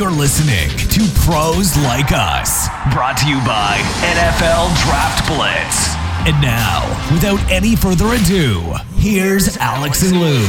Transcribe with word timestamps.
You're 0.00 0.10
listening 0.10 0.70
to 0.88 1.20
Pros 1.20 1.76
Like 1.76 2.10
Us, 2.10 2.68
brought 2.90 3.18
to 3.18 3.28
you 3.28 3.36
by 3.44 3.76
NFL 4.00 4.74
Draft 4.80 5.28
Blitz. 5.28 5.94
And 6.26 6.40
now, 6.40 6.88
without 7.12 7.38
any 7.50 7.76
further 7.76 8.06
ado, 8.06 8.76
here's 8.94 9.58
Alex 9.58 10.02
and 10.02 10.18
Lou. 10.18 10.46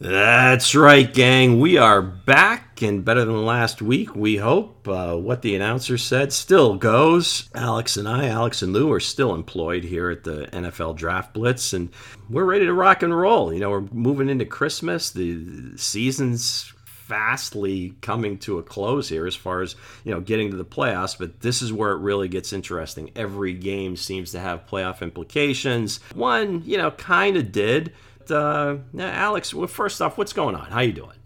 That's 0.00 0.74
right, 0.74 1.12
gang. 1.12 1.60
We 1.60 1.76
are 1.76 2.00
back 2.00 2.69
and 2.82 3.04
better 3.04 3.24
than 3.24 3.44
last 3.44 3.82
week, 3.82 4.14
we 4.14 4.36
hope. 4.36 4.86
Uh, 4.86 5.14
what 5.16 5.42
the 5.42 5.54
announcer 5.54 5.98
said 5.98 6.32
still 6.32 6.76
goes. 6.76 7.48
Alex 7.54 7.96
and 7.96 8.08
I, 8.08 8.28
Alex 8.28 8.62
and 8.62 8.72
Lou, 8.72 8.92
are 8.92 9.00
still 9.00 9.34
employed 9.34 9.84
here 9.84 10.10
at 10.10 10.24
the 10.24 10.46
NFL 10.52 10.96
Draft 10.96 11.34
Blitz, 11.34 11.72
and 11.72 11.90
we're 12.28 12.44
ready 12.44 12.66
to 12.66 12.72
rock 12.72 13.02
and 13.02 13.16
roll. 13.16 13.52
You 13.52 13.60
know, 13.60 13.70
we're 13.70 13.88
moving 13.92 14.28
into 14.28 14.44
Christmas. 14.44 15.10
The 15.10 15.76
season's 15.76 16.72
fastly 16.84 17.94
coming 18.02 18.38
to 18.38 18.58
a 18.58 18.62
close 18.62 19.08
here 19.08 19.26
as 19.26 19.34
far 19.34 19.62
as 19.62 19.74
you 20.04 20.12
know 20.12 20.20
getting 20.20 20.48
to 20.48 20.56
the 20.56 20.64
playoffs 20.64 21.18
but 21.18 21.40
this 21.40 21.60
is 21.60 21.72
where 21.72 21.90
it 21.90 21.98
really 21.98 22.28
gets 22.28 22.52
interesting 22.52 23.10
every 23.16 23.52
game 23.52 23.96
seems 23.96 24.30
to 24.30 24.38
have 24.38 24.64
playoff 24.68 25.02
implications 25.02 25.98
one 26.14 26.62
you 26.64 26.78
know 26.78 26.92
kind 26.92 27.36
of 27.36 27.50
did 27.50 27.92
uh, 28.30 28.76
Alex, 28.98 29.52
well, 29.52 29.66
first 29.66 30.00
off, 30.00 30.18
what's 30.18 30.32
going 30.32 30.54
on? 30.54 30.70
How 30.70 30.80
you 30.80 30.92
doing? 30.92 31.19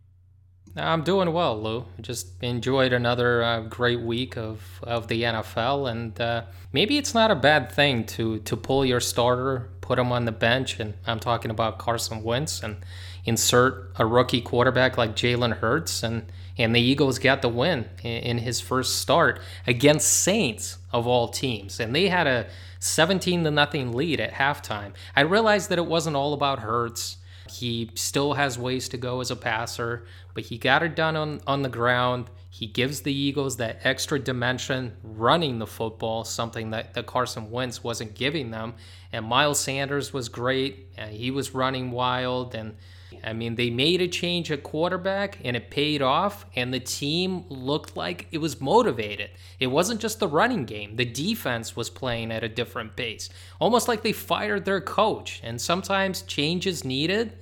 I'm 0.77 1.03
doing 1.05 1.33
well, 1.33 1.61
Lou. 1.61 1.85
Just 2.01 2.43
enjoyed 2.43 2.93
another 2.93 3.45
uh, 3.45 3.61
great 3.61 4.01
week 4.01 4.37
of, 4.37 4.61
of 4.83 5.07
the 5.07 5.23
NFL, 5.23 5.89
and 5.91 6.21
uh, 6.21 6.45
maybe 6.73 6.99
it's 6.99 7.15
not 7.15 7.31
a 7.31 7.37
bad 7.37 7.71
thing 7.71 8.05
to 8.07 8.41
to 8.41 8.57
pull 8.57 8.85
your 8.85 9.01
starter, 9.01 9.71
put 9.81 10.01
him 10.01 10.11
on 10.11 10.25
the 10.25 10.33
bench, 10.33 10.81
and 10.81 10.95
I'm 11.07 11.21
talking 11.21 11.53
about 11.53 11.79
Carson 11.79 12.25
Wentz, 12.25 12.63
and 12.63 12.77
insert 13.25 13.93
a 13.97 14.05
rookie 14.05 14.41
quarterback 14.41 14.99
like 14.99 15.15
Jalen 15.15 15.59
Hurts, 15.59 16.03
and 16.03 16.27
and 16.59 16.75
the 16.75 16.81
Eagles 16.81 17.21
got 17.21 17.43
the 17.43 17.49
win 17.49 17.89
in, 18.03 18.23
in 18.23 18.39
his 18.39 18.61
first 18.61 18.97
start 18.97 19.41
against 19.69 20.13
Saints 20.13 20.79
of 20.93 21.07
all 21.07 21.29
teams, 21.29 21.79
and 21.79 21.95
they 21.95 22.09
had 22.09 22.27
a 22.27 22.47
17 22.81 23.45
to 23.45 23.51
nothing 23.51 23.93
lead 23.93 24.21
at 24.21 24.33
halftime. 24.35 24.93
I 25.17 25.23
realized 25.23 25.71
that 25.71 25.79
it 25.79 25.87
wasn't 25.87 26.17
all 26.17 26.35
about 26.35 26.59
Hurts. 26.59 27.17
He 27.55 27.91
still 27.95 28.35
has 28.35 28.59
ways 28.59 28.89
to 28.89 28.97
go 28.97 29.21
as 29.21 29.31
a 29.31 29.37
passer, 29.37 30.07
but 30.35 30.45
he 30.45 30.59
got 30.59 30.83
it 30.83 30.97
done 30.97 31.15
on, 31.15 31.41
on 31.47 31.63
the 31.63 31.69
ground. 31.69 32.31
He 32.51 32.67
gives 32.67 33.03
the 33.03 33.13
Eagles 33.13 33.57
that 33.59 33.81
extra 33.85 34.19
dimension 34.19 34.97
running 35.03 35.59
the 35.59 35.67
football, 35.67 36.25
something 36.25 36.71
that, 36.71 36.95
that 36.95 37.07
Carson 37.07 37.51
Wentz 37.51 37.85
wasn't 37.85 38.15
giving 38.15 38.51
them. 38.51 38.75
And 39.13 39.27
Miles 39.27 39.61
Sanders 39.61 40.13
was 40.13 40.29
great. 40.29 40.89
And 40.97 41.13
he 41.13 41.31
was 41.31 41.55
running 41.55 41.91
wild. 41.91 42.55
And 42.55 42.77
I 43.25 43.33
mean, 43.33 43.55
they 43.55 43.71
made 43.71 44.03
a 44.03 44.09
change 44.09 44.53
at 44.53 44.63
quarterback 44.63 45.39
and 45.43 45.57
it 45.57 45.71
paid 45.71 46.03
off, 46.03 46.45
and 46.55 46.73
the 46.75 46.81
team 46.81 47.45
looked 47.49 47.97
like 47.97 48.27
it 48.31 48.39
was 48.39 48.61
motivated. 48.61 49.31
It 49.59 49.69
wasn't 49.69 50.01
just 50.01 50.21
the 50.21 50.29
running 50.29 50.65
game, 50.65 50.97
the 50.97 51.05
defense 51.05 51.75
was 51.75 51.89
playing 51.89 52.31
at 52.31 52.45
a 52.45 52.49
different 52.49 52.97
pace, 52.97 53.31
almost 53.59 53.89
like 53.89 54.03
they 54.03 54.13
fired 54.13 54.65
their 54.65 54.81
coach. 54.81 55.41
And 55.43 55.61
sometimes 55.61 56.23
change 56.23 56.67
is 56.67 56.85
needed. 56.85 57.39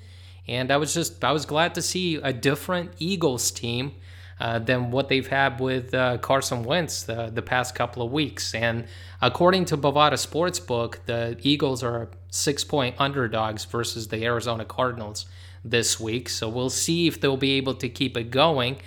And 0.46 0.70
I 0.70 0.76
was 0.76 0.94
just, 0.94 1.24
I 1.24 1.32
was 1.32 1.46
glad 1.46 1.74
to 1.74 1.82
see 1.82 2.16
a 2.16 2.32
different 2.32 2.92
Eagles 2.98 3.50
team. 3.50 3.92
Uh, 4.40 4.58
than 4.58 4.90
what 4.90 5.08
they've 5.08 5.28
had 5.28 5.60
with 5.60 5.94
uh, 5.94 6.18
Carson 6.18 6.64
Wentz 6.64 7.04
the, 7.04 7.30
the 7.32 7.42
past 7.42 7.76
couple 7.76 8.02
of 8.02 8.10
weeks. 8.10 8.56
And 8.56 8.86
according 9.20 9.66
to 9.66 9.76
Bovada 9.76 10.14
Sportsbook, 10.14 10.96
the 11.06 11.36
Eagles 11.42 11.84
are 11.84 12.10
six 12.28 12.64
point 12.64 12.96
underdogs 12.98 13.64
versus 13.64 14.08
the 14.08 14.24
Arizona 14.24 14.64
Cardinals 14.64 15.26
this 15.64 16.00
week. 16.00 16.28
So 16.28 16.48
we'll 16.48 16.70
see 16.70 17.06
if 17.06 17.20
they'll 17.20 17.36
be 17.36 17.52
able 17.52 17.74
to 17.74 17.88
keep 17.88 18.16
it 18.16 18.30
going. 18.30 18.78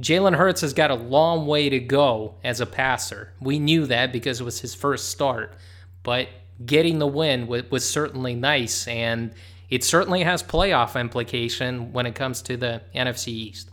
Jalen 0.00 0.36
Hurts 0.36 0.62
has 0.62 0.72
got 0.72 0.90
a 0.90 0.94
long 0.94 1.46
way 1.46 1.68
to 1.68 1.78
go 1.78 2.36
as 2.42 2.60
a 2.60 2.66
passer. 2.66 3.32
We 3.40 3.58
knew 3.58 3.86
that 3.86 4.12
because 4.12 4.40
it 4.40 4.44
was 4.44 4.60
his 4.60 4.74
first 4.74 5.10
start, 5.10 5.54
but 6.02 6.28
getting 6.64 6.98
the 6.98 7.06
win 7.06 7.46
was, 7.46 7.70
was 7.70 7.88
certainly 7.88 8.34
nice, 8.34 8.86
and 8.88 9.34
it 9.68 9.84
certainly 9.84 10.22
has 10.22 10.42
playoff 10.42 10.98
implication 10.98 11.92
when 11.92 12.06
it 12.06 12.14
comes 12.14 12.40
to 12.42 12.56
the 12.56 12.82
NFC 12.94 13.28
East. 13.28 13.70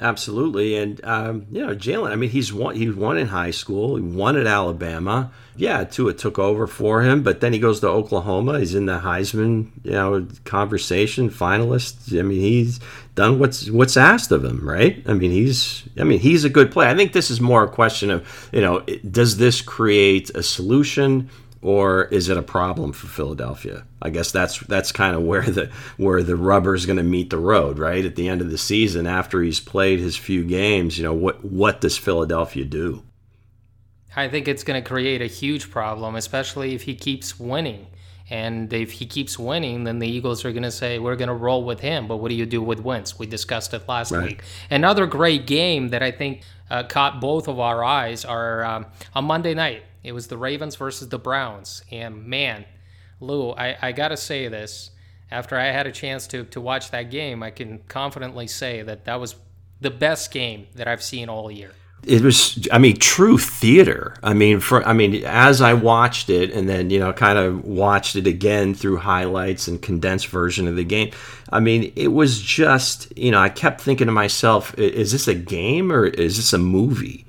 Absolutely, 0.00 0.76
and 0.76 1.00
um, 1.04 1.46
you 1.52 1.64
know 1.64 1.72
Jalen. 1.72 2.10
I 2.10 2.16
mean, 2.16 2.30
he's 2.30 2.52
won. 2.52 2.74
He 2.74 2.90
won 2.90 3.16
in 3.16 3.28
high 3.28 3.52
school. 3.52 3.94
He 3.94 4.02
won 4.02 4.36
at 4.36 4.44
Alabama. 4.44 5.30
Yeah, 5.56 5.84
Tua 5.84 6.14
took 6.14 6.36
over 6.36 6.66
for 6.66 7.02
him, 7.02 7.22
but 7.22 7.40
then 7.40 7.52
he 7.52 7.60
goes 7.60 7.78
to 7.78 7.86
Oklahoma. 7.86 8.58
He's 8.58 8.74
in 8.74 8.86
the 8.86 8.98
Heisman, 8.98 9.70
you 9.84 9.92
know, 9.92 10.26
conversation 10.44 11.30
finalist. 11.30 12.18
I 12.18 12.22
mean, 12.22 12.40
he's 12.40 12.80
done 13.14 13.38
what's 13.38 13.70
what's 13.70 13.96
asked 13.96 14.32
of 14.32 14.44
him, 14.44 14.68
right? 14.68 15.00
I 15.06 15.12
mean, 15.12 15.30
he's. 15.30 15.84
I 15.96 16.02
mean, 16.02 16.18
he's 16.18 16.42
a 16.42 16.50
good 16.50 16.72
player. 16.72 16.88
I 16.88 16.96
think 16.96 17.12
this 17.12 17.30
is 17.30 17.40
more 17.40 17.62
a 17.62 17.68
question 17.68 18.10
of, 18.10 18.50
you 18.52 18.60
know, 18.60 18.80
does 19.08 19.36
this 19.36 19.62
create 19.62 20.28
a 20.30 20.42
solution 20.42 21.30
or 21.64 22.04
is 22.04 22.28
it 22.28 22.36
a 22.36 22.42
problem 22.42 22.92
for 22.92 23.06
Philadelphia? 23.06 23.84
I 24.02 24.10
guess 24.10 24.30
that's 24.30 24.60
that's 24.60 24.92
kind 24.92 25.16
of 25.16 25.22
where 25.22 25.42
the 25.42 25.70
where 25.96 26.22
the 26.22 26.36
rubber's 26.36 26.84
going 26.84 26.98
to 26.98 27.02
meet 27.02 27.30
the 27.30 27.38
road, 27.38 27.78
right? 27.78 28.04
At 28.04 28.16
the 28.16 28.28
end 28.28 28.42
of 28.42 28.50
the 28.50 28.58
season, 28.58 29.06
after 29.06 29.40
he's 29.40 29.60
played 29.60 29.98
his 29.98 30.14
few 30.14 30.44
games, 30.44 30.98
you 30.98 31.04
know 31.04 31.14
what 31.14 31.42
what 31.42 31.80
does 31.80 31.96
Philadelphia 31.96 32.66
do? 32.66 33.02
I 34.14 34.28
think 34.28 34.46
it's 34.46 34.62
going 34.62 34.80
to 34.80 34.86
create 34.86 35.22
a 35.22 35.26
huge 35.26 35.70
problem, 35.70 36.14
especially 36.14 36.74
if 36.74 36.82
he 36.82 36.94
keeps 36.94 37.40
winning. 37.40 37.86
And 38.30 38.72
if 38.72 38.92
he 38.92 39.06
keeps 39.06 39.38
winning, 39.38 39.84
then 39.84 39.98
the 39.98 40.08
Eagles 40.08 40.44
are 40.44 40.52
going 40.52 40.62
to 40.62 40.70
say, 40.70 40.98
we're 40.98 41.16
going 41.16 41.28
to 41.28 41.34
roll 41.34 41.64
with 41.64 41.80
him. 41.80 42.06
But 42.06 42.18
what 42.18 42.28
do 42.28 42.34
you 42.34 42.46
do 42.46 42.62
with 42.62 42.80
Wentz? 42.80 43.18
We 43.18 43.26
discussed 43.26 43.74
it 43.74 43.86
last 43.88 44.12
right. 44.12 44.28
week. 44.28 44.42
Another 44.70 45.06
great 45.06 45.46
game 45.46 45.88
that 45.88 46.02
I 46.02 46.10
think 46.10 46.42
uh, 46.70 46.84
caught 46.84 47.20
both 47.20 47.48
of 47.48 47.58
our 47.58 47.84
eyes 47.84 48.24
are 48.24 48.64
um, 48.64 48.86
on 49.14 49.24
Monday 49.24 49.52
night. 49.52 49.82
It 50.04 50.12
was 50.12 50.28
the 50.28 50.38
Ravens 50.38 50.76
versus 50.76 51.08
the 51.08 51.18
Browns. 51.18 51.82
And 51.90 52.26
man, 52.26 52.66
Lou, 53.20 53.50
I, 53.52 53.76
I 53.80 53.92
got 53.92 54.08
to 54.08 54.16
say 54.16 54.48
this. 54.48 54.90
After 55.30 55.58
I 55.58 55.64
had 55.64 55.86
a 55.86 55.92
chance 55.92 56.26
to, 56.28 56.44
to 56.44 56.60
watch 56.60 56.90
that 56.90 57.10
game, 57.10 57.42
I 57.42 57.50
can 57.50 57.80
confidently 57.88 58.46
say 58.46 58.82
that 58.82 59.06
that 59.06 59.18
was 59.18 59.34
the 59.80 59.90
best 59.90 60.30
game 60.30 60.68
that 60.74 60.86
I've 60.86 61.02
seen 61.02 61.28
all 61.28 61.50
year 61.50 61.72
it 62.06 62.22
was 62.22 62.68
i 62.70 62.78
mean 62.78 62.96
true 62.96 63.38
theater 63.38 64.14
i 64.22 64.34
mean 64.34 64.60
for 64.60 64.86
i 64.86 64.92
mean 64.92 65.24
as 65.24 65.60
i 65.60 65.72
watched 65.72 66.28
it 66.28 66.52
and 66.52 66.68
then 66.68 66.90
you 66.90 66.98
know 66.98 67.12
kind 67.12 67.38
of 67.38 67.64
watched 67.64 68.16
it 68.16 68.26
again 68.26 68.74
through 68.74 68.96
highlights 68.96 69.68
and 69.68 69.80
condensed 69.80 70.28
version 70.28 70.68
of 70.68 70.76
the 70.76 70.84
game 70.84 71.10
i 71.50 71.60
mean 71.60 71.92
it 71.96 72.08
was 72.08 72.40
just 72.40 73.16
you 73.16 73.30
know 73.30 73.38
i 73.38 73.48
kept 73.48 73.80
thinking 73.80 74.06
to 74.06 74.12
myself 74.12 74.76
is 74.78 75.12
this 75.12 75.28
a 75.28 75.34
game 75.34 75.90
or 75.90 76.04
is 76.06 76.36
this 76.36 76.52
a 76.52 76.58
movie 76.58 77.24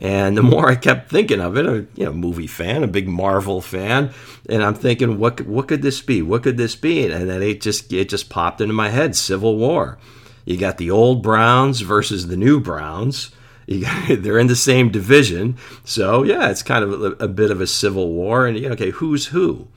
and 0.00 0.34
the 0.34 0.42
more 0.42 0.70
I 0.70 0.76
kept 0.76 1.10
thinking 1.10 1.40
of 1.40 1.58
it, 1.58 1.66
a 1.66 1.86
you 1.94 2.06
know 2.06 2.12
movie 2.12 2.46
fan, 2.46 2.82
a 2.82 2.88
big 2.88 3.06
Marvel 3.06 3.60
fan, 3.60 4.12
and 4.48 4.62
I'm 4.62 4.74
thinking, 4.74 5.18
what 5.18 5.42
what 5.42 5.68
could 5.68 5.82
this 5.82 6.00
be? 6.00 6.22
What 6.22 6.42
could 6.42 6.56
this 6.56 6.74
be? 6.74 7.04
And 7.04 7.28
then 7.28 7.42
it 7.42 7.60
just 7.60 7.92
it 7.92 8.08
just 8.08 8.30
popped 8.30 8.62
into 8.62 8.72
my 8.72 8.88
head: 8.88 9.14
Civil 9.14 9.56
War. 9.56 9.98
You 10.46 10.56
got 10.56 10.78
the 10.78 10.90
old 10.90 11.22
Browns 11.22 11.82
versus 11.82 12.28
the 12.28 12.36
new 12.36 12.60
Browns. 12.60 13.30
Got, 13.68 14.08
they're 14.22 14.38
in 14.38 14.46
the 14.46 14.56
same 14.56 14.90
division, 14.90 15.58
so 15.84 16.22
yeah, 16.22 16.48
it's 16.48 16.62
kind 16.62 16.82
of 16.82 17.02
a, 17.02 17.24
a 17.24 17.28
bit 17.28 17.50
of 17.50 17.60
a 17.60 17.66
civil 17.66 18.10
war. 18.10 18.46
And 18.46 18.56
okay, 18.56 18.90
who's 18.90 19.26
who? 19.26 19.68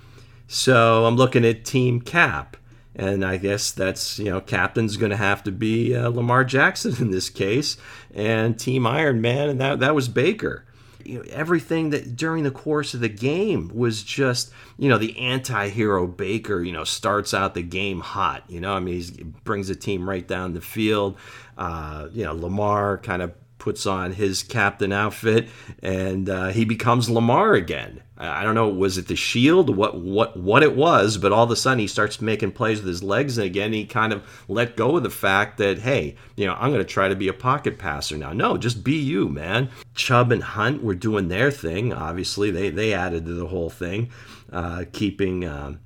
So 0.48 1.06
I'm 1.06 1.18
looking 1.18 1.44
at 1.44 1.66
Team 1.66 2.00
Cap 2.00 2.56
and 2.96 3.26
I 3.26 3.38
guess 3.38 3.72
that's, 3.72 4.20
you 4.20 4.30
know, 4.30 4.42
captain's 4.42 4.98
going 4.98 5.09
to 5.09 5.18
have 5.18 5.44
to 5.44 5.52
be 5.52 5.96
uh, 5.96 6.09
Lamar 6.09 6.44
Jackson 6.44 6.96
in 7.00 7.12
this 7.12 7.30
case, 7.30 7.78
and 8.14 8.58
Team 8.58 8.86
Iron 8.86 9.22
Man, 9.22 9.50
and 9.50 9.59
that, 9.59 9.80
that 9.80 9.96
was 9.96 10.08
Baker. 10.08 10.66
You 11.04 11.20
know, 11.20 11.26
everything 11.31 11.90
that 11.90 12.16
during 12.16 12.44
the 12.44 12.52
course 12.52 12.94
of 12.94 13.02
the 13.02 13.09
game 13.09 13.69
was 13.74 14.04
just, 14.04 14.51
you 14.78 14.88
know, 14.88 14.98
the 14.98 15.18
anti 15.19 15.68
hero 15.69 16.07
Baker, 16.07 16.63
you 16.63 16.72
know, 16.72 16.86
starts 16.86 17.34
out 17.34 17.56
the 17.56 17.62
game 17.62 18.00
hot. 18.00 18.44
You 18.48 18.62
know, 18.62 18.74
I 18.74 18.80
mean, 18.80 19.01
he 19.01 19.24
brings 19.44 19.68
the 19.68 19.75
team 19.75 20.07
right 20.07 20.25
down 20.25 20.54
the 20.54 20.62
field. 20.62 21.18
Uh, 21.57 22.07
you 22.13 22.24
know, 22.24 22.34
Lamar 22.34 23.00
kind 23.00 23.22
of 23.22 23.34
puts 23.63 23.86
on 23.86 24.12
his 24.12 24.44
captain 24.44 24.92
outfit 24.92 25.48
and 25.81 26.30
uh, 26.30 26.48
he 26.50 26.66
becomes 26.66 27.10
Lamar 27.10 27.54
again. 27.54 28.04
I 28.25 28.44
don't 28.44 28.56
know, 28.56 28.70
was 28.70 28.98
it 28.98 29.08
the 29.08 29.16
shield, 29.16 29.75
what 29.75 29.98
what 30.00 30.38
what 30.38 30.64
it 30.64 30.75
was, 30.75 31.18
but 31.18 31.31
all 31.31 31.44
of 31.44 31.52
a 31.52 31.56
sudden 31.56 31.80
he 31.80 31.88
starts 31.88 32.22
making 32.22 32.54
plays 32.54 32.80
with 32.80 32.88
his 32.88 33.04
legs 33.04 33.38
and 33.38 33.46
again 33.46 33.74
he 33.74 33.86
kind 33.86 34.14
of 34.14 34.24
let 34.48 34.78
go 34.78 34.98
of 34.98 35.04
the 35.04 35.10
fact 35.10 35.58
that 35.58 35.80
hey, 35.80 36.16
you 36.36 36.46
know, 36.46 36.54
I'm 36.54 36.72
going 36.72 36.84
to 36.84 36.86
try 36.86 37.10
to 37.10 37.16
be 37.16 37.28
a 37.28 37.34
pocket 37.34 37.78
passer 37.78 38.18
now. 38.18 38.31
No, 38.31 38.58
just 38.58 38.84
be 38.84 38.96
you, 38.96 39.28
man. 39.28 39.70
Chubb 39.94 40.31
and 40.31 40.44
Hunt 40.44 40.84
were 40.84 40.96
doing 40.96 41.28
their 41.28 41.52
thing. 41.52 41.92
Obviously, 41.92 42.50
they 42.50 42.70
they 42.70 42.94
added 42.94 43.25
to 43.25 43.34
the 43.34 43.48
whole 43.48 43.70
thing, 43.70 44.10
uh, 44.52 44.86
keeping. 44.92 45.46
Um, 45.46 45.80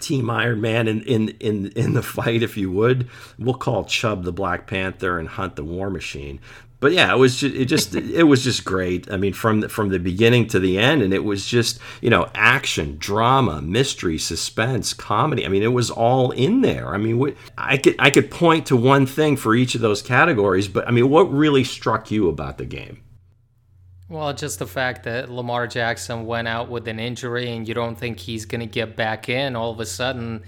Team 0.00 0.28
Iron 0.28 0.60
Man 0.60 0.88
in, 0.88 1.02
in 1.02 1.28
in 1.40 1.66
in 1.76 1.94
the 1.94 2.02
fight, 2.02 2.42
if 2.42 2.56
you 2.56 2.70
would. 2.72 3.08
We'll 3.38 3.54
call 3.54 3.84
Chubb 3.84 4.24
the 4.24 4.32
Black 4.32 4.66
Panther 4.66 5.18
and 5.18 5.28
Hunt 5.28 5.56
the 5.56 5.64
War 5.64 5.90
Machine. 5.90 6.40
But 6.80 6.92
yeah, 6.92 7.12
it 7.12 7.16
was 7.16 7.36
just, 7.36 7.54
it 7.54 7.64
just 7.64 7.94
it 7.94 8.24
was 8.24 8.44
just 8.44 8.64
great. 8.64 9.10
I 9.10 9.16
mean, 9.16 9.32
from 9.32 9.60
the, 9.60 9.68
from 9.68 9.88
the 9.88 9.98
beginning 9.98 10.46
to 10.48 10.58
the 10.58 10.78
end, 10.78 11.02
and 11.02 11.14
it 11.14 11.24
was 11.24 11.46
just 11.46 11.78
you 12.02 12.10
know 12.10 12.28
action, 12.34 12.96
drama, 12.98 13.62
mystery, 13.62 14.18
suspense, 14.18 14.92
comedy. 14.92 15.46
I 15.46 15.48
mean, 15.48 15.62
it 15.62 15.72
was 15.72 15.90
all 15.90 16.30
in 16.32 16.60
there. 16.60 16.94
I 16.94 16.98
mean, 16.98 17.34
I 17.56 17.78
could 17.78 17.96
I 17.98 18.10
could 18.10 18.30
point 18.30 18.66
to 18.66 18.76
one 18.76 19.06
thing 19.06 19.36
for 19.36 19.54
each 19.54 19.74
of 19.74 19.80
those 19.80 20.02
categories, 20.02 20.68
but 20.68 20.86
I 20.86 20.90
mean, 20.90 21.08
what 21.08 21.32
really 21.32 21.64
struck 21.64 22.10
you 22.10 22.28
about 22.28 22.58
the 22.58 22.66
game? 22.66 23.02
Well, 24.08 24.34
just 24.34 24.58
the 24.58 24.66
fact 24.66 25.04
that 25.04 25.30
Lamar 25.30 25.66
Jackson 25.66 26.26
went 26.26 26.46
out 26.46 26.68
with 26.68 26.86
an 26.86 27.00
injury, 27.00 27.50
and 27.50 27.66
you 27.66 27.72
don't 27.72 27.96
think 27.96 28.20
he's 28.20 28.44
going 28.44 28.60
to 28.60 28.66
get 28.66 28.94
back 28.94 29.30
in. 29.30 29.56
All 29.56 29.70
of 29.70 29.80
a 29.80 29.86
sudden, 29.86 30.42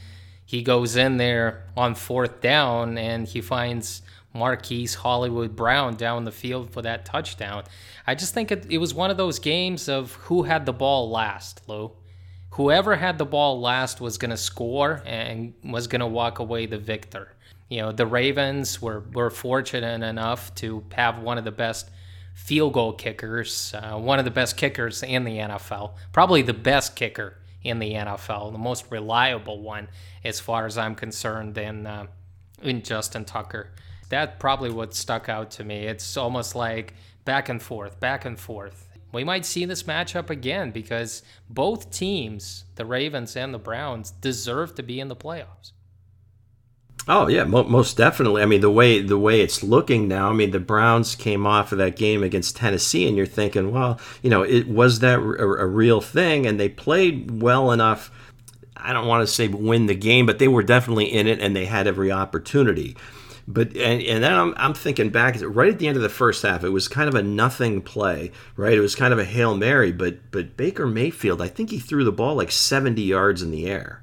he 0.45 0.63
goes 0.63 0.97
in 0.97 1.17
there 1.17 1.65
on 1.77 1.95
fourth 1.95 2.43
down, 2.43 2.99
and 2.99 3.27
he 3.27 3.41
finds 3.41 4.03
Marquise 4.37 4.95
Hollywood 4.95 5.57
Brown 5.57 5.97
down 5.97 6.25
the 6.25 6.33
field 6.33 6.71
for 6.71 6.83
that 6.83 7.05
touchdown. 7.05 7.65
I 8.07 8.15
just 8.15 8.35
think 8.35 8.53
it, 8.53 8.67
it 8.71 8.79
was 8.79 8.95
one 8.95 9.11
of 9.11 9.17
those 9.17 9.39
games 9.39 9.89
of 9.89 10.13
who 10.15 10.45
had 10.45 10.67
the 10.67 10.73
ball 10.73 11.11
last, 11.11 11.63
Lou. 11.69 11.93
Whoever 12.51 12.97
had 12.97 13.19
the 13.19 13.27
ball 13.27 13.61
last 13.61 14.01
was 14.01 14.19
going 14.19 14.31
to 14.31 14.37
score 14.37 15.03
and 15.05 15.55
was 15.63 15.87
going 15.87 16.01
to 16.01 16.07
walk 16.07 16.39
away 16.39 16.67
the 16.67 16.79
victor. 16.79 17.33
You 17.69 17.83
know, 17.83 17.93
the 17.93 18.07
Ravens 18.07 18.81
were, 18.81 19.05
were 19.13 19.31
fortunate 19.31 20.03
enough 20.03 20.55
to 20.57 20.85
have 20.93 21.19
one 21.19 21.37
of 21.39 21.45
the 21.45 21.51
best 21.51 21.91
field 22.35 22.75
goal 22.75 22.93
kickers, 22.93 23.75
uh, 23.75 23.99
one 23.99 24.19
of 24.19 24.25
the 24.25 24.31
best 24.31 24.57
kickers 24.57 25.03
in 25.03 25.25
the 25.25 25.39
NFL, 25.39 25.95
probably 26.13 26.43
the 26.43 26.55
best 26.55 26.95
kicker 26.95 27.39
in 27.63 27.79
the 27.79 27.93
NFL, 27.95 28.53
the 28.53 28.59
most 28.59 28.85
reliable 28.91 29.61
one 29.61 29.89
as 30.25 30.39
far 30.39 30.67
as 30.67 30.79
I'm 30.79 30.95
concerned 30.95 31.59
in, 31.59 31.87
uh, 31.87 32.07
in 32.63 32.83
Justin 32.83 33.25
Tucker 33.25 33.71
that 34.09 34.39
probably 34.39 34.71
what 34.71 34.95
stuck 34.95 35.29
out 35.29 35.51
to 35.53 35.65
me. 35.65 35.87
It's 35.87 36.17
almost 36.17 36.55
like 36.55 36.95
back 37.25 37.49
and 37.49 37.63
forth, 37.63 37.99
back 38.01 38.25
and 38.25 38.39
forth. 38.39 38.87
We 39.13 39.25
might 39.25 39.47
see 39.47 39.65
this 39.65 39.85
matchup 39.85 40.31
again 40.31 40.73
because 40.73 41.23
both 41.49 41.91
teams, 41.91 42.65
the 42.75 42.85
Ravens 42.85 43.37
and 43.37 43.55
the 43.55 43.59
Browns, 43.59 44.11
deserve 44.11 44.75
to 44.75 44.83
be 44.83 45.01
in 45.01 45.09
the 45.09 45.17
playoffs. 45.17 45.73
Oh 47.09 47.29
yeah, 47.29 47.45
mo- 47.45 47.65
most 47.65 47.97
definitely. 47.97 48.43
I 48.43 48.47
mean, 48.47 48.61
the 48.61 48.71
way 48.71 49.01
the 49.01 49.19
way 49.19 49.41
it's 49.41 49.63
looking 49.63 50.09
now. 50.09 50.29
I 50.29 50.33
mean, 50.33 50.51
the 50.51 50.59
Browns 50.59 51.15
came 51.15 51.47
off 51.47 51.71
of 51.71 51.79
that 51.79 51.97
game 51.97 52.25
against 52.25 52.57
Tennessee, 52.57 53.07
and 53.07 53.17
you're 53.17 53.27
thinking, 53.27 53.71
well, 53.71 54.01
you 54.23 54.31
know, 54.31 54.43
it 54.43 54.67
was 54.67 54.99
that 55.01 55.21
a, 55.21 55.23
a 55.23 55.67
real 55.67 56.01
thing, 56.01 56.47
and 56.47 56.59
they 56.59 56.69
played 56.69 57.41
well 57.41 57.71
enough. 57.71 58.11
I 58.77 58.93
don't 58.93 59.07
want 59.07 59.27
to 59.27 59.33
say 59.33 59.47
win 59.47 59.87
the 59.87 59.95
game, 59.95 60.27
but 60.27 60.41
they 60.41 60.49
were 60.49 60.65
definitely 60.65 61.07
in 61.07 61.29
it, 61.29 61.39
and 61.41 61.55
they 61.55 61.67
had 61.67 61.87
every 61.87 62.11
opportunity. 62.11 62.97
But 63.49 63.77
and, 63.77 64.03
and 64.03 64.25
then 64.25 64.33
I'm, 64.33 64.55
I'm 64.57 64.75
thinking 64.75 65.11
back 65.11 65.37
right 65.41 65.73
at 65.73 65.79
the 65.79 65.87
end 65.87 65.97
of 65.97 66.03
the 66.03 66.09
first 66.09 66.43
half, 66.43 66.65
it 66.65 66.71
was 66.71 66.89
kind 66.89 67.09
of 67.09 67.15
a 67.15 67.23
nothing 67.23 67.81
play, 67.81 68.33
right? 68.57 68.73
It 68.73 68.81
was 68.81 68.97
kind 68.97 69.13
of 69.13 69.19
a 69.19 69.25
hail 69.25 69.57
mary, 69.57 69.93
but 69.93 70.31
but 70.33 70.57
Baker 70.57 70.87
Mayfield, 70.87 71.41
I 71.41 71.49
think 71.49 71.71
he 71.71 71.79
threw 71.79 72.05
the 72.05 72.13
ball 72.13 72.35
like 72.35 72.51
70 72.51 73.01
yards 73.03 73.43
in 73.43 73.51
the 73.51 73.67
air. 73.67 74.03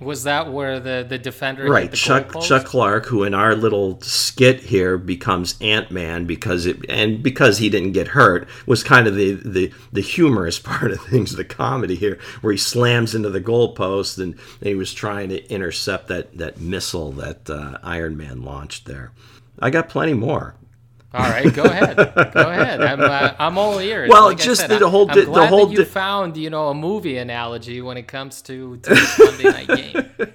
Was 0.00 0.24
that 0.24 0.50
where 0.50 0.80
the 0.80 1.04
the 1.06 1.18
defender 1.18 1.64
right? 1.64 1.92
Chuck 1.92 2.40
Chuck 2.40 2.64
Clark, 2.64 3.06
who 3.06 3.22
in 3.24 3.34
our 3.34 3.54
little 3.54 4.00
skit 4.00 4.60
here 4.60 4.96
becomes 4.96 5.56
Ant 5.60 5.90
Man 5.90 6.24
because 6.24 6.64
it 6.64 6.78
and 6.88 7.22
because 7.22 7.58
he 7.58 7.68
didn't 7.68 7.92
get 7.92 8.08
hurt 8.08 8.48
was 8.66 8.82
kind 8.82 9.06
of 9.06 9.14
the 9.14 9.34
the 9.34 9.72
the 9.92 10.00
humorous 10.00 10.58
part 10.58 10.90
of 10.90 11.00
things, 11.02 11.36
the 11.36 11.44
comedy 11.44 11.96
here, 11.96 12.18
where 12.40 12.52
he 12.52 12.58
slams 12.58 13.14
into 13.14 13.28
the 13.28 13.40
goalpost 13.40 14.16
and, 14.18 14.34
and 14.34 14.68
he 14.68 14.74
was 14.74 14.94
trying 14.94 15.28
to 15.28 15.46
intercept 15.50 16.08
that 16.08 16.36
that 16.38 16.60
missile 16.60 17.12
that 17.12 17.50
uh, 17.50 17.78
Iron 17.82 18.16
Man 18.16 18.42
launched 18.42 18.86
there. 18.86 19.12
I 19.58 19.68
got 19.68 19.90
plenty 19.90 20.14
more. 20.14 20.54
All 21.12 21.28
right, 21.28 21.52
go 21.52 21.64
ahead. 21.64 21.96
Go 21.96 22.50
ahead. 22.50 22.80
I'm 22.80 23.00
uh, 23.00 23.34
I'm 23.38 23.58
all 23.58 23.80
ears. 23.80 24.08
Well, 24.08 24.26
like 24.26 24.38
just 24.38 24.60
said, 24.60 24.78
the, 24.78 24.88
whole 24.88 25.06
glad 25.06 25.26
the 25.26 25.46
whole 25.48 25.66
that 25.66 25.72
you 25.76 25.84
found 25.84 26.36
you 26.36 26.50
know 26.50 26.68
a 26.68 26.74
movie 26.74 27.16
analogy 27.16 27.80
when 27.80 27.96
it 27.96 28.06
comes 28.06 28.40
to, 28.42 28.76
to 28.76 29.08
Monday 29.18 29.44
night 29.44 29.66
game. 29.66 30.30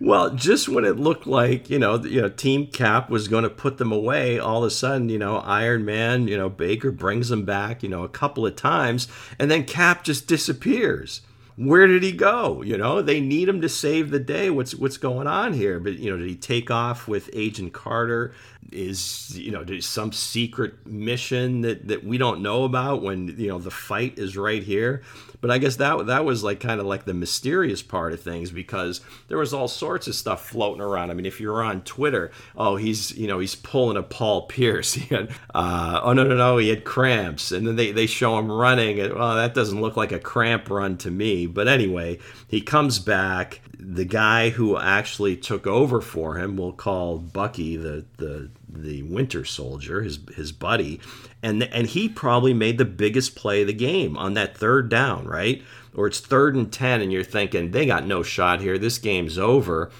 well, 0.00 0.30
just 0.30 0.68
when 0.68 0.84
it 0.84 0.96
looked 0.96 1.28
like 1.28 1.70
you 1.70 1.78
know 1.78 2.02
you 2.02 2.22
know 2.22 2.28
Team 2.28 2.66
Cap 2.66 3.08
was 3.08 3.28
going 3.28 3.44
to 3.44 3.50
put 3.50 3.78
them 3.78 3.92
away, 3.92 4.36
all 4.36 4.64
of 4.64 4.66
a 4.66 4.70
sudden 4.70 5.08
you 5.08 5.18
know 5.18 5.36
Iron 5.36 5.84
Man 5.84 6.26
you 6.26 6.36
know 6.36 6.48
Baker 6.48 6.90
brings 6.90 7.28
them 7.28 7.44
back 7.44 7.84
you 7.84 7.88
know 7.88 8.02
a 8.02 8.08
couple 8.08 8.44
of 8.44 8.56
times, 8.56 9.06
and 9.38 9.48
then 9.48 9.62
Cap 9.62 10.02
just 10.02 10.26
disappears 10.26 11.20
where 11.56 11.86
did 11.86 12.02
he 12.02 12.10
go? 12.10 12.62
You 12.62 12.76
know, 12.76 13.00
they 13.00 13.20
need 13.20 13.48
him 13.48 13.60
to 13.60 13.68
save 13.68 14.10
the 14.10 14.18
day. 14.18 14.50
What's 14.50 14.74
what's 14.74 14.96
going 14.96 15.26
on 15.26 15.52
here? 15.52 15.78
But 15.78 15.98
you 15.98 16.10
know, 16.10 16.16
did 16.16 16.28
he 16.28 16.34
take 16.34 16.70
off 16.70 17.06
with 17.06 17.30
Agent 17.32 17.72
Carter? 17.72 18.34
Is 18.74 19.38
you 19.38 19.52
know 19.52 19.64
some 19.78 20.12
secret 20.12 20.84
mission 20.84 21.60
that 21.60 21.86
that 21.86 22.04
we 22.04 22.18
don't 22.18 22.42
know 22.42 22.64
about 22.64 23.02
when 23.02 23.28
you 23.38 23.48
know 23.48 23.58
the 23.58 23.70
fight 23.70 24.18
is 24.18 24.36
right 24.36 24.62
here? 24.62 25.02
But 25.44 25.50
I 25.50 25.58
guess 25.58 25.76
that 25.76 26.06
that 26.06 26.24
was 26.24 26.42
like 26.42 26.58
kind 26.58 26.80
of 26.80 26.86
like 26.86 27.04
the 27.04 27.12
mysterious 27.12 27.82
part 27.82 28.14
of 28.14 28.20
things 28.22 28.50
because 28.50 29.02
there 29.28 29.36
was 29.36 29.52
all 29.52 29.68
sorts 29.68 30.08
of 30.08 30.14
stuff 30.14 30.48
floating 30.48 30.80
around. 30.80 31.10
I 31.10 31.14
mean, 31.14 31.26
if 31.26 31.38
you're 31.38 31.62
on 31.62 31.82
Twitter, 31.82 32.30
oh, 32.56 32.76
he's 32.76 33.14
you 33.16 33.28
know 33.28 33.40
he's 33.40 33.54
pulling 33.54 33.98
a 33.98 34.02
Paul 34.02 34.46
Pierce. 34.46 34.94
He 35.04 35.14
had 35.14 35.30
uh, 35.54 36.00
oh 36.02 36.14
no 36.14 36.24
no 36.24 36.34
no 36.34 36.56
he 36.56 36.70
had 36.70 36.84
cramps, 36.84 37.52
and 37.52 37.66
then 37.66 37.76
they 37.76 37.92
they 37.92 38.06
show 38.06 38.38
him 38.38 38.50
running. 38.50 38.98
And, 38.98 39.12
well, 39.12 39.34
that 39.34 39.52
doesn't 39.52 39.82
look 39.82 39.98
like 39.98 40.12
a 40.12 40.18
cramp 40.18 40.70
run 40.70 40.96
to 40.98 41.10
me. 41.10 41.46
But 41.46 41.68
anyway, 41.68 42.20
he 42.48 42.62
comes 42.62 42.98
back. 42.98 43.60
The 43.78 44.06
guy 44.06 44.48
who 44.48 44.78
actually 44.78 45.36
took 45.36 45.66
over 45.66 46.00
for 46.00 46.38
him, 46.38 46.56
we'll 46.56 46.72
call 46.72 47.18
Bucky 47.18 47.76
the 47.76 48.06
the 48.16 48.50
the 48.82 49.02
Winter 49.02 49.44
Soldier, 49.44 50.02
his 50.02 50.18
his 50.34 50.52
buddy, 50.52 51.00
and 51.42 51.62
and 51.62 51.86
he 51.86 52.08
probably 52.08 52.54
made 52.54 52.78
the 52.78 52.84
biggest 52.84 53.34
play 53.36 53.62
of 53.62 53.66
the 53.66 53.72
game 53.72 54.16
on 54.16 54.34
that 54.34 54.56
third 54.56 54.88
down, 54.88 55.26
right? 55.26 55.62
Or 55.94 56.06
it's 56.06 56.20
third 56.20 56.56
and 56.56 56.72
ten, 56.72 57.00
and 57.00 57.12
you're 57.12 57.22
thinking 57.22 57.70
they 57.70 57.86
got 57.86 58.06
no 58.06 58.22
shot 58.22 58.60
here. 58.60 58.78
This 58.78 58.98
game's 58.98 59.38
over, 59.38 59.90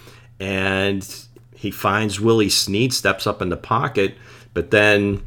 and 0.41 1.06
he 1.55 1.71
finds 1.71 2.21
Willie 2.21 2.49
Snead, 2.49 2.93
steps 2.93 3.26
up 3.26 3.41
in 3.41 3.49
the 3.49 3.56
pocket, 3.56 4.17
but 4.53 4.71
then 4.71 5.25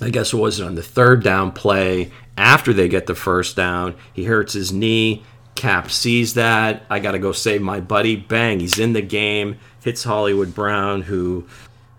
I 0.00 0.10
guess 0.10 0.32
it 0.32 0.38
was 0.38 0.60
on 0.60 0.74
the 0.74 0.82
third 0.82 1.22
down 1.22 1.52
play 1.52 2.10
after 2.36 2.72
they 2.72 2.88
get 2.88 3.06
the 3.06 3.14
first 3.14 3.56
down. 3.56 3.94
He 4.12 4.24
hurts 4.24 4.52
his 4.54 4.72
knee. 4.72 5.22
Cap 5.54 5.90
sees 5.90 6.34
that. 6.34 6.84
I 6.90 6.98
got 6.98 7.12
to 7.12 7.18
go 7.18 7.32
save 7.32 7.62
my 7.62 7.80
buddy. 7.80 8.16
Bang, 8.16 8.58
he's 8.60 8.78
in 8.78 8.94
the 8.94 9.02
game. 9.02 9.58
Hits 9.84 10.02
Hollywood 10.02 10.54
Brown, 10.54 11.02
who 11.02 11.46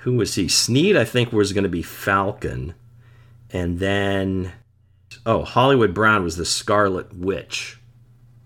who 0.04 0.16
was 0.16 0.36
he? 0.36 0.50
Snead, 0.50 0.98
I 0.98 1.06
think, 1.06 1.32
was 1.32 1.54
going 1.54 1.64
to 1.64 1.70
be 1.70 1.82
Falcon. 1.82 2.74
And 3.52 3.80
then, 3.80 4.52
oh, 5.26 5.46
Hollywood 5.46 5.94
Brown 5.94 6.24
was 6.24 6.36
the 6.36 6.44
Scarlet 6.44 7.16
Witch. 7.16 7.80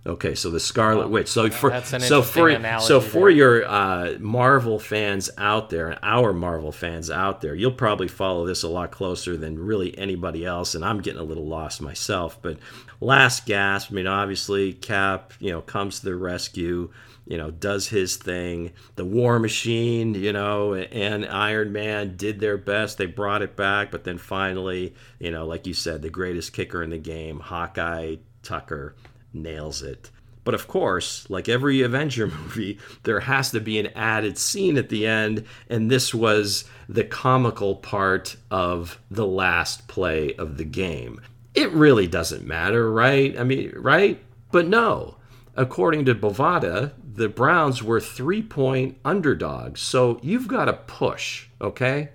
Okay, 0.07 0.35
so 0.35 0.49
the 0.49 0.59
Scarlet 0.59 1.09
Witch. 1.09 1.27
So 1.27 1.49
for 1.49 1.69
so 1.81 2.21
for 2.21 2.79
so 2.79 3.01
for 3.01 3.27
there. 3.27 3.29
your 3.29 3.67
uh, 3.67 4.13
Marvel 4.19 4.79
fans 4.79 5.29
out 5.37 5.69
there, 5.69 5.99
our 6.01 6.31
Marvel 6.31 6.71
fans 6.71 7.11
out 7.11 7.41
there, 7.41 7.53
you'll 7.53 7.73
probably 7.73 8.07
follow 8.07 8.45
this 8.45 8.63
a 8.63 8.69
lot 8.69 8.91
closer 8.91 9.35
than 9.35 9.59
really 9.59 9.97
anybody 9.97 10.45
else. 10.45 10.75
And 10.75 10.85
I'm 10.85 11.01
getting 11.01 11.19
a 11.19 11.25
little 11.25 11.45
lost 11.45 11.81
myself. 11.81 12.41
But 12.41 12.57
last 13.01 13.45
gasp. 13.45 13.91
I 13.91 13.95
mean, 13.95 14.07
obviously, 14.07 14.71
Cap, 14.71 15.33
you 15.39 15.51
know, 15.51 15.61
comes 15.61 15.99
to 15.99 16.05
the 16.05 16.15
rescue 16.15 16.89
you 17.27 17.37
know, 17.37 17.51
does 17.51 17.89
his 17.89 18.15
thing. 18.15 18.71
The 18.95 19.03
War 19.03 19.37
Machine, 19.37 20.15
you 20.15 20.31
know, 20.31 20.73
and 20.73 21.25
Iron 21.25 21.73
Man 21.73 22.15
did 22.15 22.39
their 22.39 22.57
best. 22.57 22.97
They 22.97 23.05
brought 23.05 23.41
it 23.41 23.57
back, 23.57 23.91
but 23.91 24.05
then 24.05 24.17
finally, 24.17 24.95
you 25.19 25.31
know, 25.31 25.45
like 25.45 25.67
you 25.67 25.73
said, 25.73 26.01
the 26.01 26.09
greatest 26.09 26.53
kicker 26.53 26.81
in 26.81 26.89
the 26.89 26.97
game, 26.97 27.41
Hawkeye 27.41 28.15
Tucker, 28.43 28.95
nails 29.33 29.81
it. 29.81 30.11
But 30.43 30.53
of 30.53 30.67
course, 30.67 31.29
like 31.29 31.49
every 31.49 31.81
Avenger 31.81 32.27
movie, 32.43 32.79
there 33.03 33.19
has 33.19 33.51
to 33.51 33.59
be 33.59 33.79
an 33.79 33.87
added 33.95 34.37
scene 34.37 34.77
at 34.77 34.89
the 34.89 35.05
end, 35.05 35.43
and 35.69 35.91
this 35.91 36.13
was 36.13 36.63
the 36.87 37.03
comical 37.03 37.75
part 37.75 38.37
of 38.49 38.99
the 39.11 39.27
last 39.27 39.87
play 39.87 40.33
of 40.35 40.57
the 40.57 40.63
game. 40.63 41.19
It 41.53 41.71
really 41.71 42.07
doesn't 42.07 42.45
matter, 42.45 42.89
right? 42.91 43.37
I 43.37 43.43
mean, 43.43 43.73
right? 43.75 44.23
But 44.51 44.67
no. 44.67 45.17
According 45.55 46.05
to 46.05 46.15
Bovada, 46.15 46.93
the 47.03 47.27
Browns 47.27 47.81
were 47.81 47.99
three 47.99 48.43
point 48.43 48.97
underdogs. 49.03 49.81
So 49.81 50.19
you've 50.21 50.47
got 50.47 50.65
to 50.65 50.73
push, 50.73 51.47
okay? 51.59 52.09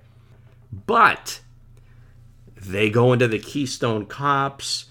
But 0.72 1.40
they 2.56 2.88
go 2.88 3.12
into 3.12 3.28
the 3.28 3.40
Keystone 3.40 4.06
Cops. 4.06 4.86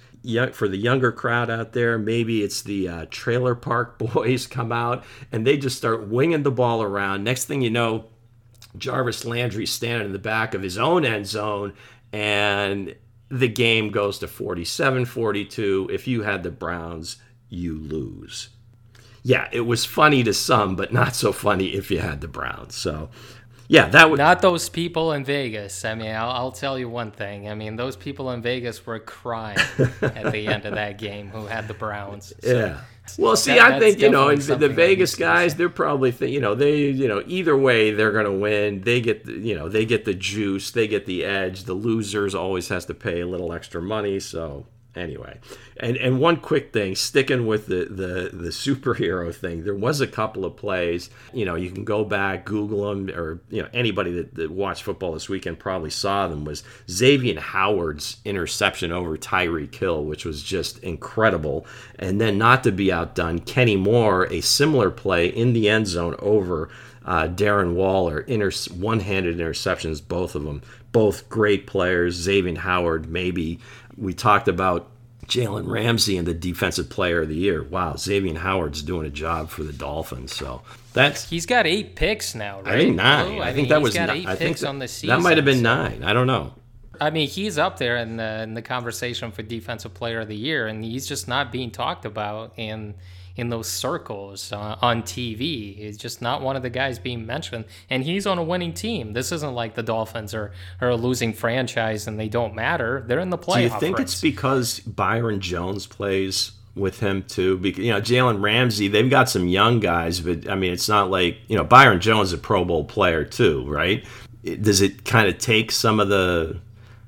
For 0.53 0.67
the 0.67 0.77
younger 0.77 1.11
crowd 1.11 1.49
out 1.49 1.73
there, 1.73 1.97
maybe 1.97 2.43
it's 2.43 2.61
the 2.61 2.87
uh, 2.87 3.05
Trailer 3.09 3.55
Park 3.55 3.97
Boys 4.13 4.47
come 4.47 4.71
out 4.71 5.03
and 5.31 5.45
they 5.45 5.57
just 5.57 5.77
start 5.77 6.07
winging 6.07 6.43
the 6.43 6.51
ball 6.51 6.83
around. 6.83 7.23
Next 7.23 7.45
thing 7.45 7.61
you 7.61 7.69
know, 7.69 8.05
Jarvis 8.77 9.25
Landry 9.25 9.65
standing 9.65 10.07
in 10.07 10.13
the 10.13 10.19
back 10.19 10.53
of 10.53 10.61
his 10.61 10.77
own 10.77 11.05
end 11.05 11.27
zone, 11.27 11.73
and 12.13 12.95
the 13.29 13.47
game 13.47 13.89
goes 13.89 14.19
to 14.19 14.27
47 14.27 15.05
42. 15.05 15.89
If 15.91 16.07
you 16.07 16.23
had 16.23 16.43
the 16.43 16.51
Browns, 16.51 17.17
you 17.49 17.77
lose 17.77 18.49
yeah, 19.23 19.47
it 19.51 19.61
was 19.61 19.85
funny 19.85 20.23
to 20.23 20.33
some, 20.33 20.75
but 20.75 20.91
not 20.91 21.15
so 21.15 21.31
funny 21.31 21.67
if 21.67 21.91
you 21.91 21.99
had 21.99 22.21
the 22.21 22.27
Browns. 22.27 22.75
So, 22.75 23.09
Yeah, 23.71 23.87
that 23.87 24.09
would 24.09 24.17
not 24.17 24.41
those 24.41 24.67
people 24.67 25.13
in 25.13 25.23
Vegas. 25.23 25.85
I 25.85 25.95
mean, 25.95 26.13
I'll, 26.13 26.29
I'll, 26.29 26.51
tell 26.51 26.77
you 26.77 26.89
one 26.89 27.11
thing. 27.11 27.47
I 27.47 27.55
mean, 27.55 27.77
those 27.77 27.95
people 27.95 28.31
in 28.31 28.41
Vegas 28.41 28.85
were 28.85 28.99
crying 28.99 29.59
at 30.01 30.33
the 30.33 30.47
end 30.47 30.65
of 30.65 30.75
that 30.75 30.97
game 30.97 31.29
who 31.29 31.45
had 31.45 31.69
the 31.69 31.73
Browns. 31.73 32.33
So 32.41 32.53
yeah. 32.53 32.81
Well, 33.17 33.37
see, 33.37 33.53
that, 33.53 33.71
I 33.71 33.79
think 33.79 33.99
you 33.99 34.09
know 34.09 34.35
the, 34.35 34.57
the 34.57 34.67
Vegas 34.67 35.15
guys. 35.15 35.55
They're 35.55 35.69
probably 35.69 36.11
th- 36.11 36.29
you 36.29 36.41
know 36.41 36.53
they 36.53 36.89
you 36.89 37.07
know 37.07 37.23
either 37.25 37.55
way 37.55 37.91
they're 37.91 38.11
going 38.11 38.25
to 38.25 38.31
win. 38.33 38.81
They 38.81 38.99
get 38.99 39.23
the, 39.25 39.31
you 39.31 39.55
know 39.55 39.69
they 39.69 39.85
get 39.85 40.03
the 40.03 40.13
juice, 40.13 40.71
they 40.71 40.89
get 40.89 41.05
the 41.05 41.23
edge. 41.23 41.63
The 41.63 41.73
losers 41.73 42.35
always 42.35 42.67
has 42.67 42.85
to 42.87 42.93
pay 42.93 43.21
a 43.21 43.25
little 43.25 43.53
extra 43.53 43.81
money, 43.81 44.19
so 44.19 44.65
anyway 44.95 45.39
and 45.77 45.95
and 45.97 46.19
one 46.19 46.35
quick 46.35 46.73
thing 46.73 46.95
sticking 46.95 47.47
with 47.47 47.67
the, 47.67 47.85
the 47.85 48.29
the 48.35 48.49
superhero 48.49 49.33
thing 49.33 49.63
there 49.63 49.75
was 49.75 50.01
a 50.01 50.07
couple 50.07 50.43
of 50.43 50.55
plays 50.57 51.09
you 51.33 51.45
know 51.45 51.55
you 51.55 51.71
can 51.71 51.85
go 51.85 52.03
back 52.03 52.43
google 52.43 52.89
them 52.89 53.09
or 53.17 53.39
you 53.49 53.61
know 53.61 53.69
anybody 53.73 54.11
that, 54.11 54.35
that 54.35 54.51
watched 54.51 54.83
football 54.83 55.13
this 55.13 55.29
weekend 55.29 55.57
probably 55.57 55.89
saw 55.89 56.27
them 56.27 56.43
was 56.43 56.63
xavier 56.89 57.39
howard's 57.39 58.17
interception 58.25 58.91
over 58.91 59.17
tyreek 59.17 59.73
hill 59.75 60.03
which 60.03 60.25
was 60.25 60.43
just 60.43 60.77
incredible 60.79 61.65
and 61.97 62.19
then 62.19 62.37
not 62.37 62.63
to 62.63 62.71
be 62.71 62.91
outdone 62.91 63.39
kenny 63.39 63.77
moore 63.77 64.25
a 64.31 64.41
similar 64.41 64.91
play 64.91 65.27
in 65.27 65.53
the 65.53 65.69
end 65.69 65.87
zone 65.87 66.15
over 66.19 66.69
uh, 67.05 67.27
Darren 67.27 67.73
Waller, 67.73 68.19
inter- 68.19 68.51
one-handed 68.73 69.37
interceptions, 69.37 70.05
both 70.07 70.35
of 70.35 70.43
them, 70.43 70.61
both 70.91 71.29
great 71.29 71.65
players. 71.65 72.15
Xavier 72.15 72.59
Howard, 72.59 73.09
maybe 73.09 73.59
we 73.97 74.13
talked 74.13 74.47
about 74.47 74.89
Jalen 75.25 75.67
Ramsey 75.67 76.17
and 76.17 76.27
the 76.27 76.33
defensive 76.33 76.89
player 76.89 77.21
of 77.21 77.29
the 77.29 77.35
year. 77.35 77.63
Wow, 77.63 77.95
Xavier 77.95 78.37
Howard's 78.37 78.81
doing 78.81 79.05
a 79.05 79.09
job 79.09 79.49
for 79.49 79.63
the 79.63 79.73
Dolphins. 79.73 80.35
So 80.35 80.61
that's 80.93 81.29
he's 81.29 81.45
got 81.45 81.65
eight 81.65 81.95
picks 81.95 82.35
now, 82.35 82.61
right? 82.61 82.75
I 82.75 82.77
think 82.77 82.95
nine. 82.95 83.37
Oh, 83.37 83.41
I, 83.41 83.49
I, 83.49 83.53
think 83.53 83.69
that 83.69 83.81
was 83.81 83.95
nine. 83.95 84.25
I 84.25 84.35
think 84.35 84.57
that, 84.57 84.67
on 84.67 84.79
the 84.79 84.87
season, 84.87 85.15
that 85.15 85.21
might 85.21 85.37
have 85.37 85.45
been 85.45 85.57
so. 85.57 85.63
nine. 85.63 86.03
I 86.03 86.13
don't 86.13 86.27
know. 86.27 86.53
I 86.99 87.09
mean, 87.09 87.27
he's 87.27 87.57
up 87.57 87.77
there 87.77 87.97
in 87.97 88.17
the 88.17 88.43
in 88.43 88.53
the 88.53 88.61
conversation 88.61 89.31
for 89.31 89.41
defensive 89.41 89.93
player 89.93 90.19
of 90.19 90.27
the 90.27 90.35
year, 90.35 90.67
and 90.67 90.83
he's 90.83 91.07
just 91.07 91.27
not 91.27 91.51
being 91.51 91.71
talked 91.71 92.05
about. 92.05 92.53
And 92.57 92.95
in 93.35 93.49
those 93.49 93.67
circles 93.67 94.51
uh, 94.51 94.77
on 94.81 95.03
TV. 95.03 95.75
He's 95.77 95.97
just 95.97 96.21
not 96.21 96.41
one 96.41 96.55
of 96.55 96.61
the 96.61 96.69
guys 96.69 96.99
being 96.99 97.25
mentioned, 97.25 97.65
and 97.89 98.03
he's 98.03 98.27
on 98.27 98.37
a 98.37 98.43
winning 98.43 98.73
team. 98.73 99.13
This 99.13 99.31
isn't 99.31 99.53
like 99.53 99.75
the 99.75 99.83
Dolphins 99.83 100.33
are, 100.33 100.51
are 100.79 100.89
a 100.89 100.95
losing 100.95 101.33
franchise 101.33 102.07
and 102.07 102.19
they 102.19 102.29
don't 102.29 102.55
matter. 102.55 103.03
They're 103.07 103.19
in 103.19 103.29
the 103.29 103.37
playoff. 103.37 103.55
Do 103.55 103.61
you 103.63 103.79
think 103.79 103.97
race. 103.97 104.13
it's 104.13 104.21
because 104.21 104.79
Byron 104.79 105.39
Jones 105.39 105.87
plays 105.87 106.51
with 106.75 106.99
him 106.99 107.23
too? 107.23 107.57
Because 107.57 107.83
you 107.83 107.91
know 107.91 108.01
Jalen 108.01 108.41
Ramsey, 108.41 108.87
they've 108.87 109.09
got 109.09 109.29
some 109.29 109.47
young 109.47 109.79
guys, 109.79 110.19
but 110.19 110.49
I 110.49 110.55
mean 110.55 110.73
it's 110.73 110.89
not 110.89 111.09
like 111.09 111.37
you 111.47 111.57
know 111.57 111.63
Byron 111.63 111.99
Jones 111.99 112.29
is 112.29 112.33
a 112.33 112.37
Pro 112.37 112.65
Bowl 112.65 112.85
player 112.85 113.23
too, 113.23 113.65
right? 113.67 114.05
Does 114.43 114.81
it 114.81 115.05
kind 115.05 115.27
of 115.27 115.37
take 115.37 115.71
some 115.71 115.99
of 115.99 116.09
the 116.09 116.59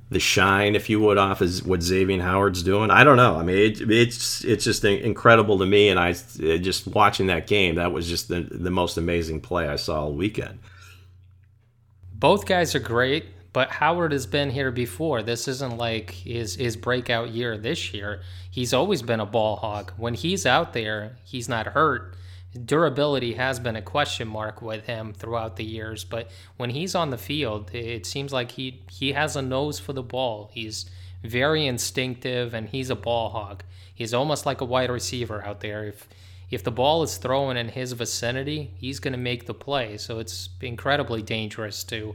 the 0.09 0.19
shine, 0.19 0.75
if 0.75 0.89
you 0.89 0.99
would, 0.99 1.17
off 1.17 1.41
is 1.41 1.63
what 1.63 1.81
Xavier 1.81 2.21
Howard's 2.21 2.63
doing. 2.63 2.91
I 2.91 3.03
don't 3.03 3.17
know. 3.17 3.35
I 3.35 3.43
mean, 3.43 3.57
it, 3.57 3.81
it's 3.81 4.43
it's 4.43 4.63
just 4.63 4.83
incredible 4.83 5.57
to 5.59 5.65
me, 5.65 5.89
and 5.89 5.99
I 5.99 6.13
just 6.13 6.87
watching 6.87 7.27
that 7.27 7.47
game. 7.47 7.75
That 7.75 7.91
was 7.91 8.07
just 8.07 8.27
the 8.27 8.41
the 8.41 8.71
most 8.71 8.97
amazing 8.97 9.41
play 9.41 9.67
I 9.67 9.75
saw 9.75 10.01
all 10.01 10.13
weekend. 10.13 10.59
Both 12.13 12.45
guys 12.45 12.75
are 12.75 12.79
great, 12.79 13.25
but 13.51 13.69
Howard 13.69 14.11
has 14.11 14.25
been 14.25 14.51
here 14.51 14.71
before. 14.71 15.23
This 15.23 15.47
isn't 15.47 15.77
like 15.77 16.11
his 16.11 16.55
his 16.55 16.77
breakout 16.77 17.29
year 17.29 17.57
this 17.57 17.93
year. 17.93 18.21
He's 18.49 18.73
always 18.73 19.01
been 19.01 19.19
a 19.19 19.25
ball 19.25 19.55
hog. 19.57 19.91
When 19.97 20.13
he's 20.13 20.45
out 20.45 20.73
there, 20.73 21.17
he's 21.23 21.49
not 21.49 21.67
hurt 21.67 22.15
durability 22.53 23.33
has 23.33 23.59
been 23.59 23.75
a 23.75 23.81
question 23.81 24.27
mark 24.27 24.61
with 24.61 24.85
him 24.85 25.13
throughout 25.13 25.55
the 25.55 25.63
years, 25.63 26.03
but 26.03 26.29
when 26.57 26.69
he's 26.69 26.95
on 26.95 27.09
the 27.09 27.17
field, 27.17 27.73
it 27.73 28.05
seems 28.05 28.31
like 28.31 28.51
he 28.51 28.81
he 28.89 29.13
has 29.13 29.35
a 29.35 29.41
nose 29.41 29.79
for 29.79 29.93
the 29.93 30.03
ball. 30.03 30.51
He's 30.53 30.89
very 31.23 31.65
instinctive 31.65 32.53
and 32.53 32.69
he's 32.69 32.89
a 32.89 32.95
ball 32.95 33.29
hog. 33.29 33.63
He's 33.93 34.13
almost 34.13 34.45
like 34.45 34.61
a 34.61 34.65
wide 34.65 34.91
receiver 34.91 35.43
out 35.45 35.61
there. 35.61 35.85
If 35.85 36.07
if 36.51 36.63
the 36.63 36.71
ball 36.71 37.01
is 37.03 37.17
thrown 37.17 37.57
in 37.57 37.69
his 37.69 37.93
vicinity, 37.93 38.71
he's 38.75 38.99
going 38.99 39.13
to 39.13 39.17
make 39.17 39.47
the 39.47 39.53
play. 39.53 39.97
So 39.97 40.19
it's 40.19 40.49
incredibly 40.61 41.21
dangerous 41.21 41.83
to 41.85 42.13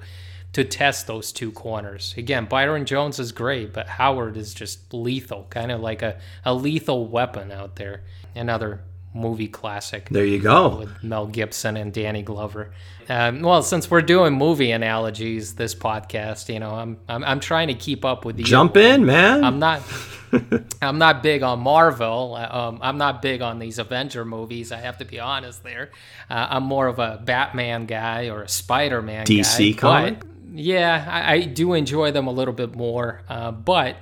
to 0.52 0.64
test 0.64 1.06
those 1.06 1.30
two 1.32 1.52
corners. 1.52 2.14
Again, 2.16 2.46
Byron 2.46 2.86
Jones 2.86 3.18
is 3.18 3.32
great, 3.32 3.72
but 3.72 3.86
Howard 3.86 4.36
is 4.36 4.54
just 4.54 4.94
lethal, 4.94 5.46
kind 5.50 5.70
of 5.70 5.80
like 5.80 6.00
a, 6.00 6.18
a 6.44 6.54
lethal 6.54 7.06
weapon 7.06 7.52
out 7.52 7.76
there. 7.76 8.02
Another 8.34 8.80
movie 9.14 9.48
classic. 9.48 10.08
There 10.10 10.24
you 10.24 10.40
go. 10.40 10.80
With 10.80 11.02
Mel 11.02 11.26
Gibson 11.26 11.76
and 11.76 11.92
Danny 11.92 12.22
Glover. 12.22 12.72
Um, 13.08 13.40
well, 13.40 13.62
since 13.62 13.90
we're 13.90 14.02
doing 14.02 14.34
movie 14.34 14.70
analogies 14.70 15.54
this 15.54 15.74
podcast, 15.74 16.52
you 16.52 16.60
know, 16.60 16.70
I'm 16.70 16.98
I'm, 17.08 17.24
I'm 17.24 17.40
trying 17.40 17.68
to 17.68 17.74
keep 17.74 18.04
up 18.04 18.24
with 18.24 18.36
the. 18.36 18.42
Jump 18.42 18.76
in, 18.76 19.06
man. 19.06 19.44
I'm 19.44 19.58
not. 19.58 19.82
I'm 20.82 20.98
not 20.98 21.22
big 21.22 21.42
on 21.42 21.60
Marvel. 21.60 22.34
Um, 22.34 22.80
I'm 22.82 22.98
not 22.98 23.22
big 23.22 23.40
on 23.40 23.58
these 23.58 23.78
Avenger 23.78 24.26
movies. 24.26 24.72
I 24.72 24.76
have 24.76 24.98
to 24.98 25.06
be 25.06 25.18
honest 25.18 25.62
there. 25.62 25.90
Uh, 26.28 26.48
I'm 26.50 26.64
more 26.64 26.86
of 26.86 26.98
a 26.98 27.20
Batman 27.24 27.86
guy 27.86 28.28
or 28.28 28.42
a 28.42 28.48
Spider-Man 28.48 29.24
DC 29.24 29.76
guy. 29.76 29.80
comic. 29.80 30.22
yeah, 30.52 31.06
I, 31.08 31.32
I, 31.32 31.40
do 31.44 31.72
enjoy 31.72 32.12
them 32.12 32.26
a 32.26 32.30
little 32.30 32.52
bit 32.52 32.74
more, 32.74 33.22
uh, 33.26 33.52
but 33.52 33.96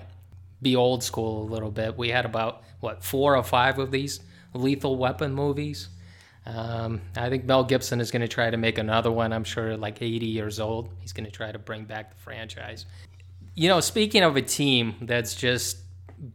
be 0.60 0.74
old 0.74 1.04
school 1.04 1.42
a 1.42 1.48
little 1.48 1.70
bit. 1.70 1.96
We 1.96 2.08
had 2.08 2.24
about 2.24 2.64
what 2.80 3.04
four 3.04 3.36
or 3.36 3.42
five 3.44 3.78
of 3.78 3.92
these 3.92 4.20
Lethal 4.56 4.96
Weapon 4.96 5.32
movies. 5.32 5.88
Um, 6.46 7.00
I 7.16 7.28
think 7.28 7.44
Mel 7.44 7.64
Gibson 7.64 8.00
is 8.00 8.10
going 8.10 8.22
to 8.22 8.28
try 8.28 8.50
to 8.50 8.56
make 8.56 8.78
another 8.78 9.10
one. 9.10 9.32
I'm 9.32 9.44
sure, 9.44 9.76
like 9.76 10.00
80 10.00 10.26
years 10.26 10.60
old, 10.60 10.90
he's 11.00 11.12
going 11.12 11.26
to 11.26 11.32
try 11.32 11.50
to 11.50 11.58
bring 11.58 11.84
back 11.84 12.10
the 12.10 12.16
franchise. 12.16 12.86
You 13.54 13.68
know, 13.68 13.80
speaking 13.80 14.22
of 14.22 14.36
a 14.36 14.42
team 14.42 14.94
that's 15.02 15.34
just 15.34 15.78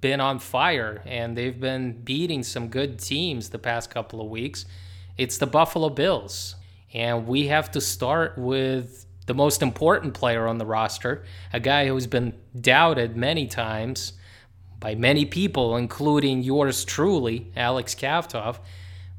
been 0.02 0.20
on 0.20 0.40
fire 0.40 1.02
and 1.06 1.38
they've 1.38 1.60
been 1.60 2.04
beating 2.04 2.44
some 2.44 2.68
good 2.68 3.00
teams 3.00 3.50
the 3.50 3.60
past 3.60 3.90
couple 3.90 4.22
of 4.22 4.30
weeks, 4.30 4.66
it's 5.18 5.38
the 5.38 5.48
Buffalo 5.48 5.90
Bills. 5.90 6.56
And 6.94 7.26
we 7.26 7.48
have 7.48 7.72
to 7.72 7.82
start 7.82 8.38
with 8.38 9.06
the 9.28 9.34
most 9.34 9.62
important 9.62 10.14
player 10.14 10.46
on 10.46 10.58
the 10.58 10.66
roster, 10.66 11.24
a 11.54 11.60
guy 11.60 11.88
who's 11.88 12.08
been 12.08 12.34
doubted 12.60 13.16
many 13.16 13.48
times 13.48 14.14
by 14.82 14.96
many 14.96 15.24
people, 15.26 15.78
including 15.78 16.42
yours 16.44 16.84
truly, 16.84 17.48
Alex 17.56 17.96
Kavtov. 17.96 18.58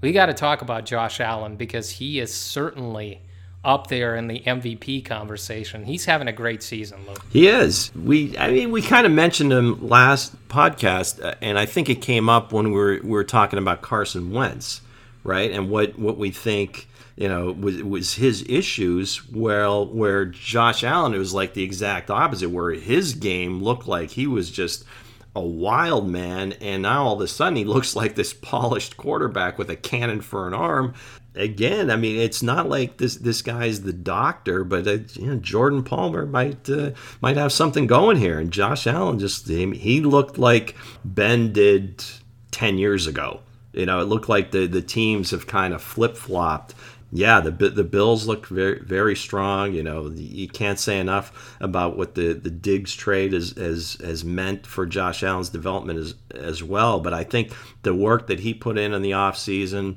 We 0.02 0.12
got 0.12 0.26
to 0.26 0.34
talk 0.34 0.60
about 0.60 0.84
Josh 0.84 1.20
Allen 1.20 1.56
because 1.56 1.88
he 1.88 2.18
is 2.18 2.34
certainly 2.34 3.22
up 3.64 3.86
there 3.86 4.16
in 4.16 4.26
the 4.26 4.40
MVP 4.40 5.04
conversation. 5.04 5.84
He's 5.84 6.04
having 6.04 6.26
a 6.26 6.32
great 6.32 6.64
season, 6.64 7.06
Luke. 7.06 7.24
He 7.30 7.46
is. 7.46 7.94
We, 7.94 8.36
I 8.36 8.50
mean, 8.50 8.72
we 8.72 8.82
kind 8.82 9.06
of 9.06 9.12
mentioned 9.12 9.52
him 9.52 9.88
last 9.88 10.36
podcast, 10.48 11.24
uh, 11.24 11.36
and 11.40 11.56
I 11.56 11.64
think 11.64 11.88
it 11.88 12.02
came 12.02 12.28
up 12.28 12.52
when 12.52 12.72
we 12.72 12.74
were, 12.74 13.00
we 13.04 13.10
were 13.10 13.24
talking 13.24 13.60
about 13.60 13.80
Carson 13.80 14.32
Wentz, 14.32 14.80
right? 15.22 15.52
And 15.52 15.70
what, 15.70 15.96
what 15.96 16.18
we 16.18 16.32
think, 16.32 16.88
you 17.14 17.28
know, 17.28 17.52
was, 17.52 17.80
was 17.84 18.14
his 18.14 18.44
issues. 18.48 19.30
Well, 19.30 19.86
where 19.86 20.24
Josh 20.24 20.82
Allen, 20.82 21.14
it 21.14 21.18
was 21.18 21.32
like 21.32 21.54
the 21.54 21.62
exact 21.62 22.10
opposite, 22.10 22.50
where 22.50 22.72
his 22.72 23.14
game 23.14 23.62
looked 23.62 23.86
like 23.86 24.10
he 24.10 24.26
was 24.26 24.50
just– 24.50 24.84
a 25.34 25.40
wild 25.40 26.08
man, 26.08 26.52
and 26.60 26.82
now 26.82 27.04
all 27.04 27.14
of 27.14 27.20
a 27.20 27.28
sudden 27.28 27.56
he 27.56 27.64
looks 27.64 27.96
like 27.96 28.14
this 28.14 28.32
polished 28.32 28.96
quarterback 28.96 29.58
with 29.58 29.70
a 29.70 29.76
cannon 29.76 30.20
for 30.20 30.46
an 30.46 30.54
arm. 30.54 30.94
Again, 31.34 31.90
I 31.90 31.96
mean, 31.96 32.20
it's 32.20 32.42
not 32.42 32.68
like 32.68 32.98
this 32.98 33.16
this 33.16 33.40
guy's 33.40 33.82
the 33.82 33.92
doctor, 33.92 34.64
but 34.64 34.86
uh, 34.86 34.98
you 35.14 35.28
know, 35.28 35.36
Jordan 35.36 35.82
Palmer 35.82 36.26
might 36.26 36.68
uh, 36.68 36.90
might 37.22 37.38
have 37.38 37.52
something 37.52 37.86
going 37.86 38.18
here, 38.18 38.38
and 38.38 38.52
Josh 38.52 38.86
Allen 38.86 39.18
just 39.18 39.48
he 39.48 40.00
looked 40.02 40.36
like 40.36 40.76
Ben 41.04 41.52
did 41.52 42.04
ten 42.50 42.76
years 42.76 43.06
ago. 43.06 43.40
You 43.72 43.86
know, 43.86 44.00
it 44.00 44.04
looked 44.04 44.28
like 44.28 44.50
the 44.50 44.66
the 44.66 44.82
teams 44.82 45.30
have 45.30 45.46
kind 45.46 45.72
of 45.72 45.80
flip 45.80 46.18
flopped 46.18 46.74
yeah, 47.14 47.40
the 47.40 47.50
the 47.50 47.84
Bills 47.84 48.26
look 48.26 48.46
very 48.46 48.80
very 48.80 49.14
strong. 49.14 49.74
You 49.74 49.82
know, 49.82 50.08
you 50.08 50.48
can't 50.48 50.78
say 50.78 50.98
enough 50.98 51.54
about 51.60 51.98
what 51.98 52.14
the, 52.14 52.32
the 52.32 52.50
Diggs 52.50 52.94
trade 52.94 53.34
has, 53.34 53.50
has 53.50 53.98
has 54.02 54.24
meant 54.24 54.66
for 54.66 54.86
Josh 54.86 55.22
Allen's 55.22 55.50
development 55.50 55.98
as 55.98 56.14
as 56.34 56.62
well. 56.62 57.00
But 57.00 57.12
I 57.12 57.22
think 57.22 57.52
the 57.82 57.94
work 57.94 58.28
that 58.28 58.40
he 58.40 58.54
put 58.54 58.78
in 58.78 58.94
in 58.94 59.02
the 59.02 59.10
offseason, 59.10 59.96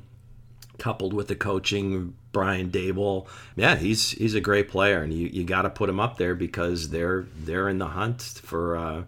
coupled 0.78 1.14
with 1.14 1.28
the 1.28 1.36
coaching, 1.36 2.14
Brian 2.32 2.70
Daboll. 2.70 3.26
yeah, 3.56 3.76
he's 3.76 4.10
he's 4.10 4.34
a 4.34 4.40
great 4.42 4.68
player, 4.68 5.00
and 5.00 5.10
you, 5.10 5.28
you 5.28 5.42
got 5.42 5.62
to 5.62 5.70
put 5.70 5.88
him 5.88 5.98
up 5.98 6.18
there 6.18 6.34
because 6.34 6.90
they're 6.90 7.26
they're 7.34 7.70
in 7.70 7.78
the 7.78 7.88
hunt 7.88 8.20
for. 8.22 8.76
Uh, 8.76 9.02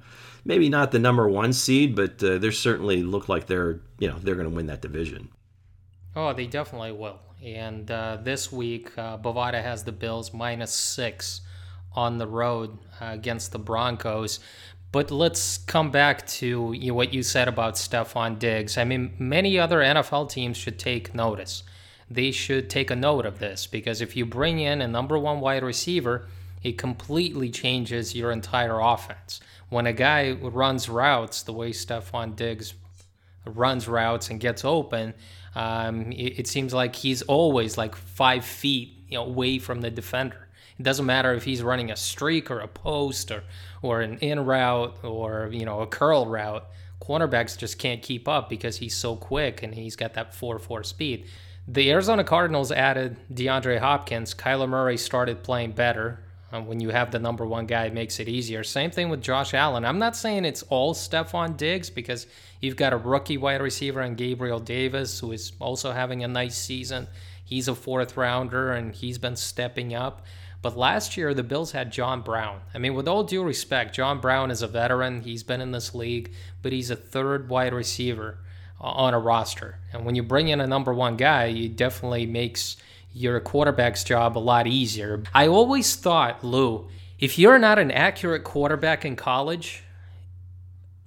maybe 0.47 0.71
not 0.71 0.93
the 0.93 0.99
number 0.99 1.29
one 1.29 1.53
seed, 1.53 1.95
but 1.95 2.23
uh, 2.25 2.39
they 2.39 2.51
certainly 2.51 3.03
look 3.03 3.29
like 3.29 3.47
they're 3.49 3.81
you 3.99 4.09
know 4.09 4.19
they're 4.19 4.35
going 4.35 4.49
to 4.49 4.57
win 4.57 4.67
that 4.67 4.81
division. 4.81 5.29
Oh, 6.17 6.33
they 6.33 6.47
definitely 6.47 6.93
will. 6.93 7.21
And 7.45 7.91
uh, 7.91 8.19
this 8.23 8.51
week, 8.53 8.97
uh, 8.99 9.19
Bovada 9.19 9.63
has 9.63 9.85
the 9.85 9.93
Bills 9.93 10.33
minus 10.33 10.73
six 10.73 11.41
on 11.95 12.19
the 12.19 12.27
road 12.27 12.79
uh, 13.01 13.07
against 13.07 13.53
the 13.53 13.59
Broncos. 13.59 14.41
But 14.91 15.11
let's 15.11 15.59
come 15.59 15.91
back 15.91 16.27
to 16.27 16.73
you 16.73 16.89
know, 16.89 16.95
what 16.95 17.13
you 17.13 17.23
said 17.23 17.47
about 17.47 17.75
Stefon 17.75 18.39
Diggs. 18.39 18.79
I 18.79 18.85
mean, 18.85 19.13
many 19.19 19.59
other 19.59 19.81
NFL 19.81 20.31
teams 20.31 20.57
should 20.57 20.79
take 20.79 21.15
notice. 21.15 21.63
they 22.11 22.31
should 22.31 22.71
take 22.71 22.91
a 22.91 22.97
note 22.97 23.27
of 23.27 23.39
this 23.39 23.67
because 23.67 24.01
if 24.01 24.17
you 24.17 24.25
bring 24.25 24.59
in 24.61 24.81
a 24.81 24.89
number 24.89 25.19
one 25.19 25.41
wide 25.41 25.63
receiver, 25.63 26.27
it 26.63 26.79
completely 26.79 27.51
changes 27.51 28.15
your 28.15 28.33
entire 28.33 28.81
offense. 28.81 29.41
When 29.69 29.87
a 29.87 29.93
guy 29.93 30.33
runs 30.33 30.89
routes 30.89 31.43
the 31.43 31.53
way 31.53 31.71
Stefon 31.71 32.35
Diggs 32.35 32.75
runs 33.45 33.87
routes 33.87 34.31
and 34.31 34.41
gets 34.41 34.65
open, 34.65 35.15
um, 35.55 36.13
it, 36.13 36.41
it, 36.41 36.47
seems 36.47 36.75
like 36.75 36.95
he's 36.97 37.23
always 37.23 37.79
like 37.79 37.97
five 37.97 38.45
feet 38.45 39.05
you 39.09 39.19
know, 39.19 39.25
away 39.25 39.59
from 39.59 39.81
the 39.81 39.91
defender. 39.91 40.49
It 40.79 40.83
doesn't 40.83 41.07
matter 41.07 41.35
if 41.35 41.45
he's 41.45 41.63
running 41.63 41.91
a 41.91 41.97
streak 41.97 42.51
or 42.51 42.61
a 42.61 42.69
post 42.69 43.31
or 43.31 43.43
or 43.83 44.01
an 44.01 44.19
in 44.19 44.45
route 44.45 44.97
or 45.03 45.49
you 45.53 45.65
know 45.65 45.81
a 45.81 45.87
curl 45.87 46.27
route. 46.27 46.65
Cornerbacks 47.01 47.57
just 47.57 47.79
can't 47.79 48.03
keep 48.03 48.29
up 48.29 48.49
because 48.49 48.77
he's 48.77 48.97
so 48.97 49.17
quick 49.17 49.63
and 49.63 49.75
he's 49.75 49.97
got 49.97 50.15
that 50.15 50.33
4-4 50.33 50.85
speed. 50.85 51.27
The 51.67 51.91
Arizona 51.91 52.25
Cardinals 52.25 52.73
added 52.73 53.17
DeAndre 53.33 53.79
Hopkins. 53.79 54.35
Kyler 54.35 54.69
Murray 54.69 54.97
started 54.97 55.43
playing 55.43 55.73
better. 55.73 56.21
Um, 56.51 56.67
when 56.67 56.81
you 56.81 56.89
have 56.89 57.11
the 57.11 57.19
number 57.19 57.45
one 57.45 57.67
guy, 57.67 57.87
it 57.87 57.93
makes 57.93 58.21
it 58.21 58.29
easier. 58.29 58.65
Same 58.65 58.91
thing 58.91 59.11
with 59.11 59.23
Josh 59.23 59.53
Allen. 59.53 59.85
I'm 59.85 59.99
not 59.99 60.17
saying 60.17 60.45
it's 60.47 60.63
all 60.65 60.95
Stefon 60.95 61.57
Diggs 61.57 61.91
because 61.91 62.27
you've 62.61 62.77
got 62.77 62.95
a 62.95 62.97
rookie 62.97 63.37
wide 63.37 63.61
receiver 63.61 64.01
and 64.01 64.17
Gabriel 64.17 64.59
Davis, 64.59 65.21
who 65.21 65.33
is 65.33 65.53
also 65.61 65.93
having 65.93 66.25
a 66.25 66.29
nice 66.29 66.57
season. 66.57 67.07
He's 67.45 67.69
a 67.69 67.75
fourth 67.75 68.17
rounder 68.17 68.73
and 68.73 68.95
he's 68.95 69.19
been 69.19 69.37
stepping 69.37 69.95
up. 69.95 70.25
But 70.61 70.77
last 70.77 71.17
year, 71.17 71.35
the 71.35 71.43
Bills 71.43 71.73
had 71.73 71.93
John 71.93 72.23
Brown. 72.23 72.61
I 72.75 72.79
mean, 72.79 72.95
with 72.95 73.07
all 73.07 73.25
due 73.25 73.45
respect, 73.45 73.95
John 73.95 74.21
Brown 74.21 74.51
is 74.51 74.63
a 74.63 74.67
veteran. 74.67 75.21
He's 75.21 75.43
been 75.43 75.61
in 75.61 75.71
this 75.71 75.95
league, 75.95 76.33
but 76.63 76.73
he's 76.73 76.91
a 76.91 76.97
third 76.97 77.49
wide 77.49 77.73
receiver 77.73 78.39
on 78.81 79.15
a 79.15 79.19
roster. 79.19 79.79
And 79.93 80.05
when 80.05 80.15
you 80.15 80.23
bring 80.23 80.49
in 80.49 80.61
a 80.61 80.67
number 80.67 80.93
one 80.93 81.17
guy, 81.17 81.47
it 81.47 81.77
definitely 81.77 82.27
makes 82.27 82.77
your 83.19 83.41
quarterback's 83.41 84.05
job 84.05 84.37
a 84.37 84.41
lot 84.41 84.67
easier. 84.67 85.23
I 85.35 85.49
always 85.49 85.97
thought, 85.97 86.45
Lou, 86.45 86.89
if 87.19 87.39
you're 87.39 87.59
not 87.59 87.79
an 87.79 87.91
accurate 87.91 88.45
quarterback 88.45 89.05
in 89.05 89.17
college, 89.17 89.83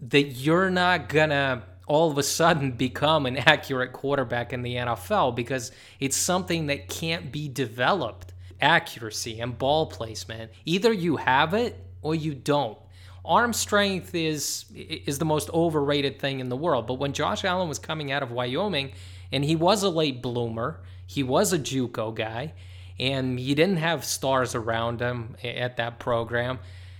that 0.01 0.23
you're 0.23 0.69
not 0.69 1.09
gonna 1.09 1.63
all 1.87 2.11
of 2.11 2.17
a 2.17 2.23
sudden 2.23 2.71
become 2.87 3.25
an 3.25 3.37
accurate 3.37 3.93
quarterback 3.93 4.53
in 4.53 4.61
the 4.61 4.75
NFL 4.75 5.35
because 5.35 5.71
it's 5.99 6.17
something 6.17 6.67
that 6.67 6.87
can't 6.87 7.31
be 7.31 7.47
developed. 7.47 8.33
Accuracy 8.59 9.39
and 9.39 9.57
ball 9.57 9.87
placement. 9.87 10.51
Either 10.65 10.93
you 10.93 11.17
have 11.17 11.53
it 11.53 11.83
or 12.01 12.13
you 12.13 12.35
don't. 12.35 12.77
Arm 13.25 13.53
strength 13.53 14.13
is 14.15 14.65
is 14.73 15.19
the 15.19 15.25
most 15.25 15.49
overrated 15.51 16.19
thing 16.19 16.39
in 16.39 16.49
the 16.49 16.55
world. 16.55 16.87
But 16.87 16.95
when 16.95 17.13
Josh 17.13 17.43
Allen 17.43 17.69
was 17.69 17.79
coming 17.79 18.11
out 18.11 18.23
of 18.23 18.31
Wyoming 18.31 18.91
and 19.31 19.43
he 19.43 19.55
was 19.55 19.83
a 19.83 19.89
late 19.89 20.21
bloomer, 20.21 20.81
he 21.11 21.23
was 21.23 21.51
a 21.51 21.59
JUCO 21.59 22.15
guy, 22.15 22.53
and 22.97 23.37
he 23.37 23.53
didn't 23.53 23.77
have 23.77 24.05
stars 24.05 24.55
around 24.55 25.01
him 25.01 25.35
at 25.43 25.75
that 25.75 25.99
program. 25.99 26.59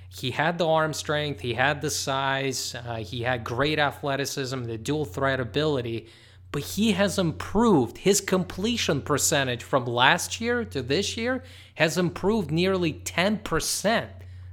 He 0.10 0.32
had 0.32 0.58
the 0.58 0.68
arm 0.68 0.94
strength, 0.94 1.39
he 1.39 1.53
had 1.53 1.80
the 1.82 1.89
size, 1.89 2.75
uh, 2.75 2.98
he 2.98 3.22
had 3.22 3.46
great 3.46 3.80
athleticism, 3.80 4.63
the 4.63 4.77
dual 4.77 5.06
threat 5.06 5.39
ability, 5.39 6.08
but 6.51 6.62
he 6.62 6.91
has 6.91 7.18
improved. 7.18 8.00
His 8.00 8.20
completion 8.20 9.01
percentage 9.01 9.63
from 9.63 9.86
last 9.86 10.41
year 10.41 10.65
to 10.65 10.82
this 10.82 11.15
year 11.15 11.41
has 11.75 11.98
improved 11.98 12.51
nearly 12.51 12.91
10%. 12.91 14.10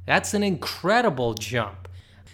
That's 0.06 0.34
an 0.34 0.44
incredible 0.44 1.34
jump 1.34 1.87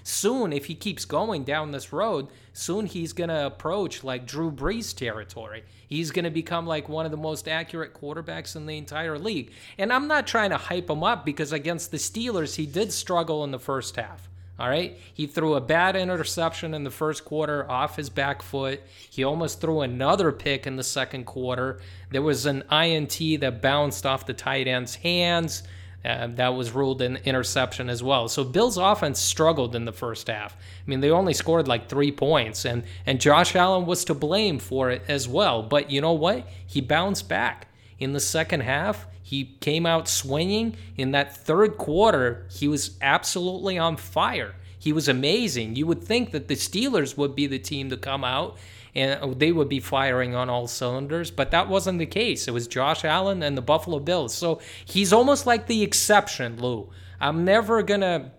soon, 0.04 0.52
if 0.52 0.66
he 0.66 0.74
keeps 0.76 1.04
going 1.04 1.42
down 1.42 1.72
this 1.72 1.92
road, 1.92 2.28
soon 2.52 2.86
he's 2.86 3.12
going 3.12 3.30
to 3.30 3.46
approach 3.46 4.04
like 4.04 4.26
Drew 4.26 4.52
Brees 4.52 4.94
territory. 4.94 5.64
He's 5.88 6.12
going 6.12 6.24
to 6.24 6.30
become 6.30 6.66
like 6.66 6.88
one 6.88 7.04
of 7.04 7.10
the 7.10 7.16
most 7.16 7.48
accurate 7.48 7.94
quarterbacks 7.94 8.54
in 8.54 8.66
the 8.66 8.78
entire 8.78 9.18
league. 9.18 9.50
And 9.76 9.92
I'm 9.92 10.06
not 10.06 10.26
trying 10.26 10.50
to 10.50 10.56
hype 10.56 10.88
him 10.88 11.02
up 11.02 11.24
because 11.24 11.52
against 11.52 11.90
the 11.90 11.96
Steelers, 11.96 12.54
he 12.54 12.66
did 12.66 12.92
struggle 12.92 13.42
in 13.42 13.50
the 13.50 13.58
first 13.58 13.96
half. 13.96 14.28
All 14.56 14.68
right. 14.68 14.96
He 15.12 15.26
threw 15.26 15.54
a 15.54 15.60
bad 15.60 15.96
interception 15.96 16.74
in 16.74 16.84
the 16.84 16.90
first 16.90 17.24
quarter 17.24 17.68
off 17.68 17.96
his 17.96 18.08
back 18.08 18.40
foot. 18.40 18.82
He 19.10 19.24
almost 19.24 19.60
threw 19.60 19.80
another 19.80 20.30
pick 20.30 20.66
in 20.66 20.76
the 20.76 20.84
second 20.84 21.24
quarter. 21.24 21.80
There 22.10 22.22
was 22.22 22.46
an 22.46 22.62
INT 22.70 23.40
that 23.40 23.60
bounced 23.60 24.06
off 24.06 24.26
the 24.26 24.34
tight 24.34 24.68
end's 24.68 24.94
hands. 24.96 25.64
Uh, 26.04 26.26
that 26.26 26.54
was 26.54 26.72
ruled 26.72 27.00
an 27.00 27.18
interception 27.24 27.88
as 27.88 28.02
well. 28.02 28.28
So 28.28 28.44
Bills' 28.44 28.76
offense 28.76 29.18
struggled 29.18 29.74
in 29.74 29.86
the 29.86 29.92
first 29.92 30.26
half. 30.28 30.54
I 30.54 30.90
mean, 30.90 31.00
they 31.00 31.10
only 31.10 31.32
scored 31.32 31.66
like 31.66 31.88
three 31.88 32.12
points, 32.12 32.66
and 32.66 32.84
and 33.06 33.20
Josh 33.20 33.56
Allen 33.56 33.86
was 33.86 34.04
to 34.06 34.14
blame 34.14 34.58
for 34.58 34.90
it 34.90 35.02
as 35.08 35.26
well. 35.26 35.62
But 35.62 35.90
you 35.90 36.00
know 36.00 36.12
what? 36.12 36.46
He 36.66 36.80
bounced 36.80 37.28
back 37.28 37.68
in 37.98 38.12
the 38.12 38.20
second 38.20 38.60
half. 38.60 39.06
He 39.22 39.56
came 39.60 39.86
out 39.86 40.06
swinging. 40.06 40.76
In 40.96 41.12
that 41.12 41.34
third 41.34 41.78
quarter, 41.78 42.46
he 42.50 42.68
was 42.68 42.98
absolutely 43.00 43.78
on 43.78 43.96
fire. 43.96 44.54
He 44.78 44.92
was 44.92 45.08
amazing. 45.08 45.76
You 45.76 45.86
would 45.86 46.04
think 46.04 46.32
that 46.32 46.48
the 46.48 46.56
Steelers 46.56 47.16
would 47.16 47.34
be 47.34 47.46
the 47.46 47.58
team 47.58 47.88
to 47.88 47.96
come 47.96 48.22
out 48.22 48.58
and 48.94 49.20
uh, 49.20 49.34
they 49.36 49.52
would 49.52 49.68
be 49.68 49.80
firing 49.80 50.34
on 50.34 50.48
all 50.48 50.66
cylinders. 50.66 51.30
But 51.30 51.50
that 51.50 51.68
wasn't 51.68 51.98
the 51.98 52.06
case. 52.06 52.48
It 52.48 52.52
was 52.52 52.68
Josh 52.68 53.04
Allen 53.04 53.42
and 53.42 53.56
the 53.56 53.62
Buffalo 53.62 53.98
Bills. 53.98 54.34
So 54.34 54.60
he's 54.84 55.12
almost 55.12 55.46
like 55.46 55.66
the 55.66 55.82
exception, 55.82 56.60
Lou. 56.60 56.90
I'm 57.20 57.44
never 57.44 57.82
gonna 57.82 58.32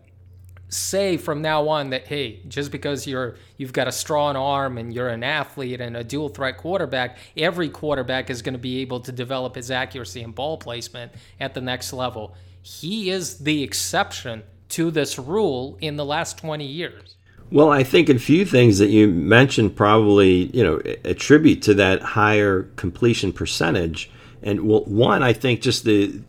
say 0.68 1.15
from 1.18 1.41
now 1.41 1.68
on 1.70 1.91
that 1.91 2.08
hey 2.08 2.39
just 2.48 2.72
because 2.72 3.06
you're 3.06 3.36
you've 3.58 3.72
got 3.72 3.88
a 3.88 3.91
strong 3.91 4.36
arm 4.36 4.78
and 4.78 4.94
you're 4.94 5.10
an 5.10 5.24
athlete 5.24 5.80
and 5.80 5.96
a 5.96 6.04
dual 6.04 6.28
threat 6.28 6.58
quarterback 6.58 7.18
every 7.38 7.70
quarterback 7.70 8.30
is 8.30 8.41
going 8.41 8.54
to 8.54 8.60
be 8.60 8.82
able 8.82 9.00
to 9.00 9.12
develop 9.12 9.56
his 9.56 9.70
accuracy 9.70 10.22
and 10.24 10.34
ball 10.34 10.58
placement 10.58 11.12
at 11.39 11.54
the 11.54 11.62
next 11.62 11.94
level 11.94 12.36
he 12.63 13.12
is 13.12 13.38
the 13.39 13.62
exception 13.62 14.41
to 14.68 14.89
this 14.89 15.20
rule 15.20 15.78
in 15.82 15.98
the 15.98 16.06
last 16.06 16.39
20 16.39 16.65
years 16.65 17.14
well, 17.51 17.69
I 17.69 17.84
think 17.84 18.10
a 18.10 18.17
few 18.17 18.45
things 18.45 18.79
that 18.79 18.89
you 18.89 19.08
mentioned 19.08 19.75
probably, 19.75 20.45
you 20.55 20.63
know, 20.63 20.81
attribute 21.03 21.62
to 21.63 21.73
that 21.75 22.01
higher 22.01 22.63
completion 22.75 23.31
percentage. 23.31 24.10
And 24.41 24.62
well, 24.62 24.84
one, 24.86 25.23
I 25.23 25.34
think 25.34 25.62
just 25.62 25.84
the 25.84 26.21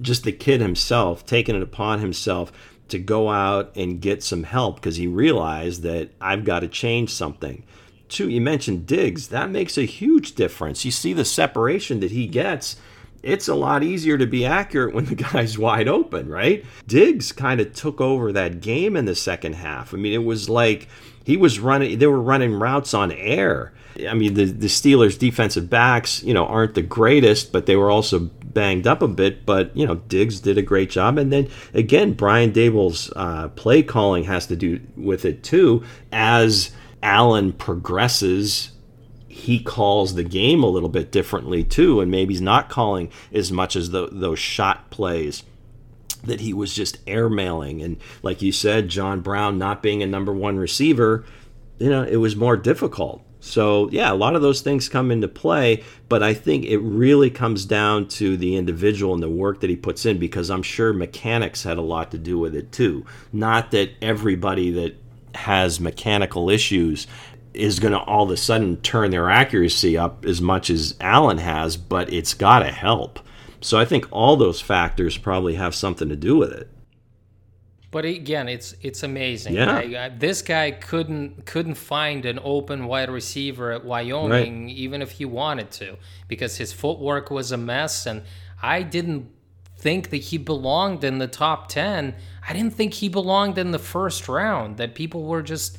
just 0.00 0.24
the 0.24 0.32
kid 0.32 0.60
himself 0.60 1.26
taking 1.26 1.54
it 1.54 1.62
upon 1.62 2.00
himself 2.00 2.52
to 2.88 2.98
go 2.98 3.30
out 3.30 3.74
and 3.76 4.00
get 4.00 4.22
some 4.22 4.42
help 4.42 4.76
because 4.76 4.96
he 4.96 5.06
realized 5.06 5.82
that 5.82 6.10
I've 6.20 6.44
got 6.44 6.60
to 6.60 6.68
change 6.68 7.10
something. 7.10 7.62
Two, 8.08 8.28
you 8.28 8.40
mentioned 8.40 8.86
Diggs. 8.86 9.28
That 9.28 9.50
makes 9.50 9.78
a 9.78 9.84
huge 9.84 10.34
difference. 10.34 10.84
You 10.84 10.90
see 10.90 11.14
the 11.14 11.24
separation 11.24 12.00
that 12.00 12.10
he 12.10 12.26
gets 12.26 12.76
it's 13.22 13.48
a 13.48 13.54
lot 13.54 13.82
easier 13.82 14.18
to 14.18 14.26
be 14.26 14.44
accurate 14.44 14.94
when 14.94 15.04
the 15.04 15.14
guy's 15.32 15.58
wide 15.58 15.88
open, 15.88 16.28
right? 16.28 16.64
Diggs 16.86 17.32
kind 17.32 17.60
of 17.60 17.72
took 17.72 18.00
over 18.00 18.32
that 18.32 18.60
game 18.60 18.96
in 18.96 19.04
the 19.04 19.14
second 19.14 19.54
half. 19.54 19.94
I 19.94 19.96
mean, 19.96 20.12
it 20.12 20.24
was 20.24 20.48
like 20.48 20.88
he 21.24 21.36
was 21.36 21.60
running, 21.60 21.98
they 21.98 22.06
were 22.06 22.20
running 22.20 22.54
routes 22.54 22.94
on 22.94 23.12
air. 23.12 23.72
I 24.08 24.14
mean, 24.14 24.34
the, 24.34 24.46
the 24.46 24.68
Steelers' 24.68 25.18
defensive 25.18 25.68
backs, 25.68 26.22
you 26.22 26.32
know, 26.32 26.46
aren't 26.46 26.74
the 26.74 26.82
greatest, 26.82 27.52
but 27.52 27.66
they 27.66 27.76
were 27.76 27.90
also 27.90 28.20
banged 28.20 28.86
up 28.86 29.02
a 29.02 29.08
bit. 29.08 29.44
But, 29.44 29.76
you 29.76 29.86
know, 29.86 29.96
Diggs 29.96 30.40
did 30.40 30.58
a 30.58 30.62
great 30.62 30.90
job. 30.90 31.18
And 31.18 31.32
then 31.32 31.48
again, 31.74 32.14
Brian 32.14 32.52
Daboll's 32.52 33.12
uh, 33.14 33.48
play 33.48 33.82
calling 33.82 34.24
has 34.24 34.46
to 34.46 34.56
do 34.56 34.80
with 34.96 35.24
it 35.24 35.44
too. 35.44 35.84
As 36.10 36.72
Allen 37.02 37.52
progresses 37.52 38.70
he 39.32 39.58
calls 39.58 40.14
the 40.14 40.24
game 40.24 40.62
a 40.62 40.68
little 40.68 40.90
bit 40.90 41.10
differently 41.10 41.64
too, 41.64 42.00
and 42.00 42.10
maybe 42.10 42.34
he's 42.34 42.40
not 42.42 42.68
calling 42.68 43.10
as 43.32 43.50
much 43.50 43.76
as 43.76 43.90
the, 43.90 44.08
those 44.12 44.38
shot 44.38 44.90
plays 44.90 45.42
that 46.22 46.40
he 46.40 46.52
was 46.52 46.74
just 46.74 47.04
airmailing. 47.06 47.82
And 47.82 47.96
like 48.22 48.42
you 48.42 48.52
said, 48.52 48.88
John 48.88 49.20
Brown 49.20 49.58
not 49.58 49.82
being 49.82 50.02
a 50.02 50.06
number 50.06 50.32
one 50.32 50.58
receiver, 50.58 51.24
you 51.78 51.88
know, 51.88 52.02
it 52.02 52.16
was 52.16 52.36
more 52.36 52.58
difficult. 52.58 53.24
So, 53.40 53.88
yeah, 53.90 54.12
a 54.12 54.14
lot 54.14 54.36
of 54.36 54.42
those 54.42 54.60
things 54.60 54.88
come 54.88 55.10
into 55.10 55.26
play, 55.26 55.82
but 56.08 56.22
I 56.22 56.34
think 56.34 56.64
it 56.66 56.78
really 56.78 57.30
comes 57.30 57.64
down 57.64 58.06
to 58.08 58.36
the 58.36 58.54
individual 58.54 59.14
and 59.14 59.22
the 59.22 59.30
work 59.30 59.60
that 59.60 59.70
he 59.70 59.76
puts 59.76 60.06
in 60.06 60.18
because 60.18 60.50
I'm 60.50 60.62
sure 60.62 60.92
mechanics 60.92 61.64
had 61.64 61.78
a 61.78 61.82
lot 61.82 62.12
to 62.12 62.18
do 62.18 62.38
with 62.38 62.54
it 62.54 62.70
too. 62.70 63.04
Not 63.32 63.70
that 63.72 63.90
everybody 64.00 64.70
that 64.72 64.94
has 65.34 65.80
mechanical 65.80 66.50
issues 66.50 67.06
is 67.54 67.80
going 67.80 67.92
to 67.92 68.00
all 68.00 68.24
of 68.24 68.30
a 68.30 68.36
sudden 68.36 68.78
turn 68.78 69.10
their 69.10 69.30
accuracy 69.30 69.96
up 69.96 70.24
as 70.24 70.40
much 70.40 70.70
as 70.70 70.94
Allen 71.00 71.38
has, 71.38 71.76
but 71.76 72.12
it's 72.12 72.34
got 72.34 72.60
to 72.60 72.70
help. 72.70 73.20
So 73.60 73.78
I 73.78 73.84
think 73.84 74.06
all 74.10 74.36
those 74.36 74.60
factors 74.60 75.16
probably 75.18 75.54
have 75.54 75.74
something 75.74 76.08
to 76.08 76.16
do 76.16 76.36
with 76.36 76.52
it. 76.52 76.68
But 77.92 78.06
again, 78.06 78.48
it's 78.48 78.74
it's 78.80 79.02
amazing. 79.02 79.54
Yeah. 79.54 79.76
I, 79.76 79.82
I, 79.82 79.94
uh, 80.06 80.10
this 80.18 80.40
guy 80.40 80.70
couldn't 80.70 81.44
couldn't 81.44 81.74
find 81.74 82.24
an 82.24 82.40
open 82.42 82.86
wide 82.86 83.10
receiver 83.10 83.70
at 83.70 83.84
Wyoming, 83.84 84.64
right. 84.64 84.74
even 84.74 85.02
if 85.02 85.12
he 85.12 85.26
wanted 85.26 85.70
to, 85.72 85.98
because 86.26 86.56
his 86.56 86.72
footwork 86.72 87.30
was 87.30 87.52
a 87.52 87.58
mess, 87.58 88.06
and 88.06 88.22
I 88.62 88.82
didn't 88.82 89.30
think 89.76 90.08
that 90.08 90.16
he 90.16 90.38
belonged 90.38 91.04
in 91.04 91.18
the 91.18 91.28
top 91.28 91.68
ten. 91.68 92.14
I 92.48 92.54
didn't 92.54 92.72
think 92.72 92.94
he 92.94 93.10
belonged 93.10 93.58
in 93.58 93.72
the 93.72 93.78
first 93.78 94.26
round. 94.26 94.78
That 94.78 94.94
people 94.94 95.24
were 95.24 95.42
just 95.42 95.76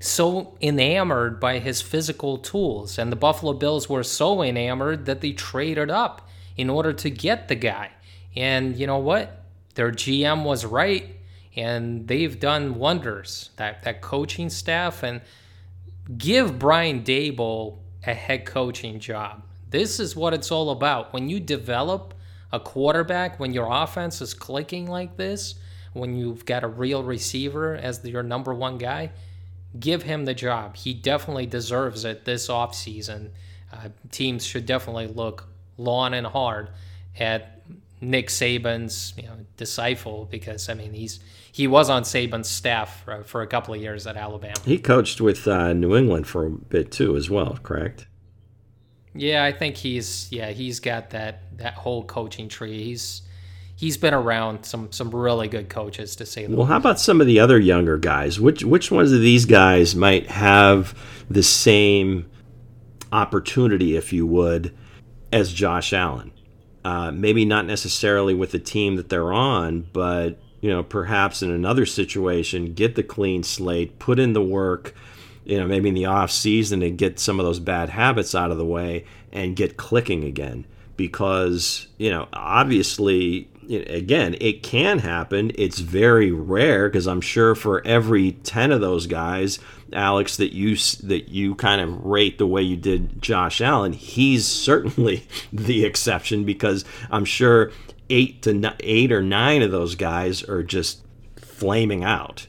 so 0.00 0.56
enamored 0.60 1.40
by 1.40 1.58
his 1.58 1.82
physical 1.82 2.38
tools. 2.38 2.98
And 2.98 3.10
the 3.10 3.16
Buffalo 3.16 3.52
Bills 3.52 3.88
were 3.88 4.02
so 4.02 4.42
enamored 4.42 5.06
that 5.06 5.20
they 5.20 5.32
traded 5.32 5.90
up 5.90 6.28
in 6.56 6.70
order 6.70 6.92
to 6.92 7.10
get 7.10 7.48
the 7.48 7.54
guy. 7.54 7.90
And 8.36 8.76
you 8.76 8.86
know 8.86 8.98
what? 8.98 9.44
Their 9.74 9.92
GM 9.92 10.44
was 10.44 10.64
right, 10.64 11.16
and 11.56 12.06
they've 12.08 12.38
done 12.38 12.76
wonders. 12.76 13.50
That 13.56 13.82
that 13.84 14.00
coaching 14.00 14.50
staff 14.50 15.02
and 15.02 15.20
give 16.16 16.58
Brian 16.58 17.02
Daboll 17.02 17.78
a 18.06 18.14
head 18.14 18.46
coaching 18.46 18.98
job. 19.00 19.42
This 19.70 20.00
is 20.00 20.16
what 20.16 20.34
it's 20.34 20.50
all 20.50 20.70
about. 20.70 21.12
When 21.12 21.28
you 21.28 21.40
develop 21.40 22.14
a 22.52 22.58
quarterback, 22.58 23.38
when 23.38 23.52
your 23.52 23.68
offense 23.70 24.20
is 24.20 24.32
clicking 24.34 24.86
like 24.86 25.16
this, 25.16 25.56
when 25.92 26.16
you've 26.16 26.46
got 26.46 26.64
a 26.64 26.68
real 26.68 27.02
receiver 27.02 27.76
as 27.76 28.04
your 28.04 28.22
number 28.22 28.54
one 28.54 28.78
guy, 28.78 29.10
give 29.78 30.02
him 30.02 30.24
the 30.24 30.34
job. 30.34 30.76
He 30.76 30.94
definitely 30.94 31.46
deserves 31.46 32.04
it 32.04 32.24
this 32.24 32.48
offseason. 32.48 33.30
Uh, 33.72 33.88
teams 34.10 34.44
should 34.44 34.66
definitely 34.66 35.06
look 35.06 35.48
long 35.76 36.14
and 36.14 36.26
hard 36.26 36.70
at 37.18 37.62
Nick 38.00 38.28
Saban's 38.28 39.12
you 39.16 39.24
know 39.24 39.36
disciple 39.56 40.28
because 40.30 40.68
I 40.68 40.74
mean 40.74 40.92
he's 40.92 41.20
he 41.50 41.66
was 41.66 41.90
on 41.90 42.02
Saban's 42.04 42.48
staff 42.48 43.02
for, 43.04 43.24
for 43.24 43.42
a 43.42 43.46
couple 43.46 43.74
of 43.74 43.80
years 43.80 44.06
at 44.06 44.16
Alabama. 44.16 44.54
He 44.64 44.78
coached 44.78 45.20
with 45.20 45.48
uh, 45.48 45.72
New 45.72 45.96
England 45.96 46.28
for 46.28 46.46
a 46.46 46.50
bit 46.50 46.92
too, 46.92 47.16
as 47.16 47.28
well. 47.28 47.58
Correct? 47.62 48.06
Yeah, 49.14 49.42
I 49.42 49.52
think 49.52 49.76
he's 49.76 50.28
yeah 50.30 50.50
he's 50.50 50.80
got 50.80 51.10
that 51.10 51.58
that 51.58 51.74
whole 51.74 52.04
coaching 52.04 52.48
tree. 52.48 52.84
He's 52.84 53.22
he's 53.78 53.96
been 53.96 54.12
around 54.12 54.64
some 54.64 54.90
some 54.90 55.10
really 55.14 55.48
good 55.48 55.68
coaches 55.68 56.16
to 56.16 56.26
say. 56.26 56.46
Well, 56.46 56.66
how 56.66 56.76
about 56.76 56.98
some 56.98 57.20
of 57.20 57.26
the 57.26 57.38
other 57.40 57.58
younger 57.58 57.96
guys? 57.96 58.40
Which 58.40 58.64
which 58.64 58.90
ones 58.90 59.12
of 59.12 59.20
these 59.20 59.46
guys 59.46 59.94
might 59.94 60.26
have 60.26 60.98
the 61.30 61.42
same 61.42 62.28
opportunity, 63.12 63.96
if 63.96 64.12
you 64.12 64.26
would, 64.26 64.76
as 65.32 65.52
Josh 65.52 65.92
Allen? 65.92 66.32
Uh, 66.84 67.10
maybe 67.12 67.44
not 67.44 67.66
necessarily 67.66 68.34
with 68.34 68.50
the 68.50 68.58
team 68.58 68.96
that 68.96 69.08
they're 69.08 69.32
on, 69.32 69.86
but 69.92 70.38
you 70.60 70.70
know, 70.70 70.82
perhaps 70.82 71.42
in 71.42 71.50
another 71.50 71.86
situation, 71.86 72.74
get 72.74 72.96
the 72.96 73.02
clean 73.02 73.42
slate, 73.42 73.98
put 73.98 74.18
in 74.18 74.32
the 74.32 74.42
work, 74.42 74.94
you 75.44 75.56
know, 75.58 75.66
maybe 75.66 75.88
in 75.88 75.94
the 75.94 76.06
off 76.06 76.30
season 76.32 76.82
and 76.82 76.98
get 76.98 77.20
some 77.20 77.38
of 77.38 77.46
those 77.46 77.60
bad 77.60 77.90
habits 77.90 78.34
out 78.34 78.50
of 78.50 78.58
the 78.58 78.64
way 78.64 79.04
and 79.32 79.54
get 79.54 79.76
clicking 79.76 80.24
again. 80.24 80.66
Because, 80.96 81.86
you 81.96 82.10
know, 82.10 82.26
obviously, 82.32 83.48
again, 83.68 84.36
it 84.40 84.62
can 84.62 85.00
happen. 85.00 85.52
It's 85.54 85.78
very 85.78 86.30
rare 86.30 86.88
because 86.88 87.06
I'm 87.06 87.20
sure 87.20 87.54
for 87.54 87.86
every 87.86 88.32
10 88.32 88.72
of 88.72 88.80
those 88.80 89.06
guys, 89.06 89.58
Alex, 89.92 90.36
that 90.36 90.52
you 90.52 90.76
that 90.76 91.28
you 91.28 91.54
kind 91.54 91.80
of 91.80 92.04
rate 92.04 92.38
the 92.38 92.46
way 92.46 92.62
you 92.62 92.76
did 92.76 93.20
Josh 93.22 93.60
Allen, 93.60 93.92
he's 93.92 94.46
certainly 94.68 95.26
the 95.52 95.84
exception 95.84 96.44
because 96.44 96.84
I'm 97.10 97.24
sure 97.24 97.70
eight 98.10 98.42
to 98.42 98.74
eight 98.80 99.12
or 99.12 99.22
nine 99.22 99.62
of 99.62 99.70
those 99.70 99.94
guys 99.94 100.42
are 100.44 100.62
just 100.62 101.02
flaming 101.36 102.04
out. 102.04 102.46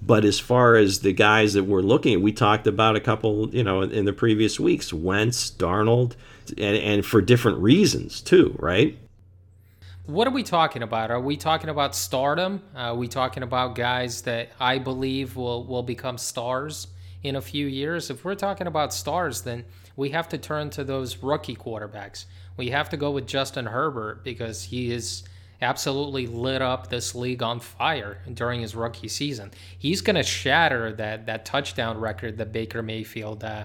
But 0.00 0.24
as 0.24 0.38
far 0.38 0.76
as 0.76 1.00
the 1.00 1.12
guys 1.12 1.54
that 1.54 1.64
we're 1.64 1.82
looking 1.82 2.14
at, 2.14 2.20
we 2.20 2.32
talked 2.32 2.66
about 2.66 2.96
a 2.96 3.00
couple, 3.00 3.52
you 3.54 3.64
know, 3.64 3.82
in 3.82 4.04
the 4.04 4.12
previous 4.12 4.58
weeks, 4.58 4.92
Wentz, 4.92 5.50
Darnold, 5.50 6.14
and, 6.56 6.76
and 6.76 7.04
for 7.04 7.20
different 7.20 7.58
reasons 7.58 8.20
too, 8.20 8.54
right? 8.58 8.96
What 10.08 10.26
are 10.26 10.32
we 10.32 10.42
talking 10.42 10.82
about? 10.82 11.10
Are 11.10 11.20
we 11.20 11.36
talking 11.36 11.68
about 11.68 11.94
stardom? 11.94 12.62
Are 12.74 12.94
we 12.94 13.08
talking 13.08 13.42
about 13.42 13.74
guys 13.74 14.22
that 14.22 14.48
I 14.58 14.78
believe 14.78 15.36
will, 15.36 15.64
will 15.64 15.82
become 15.82 16.16
stars 16.16 16.88
in 17.22 17.36
a 17.36 17.42
few 17.42 17.66
years? 17.66 18.08
If 18.08 18.24
we're 18.24 18.34
talking 18.34 18.66
about 18.66 18.94
stars, 18.94 19.42
then 19.42 19.66
we 19.96 20.08
have 20.10 20.26
to 20.30 20.38
turn 20.38 20.70
to 20.70 20.82
those 20.82 21.22
rookie 21.22 21.56
quarterbacks 21.56 22.24
we 22.58 22.70
have 22.70 22.90
to 22.90 22.98
go 22.98 23.12
with 23.12 23.26
Justin 23.26 23.64
Herbert 23.64 24.22
because 24.22 24.64
he 24.64 24.90
is 24.90 25.22
absolutely 25.62 26.26
lit 26.26 26.60
up 26.60 26.88
this 26.88 27.14
league 27.14 27.42
on 27.42 27.60
fire 27.60 28.18
during 28.34 28.60
his 28.60 28.74
rookie 28.74 29.08
season. 29.08 29.52
He's 29.78 30.02
going 30.02 30.16
to 30.16 30.22
shatter 30.22 30.92
that 30.94 31.26
that 31.26 31.46
touchdown 31.46 31.98
record 31.98 32.36
that 32.38 32.52
Baker 32.52 32.82
Mayfield 32.82 33.42
uh, 33.44 33.64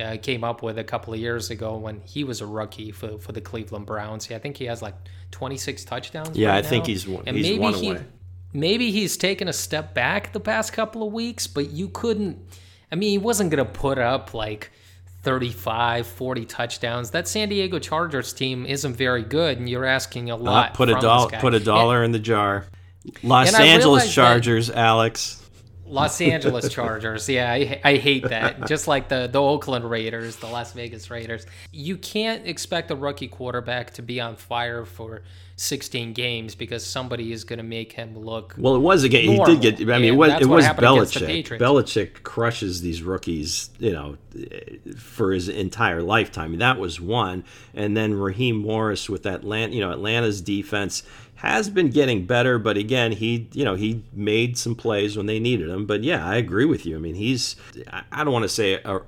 uh, 0.00 0.16
came 0.18 0.44
up 0.44 0.62
with 0.62 0.78
a 0.78 0.84
couple 0.84 1.12
of 1.12 1.20
years 1.20 1.50
ago 1.50 1.76
when 1.76 2.00
he 2.00 2.24
was 2.24 2.40
a 2.40 2.46
rookie 2.46 2.92
for, 2.92 3.18
for 3.18 3.32
the 3.32 3.40
Cleveland 3.40 3.86
Browns. 3.86 4.30
I 4.30 4.38
think 4.38 4.56
he 4.56 4.64
has 4.66 4.82
like 4.82 4.94
26 5.32 5.84
touchdowns. 5.84 6.36
Yeah, 6.36 6.48
right 6.48 6.58
I 6.58 6.60
now. 6.62 6.68
think 6.68 6.86
he's, 6.86 7.06
and 7.06 7.36
he's 7.36 7.46
maybe 7.46 7.58
one 7.58 7.74
he, 7.74 7.90
away. 7.90 8.04
Maybe 8.52 8.90
he's 8.90 9.16
taken 9.16 9.48
a 9.48 9.52
step 9.52 9.94
back 9.94 10.32
the 10.32 10.40
past 10.40 10.72
couple 10.72 11.06
of 11.06 11.12
weeks, 11.12 11.46
but 11.46 11.70
you 11.70 11.88
couldn't. 11.88 12.38
I 12.90 12.96
mean, 12.96 13.10
he 13.10 13.18
wasn't 13.18 13.50
going 13.50 13.64
to 13.64 13.70
put 13.70 13.98
up 13.98 14.34
like 14.34 14.72
35, 15.22 16.06
40 16.06 16.44
touchdowns. 16.46 17.10
That 17.10 17.28
San 17.28 17.48
Diego 17.48 17.78
Chargers 17.78 18.32
team 18.32 18.66
isn't 18.66 18.94
very 18.94 19.22
good, 19.22 19.58
and 19.58 19.68
you're 19.68 19.84
asking 19.84 20.30
a 20.30 20.36
lot. 20.36 20.70
Uh, 20.70 20.74
put 20.74 20.88
a 20.88 20.94
dollar, 20.94 21.30
put 21.38 21.54
a 21.54 21.60
dollar 21.60 21.98
and, 21.98 22.06
in 22.06 22.12
the 22.12 22.18
jar. 22.18 22.66
Los 23.22 23.54
Angeles 23.54 24.12
Chargers, 24.12 24.70
Alex. 24.70 25.39
Los 25.90 26.20
Angeles 26.20 26.72
Chargers. 26.72 27.28
Yeah, 27.28 27.50
I, 27.50 27.80
I 27.84 27.96
hate 27.96 28.28
that. 28.28 28.66
Just 28.66 28.88
like 28.88 29.08
the, 29.08 29.28
the 29.30 29.40
Oakland 29.40 29.88
Raiders, 29.88 30.36
the 30.36 30.46
Las 30.46 30.72
Vegas 30.72 31.10
Raiders. 31.10 31.46
You 31.72 31.96
can't 31.96 32.46
expect 32.46 32.90
a 32.90 32.96
rookie 32.96 33.28
quarterback 33.28 33.92
to 33.94 34.02
be 34.02 34.20
on 34.20 34.36
fire 34.36 34.84
for 34.84 35.22
16 35.60 36.14
games 36.14 36.54
because 36.54 36.86
somebody 36.86 37.32
is 37.32 37.44
going 37.44 37.58
to 37.58 37.62
make 37.62 37.92
him 37.92 38.16
look. 38.16 38.54
Well, 38.56 38.76
it 38.76 38.80
was 38.80 39.04
a 39.04 39.10
game. 39.10 39.32
He 39.32 39.44
did 39.44 39.60
get. 39.60 39.90
I 39.90 39.98
mean, 39.98 40.14
it 40.14 40.16
was 40.16 40.32
it 40.40 40.46
was 40.46 40.64
Belichick. 40.64 41.58
Belichick 41.58 42.22
crushes 42.22 42.80
these 42.80 43.02
rookies, 43.02 43.68
you 43.78 43.92
know, 43.92 44.16
for 44.96 45.32
his 45.32 45.50
entire 45.50 46.02
lifetime. 46.02 46.56
That 46.58 46.78
was 46.78 46.98
one, 46.98 47.44
and 47.74 47.94
then 47.94 48.14
Raheem 48.14 48.56
Morris 48.56 49.10
with 49.10 49.26
Atlanta. 49.26 49.74
You 49.74 49.80
know, 49.80 49.92
Atlanta's 49.92 50.40
defense 50.40 51.02
has 51.40 51.70
been 51.70 51.88
getting 51.88 52.26
better, 52.26 52.58
but 52.58 52.76
again, 52.76 53.12
he 53.12 53.48
you 53.52 53.64
know 53.64 53.74
he 53.74 54.04
made 54.12 54.58
some 54.58 54.74
plays 54.74 55.16
when 55.16 55.24
they 55.24 55.40
needed 55.40 55.70
him. 55.70 55.86
But 55.86 56.04
yeah, 56.04 56.26
I 56.26 56.36
agree 56.36 56.66
with 56.66 56.84
you. 56.84 56.96
I 56.96 56.98
mean, 56.98 57.14
he's 57.14 57.56
I 58.12 58.24
don't 58.24 58.32
want 58.32 58.42
to 58.42 58.48
say 58.48 58.74
a, 58.84 59.00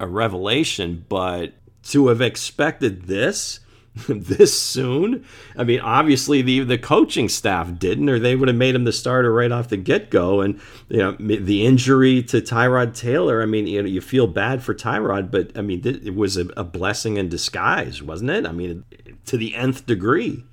a 0.00 0.06
revelation, 0.06 1.04
but 1.10 1.52
to 1.84 2.08
have 2.08 2.22
expected 2.22 3.02
this 3.02 3.60
this 4.08 4.58
soon. 4.58 5.26
I 5.58 5.64
mean, 5.64 5.80
obviously 5.80 6.40
the 6.40 6.60
the 6.60 6.78
coaching 6.78 7.28
staff 7.28 7.78
didn't, 7.78 8.08
or 8.08 8.18
they 8.18 8.34
would 8.34 8.48
have 8.48 8.56
made 8.56 8.74
him 8.74 8.84
the 8.84 8.92
starter 8.92 9.30
right 9.30 9.52
off 9.52 9.68
the 9.68 9.76
get 9.76 10.10
go. 10.10 10.40
And 10.40 10.58
you 10.88 10.98
know, 10.98 11.12
the 11.18 11.66
injury 11.66 12.22
to 12.22 12.40
Tyrod 12.40 12.96
Taylor. 12.96 13.42
I 13.42 13.46
mean, 13.46 13.66
you 13.66 13.82
know, 13.82 13.88
you 13.88 14.00
feel 14.00 14.26
bad 14.26 14.62
for 14.62 14.74
Tyrod, 14.74 15.30
but 15.30 15.52
I 15.54 15.60
mean, 15.60 15.82
it 15.84 16.14
was 16.14 16.38
a, 16.38 16.46
a 16.56 16.64
blessing 16.64 17.18
in 17.18 17.28
disguise, 17.28 18.02
wasn't 18.02 18.30
it? 18.30 18.46
I 18.46 18.52
mean, 18.52 18.86
to 19.26 19.36
the 19.36 19.54
nth 19.54 19.84
degree. 19.84 20.44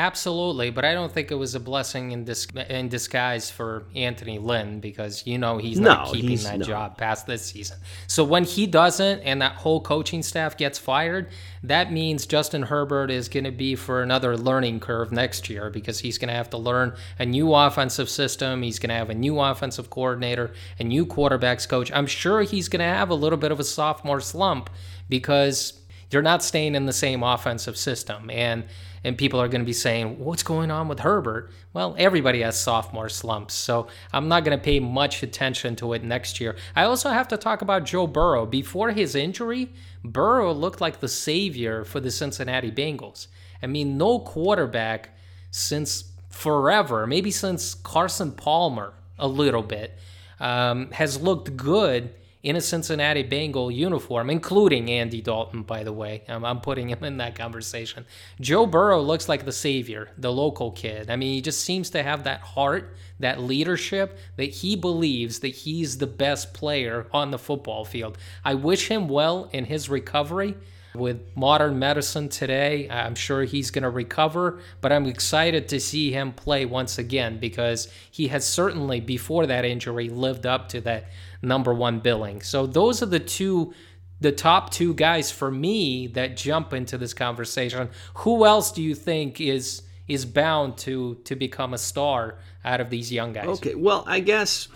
Absolutely, 0.00 0.70
but 0.70 0.86
I 0.86 0.94
don't 0.94 1.12
think 1.12 1.30
it 1.30 1.34
was 1.34 1.54
a 1.54 1.60
blessing 1.60 2.12
in, 2.12 2.24
dis- 2.24 2.46
in 2.70 2.88
disguise 2.88 3.50
for 3.50 3.84
Anthony 3.94 4.38
Lynn 4.38 4.80
because 4.80 5.26
you 5.26 5.36
know 5.36 5.58
he's 5.58 5.78
not 5.78 6.06
no, 6.06 6.12
keeping 6.12 6.30
he's, 6.30 6.44
that 6.44 6.62
job 6.62 6.96
past 6.96 7.26
this 7.26 7.44
season. 7.44 7.76
So 8.06 8.24
when 8.24 8.44
he 8.44 8.66
doesn't 8.66 9.20
and 9.20 9.42
that 9.42 9.56
whole 9.56 9.82
coaching 9.82 10.22
staff 10.22 10.56
gets 10.56 10.78
fired, 10.78 11.28
that 11.62 11.92
means 11.92 12.24
Justin 12.24 12.62
Herbert 12.62 13.10
is 13.10 13.28
going 13.28 13.44
to 13.44 13.50
be 13.50 13.74
for 13.76 14.02
another 14.02 14.38
learning 14.38 14.80
curve 14.80 15.12
next 15.12 15.50
year 15.50 15.68
because 15.68 16.00
he's 16.00 16.16
going 16.16 16.28
to 16.28 16.34
have 16.34 16.48
to 16.50 16.56
learn 16.56 16.96
a 17.18 17.26
new 17.26 17.54
offensive 17.54 18.08
system. 18.08 18.62
He's 18.62 18.78
going 18.78 18.88
to 18.88 18.94
have 18.94 19.10
a 19.10 19.14
new 19.14 19.38
offensive 19.38 19.90
coordinator, 19.90 20.54
a 20.78 20.84
new 20.84 21.04
quarterbacks 21.04 21.68
coach. 21.68 21.92
I'm 21.92 22.06
sure 22.06 22.40
he's 22.40 22.70
going 22.70 22.80
to 22.80 22.86
have 22.86 23.10
a 23.10 23.14
little 23.14 23.38
bit 23.38 23.52
of 23.52 23.60
a 23.60 23.64
sophomore 23.64 24.22
slump 24.22 24.70
because 25.10 25.74
you're 26.10 26.22
not 26.22 26.42
staying 26.42 26.74
in 26.74 26.86
the 26.86 26.92
same 26.94 27.22
offensive 27.22 27.76
system 27.76 28.30
and 28.30 28.64
and 29.02 29.16
people 29.16 29.40
are 29.40 29.48
going 29.48 29.60
to 29.60 29.66
be 29.66 29.72
saying, 29.72 30.18
What's 30.18 30.42
going 30.42 30.70
on 30.70 30.88
with 30.88 31.00
Herbert? 31.00 31.50
Well, 31.72 31.94
everybody 31.98 32.42
has 32.42 32.60
sophomore 32.60 33.08
slumps, 33.08 33.54
so 33.54 33.88
I'm 34.12 34.28
not 34.28 34.44
going 34.44 34.56
to 34.58 34.62
pay 34.62 34.80
much 34.80 35.22
attention 35.22 35.76
to 35.76 35.92
it 35.92 36.04
next 36.04 36.40
year. 36.40 36.56
I 36.76 36.84
also 36.84 37.10
have 37.10 37.28
to 37.28 37.36
talk 37.36 37.62
about 37.62 37.84
Joe 37.84 38.06
Burrow. 38.06 38.46
Before 38.46 38.90
his 38.90 39.14
injury, 39.14 39.70
Burrow 40.04 40.52
looked 40.52 40.80
like 40.80 41.00
the 41.00 41.08
savior 41.08 41.84
for 41.84 42.00
the 42.00 42.10
Cincinnati 42.10 42.70
Bengals. 42.70 43.26
I 43.62 43.66
mean, 43.66 43.96
no 43.96 44.18
quarterback 44.18 45.10
since 45.50 46.04
forever, 46.28 47.06
maybe 47.06 47.30
since 47.30 47.74
Carson 47.74 48.32
Palmer 48.32 48.94
a 49.18 49.28
little 49.28 49.62
bit, 49.62 49.98
um, 50.38 50.90
has 50.92 51.20
looked 51.20 51.56
good 51.56 52.14
in 52.42 52.56
a 52.56 52.60
Cincinnati 52.60 53.22
Bengal 53.22 53.70
uniform, 53.70 54.30
including 54.30 54.90
Andy 54.90 55.20
Dalton, 55.20 55.62
by 55.62 55.84
the 55.84 55.92
way. 55.92 56.22
I'm, 56.26 56.44
I'm, 56.44 56.60
putting 56.60 56.88
him 56.88 57.04
in 57.04 57.18
that 57.18 57.34
conversation. 57.34 58.06
Joe 58.40 58.66
Burrow 58.66 59.00
looks 59.00 59.28
like 59.28 59.44
the 59.44 59.52
savior, 59.52 60.10
the 60.16 60.32
local 60.32 60.70
kid. 60.70 61.10
I 61.10 61.16
mean, 61.16 61.34
he 61.34 61.42
just 61.42 61.60
seems 61.60 61.90
to 61.90 62.02
have 62.02 62.24
that 62.24 62.40
heart, 62.40 62.96
that 63.18 63.40
leadership, 63.40 64.18
that 64.36 64.50
he 64.50 64.74
believes 64.74 65.40
that 65.40 65.48
he's 65.48 65.98
the 65.98 66.06
best 66.06 66.54
player 66.54 67.06
on 67.12 67.30
the 67.30 67.38
football 67.38 67.84
field. 67.84 68.16
I 68.44 68.54
wish 68.54 68.88
him 68.88 69.08
well 69.08 69.50
in 69.52 69.66
his 69.66 69.88
recovery. 69.88 70.54
With 70.92 71.20
modern 71.36 71.78
medicine 71.78 72.28
today, 72.28 72.90
I'm 72.90 73.14
sure 73.14 73.44
he's 73.44 73.70
going 73.70 73.84
to 73.84 73.90
recover, 73.90 74.60
but 74.80 74.90
I'm 74.90 75.06
excited 75.06 75.68
to 75.68 75.78
see 75.78 76.10
him 76.10 76.32
play 76.32 76.64
once 76.64 76.98
again 76.98 77.38
because 77.38 77.86
he 78.10 78.26
has 78.28 78.44
certainly, 78.44 78.98
before 78.98 79.46
that 79.46 79.64
injury, 79.64 80.08
lived 80.08 80.46
up 80.46 80.68
to 80.70 80.80
that 80.80 81.10
number 81.42 81.72
one 81.74 82.00
billing. 82.00 82.42
So 82.42 82.66
those 82.66 83.02
are 83.02 83.06
the 83.06 83.20
two 83.20 83.74
the 84.20 84.32
top 84.32 84.70
two 84.70 84.92
guys 84.94 85.30
for 85.30 85.50
me 85.50 86.06
that 86.08 86.36
jump 86.36 86.72
into 86.74 86.98
this 86.98 87.14
conversation. 87.14 87.88
Who 88.14 88.44
else 88.44 88.70
do 88.70 88.82
you 88.82 88.94
think 88.94 89.40
is 89.40 89.82
is 90.08 90.26
bound 90.26 90.76
to 90.78 91.16
to 91.24 91.36
become 91.36 91.74
a 91.74 91.78
star 91.78 92.38
out 92.64 92.80
of 92.80 92.90
these 92.90 93.10
young 93.10 93.32
guys? 93.32 93.46
Okay, 93.46 93.74
well, 93.74 94.04
I 94.06 94.20
guess 94.20 94.68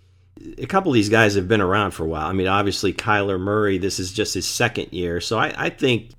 a 0.59 0.67
couple 0.67 0.91
of 0.91 0.95
these 0.95 1.09
guys 1.09 1.35
have 1.35 1.49
been 1.49 1.61
around 1.61 1.93
for 1.93 2.05
a 2.05 2.09
while. 2.09 2.27
I 2.27 2.33
mean, 2.33 2.47
obviously 2.47 2.93
Kyler 2.93 3.39
Murray, 3.39 3.79
this 3.79 3.99
is 3.99 4.13
just 4.13 4.35
his 4.35 4.47
second 4.47 4.93
year, 4.93 5.21
so 5.21 5.39
I, 5.39 5.67
I 5.67 5.71
think 5.71 6.13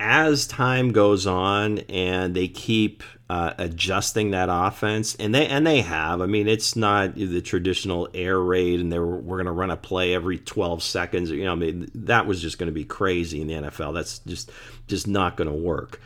as 0.00 0.46
time 0.46 0.90
goes 0.90 1.26
on 1.26 1.78
and 1.88 2.34
they 2.34 2.48
keep 2.48 3.04
uh, 3.28 3.54
adjusting 3.58 4.32
that 4.32 4.48
offense, 4.50 5.14
and 5.14 5.32
they 5.32 5.46
and 5.46 5.64
they 5.64 5.82
have. 5.82 6.20
I 6.20 6.26
mean, 6.26 6.48
it's 6.48 6.74
not 6.74 7.14
the 7.14 7.40
traditional 7.40 8.08
air 8.12 8.40
raid, 8.40 8.80
and 8.80 8.92
they 8.92 8.98
were, 8.98 9.18
we're 9.18 9.36
going 9.36 9.46
to 9.46 9.52
run 9.52 9.70
a 9.70 9.76
play 9.76 10.14
every 10.14 10.38
12 10.38 10.82
seconds. 10.82 11.30
You 11.30 11.44
know, 11.44 11.52
I 11.52 11.54
mean, 11.54 11.88
that 11.94 12.26
was 12.26 12.42
just 12.42 12.58
going 12.58 12.66
to 12.66 12.72
be 12.72 12.84
crazy 12.84 13.40
in 13.40 13.46
the 13.46 13.54
NFL. 13.54 13.94
That's 13.94 14.18
just 14.20 14.50
just 14.88 15.06
not 15.06 15.36
going 15.36 15.46
to 15.48 15.54
work. 15.54 16.00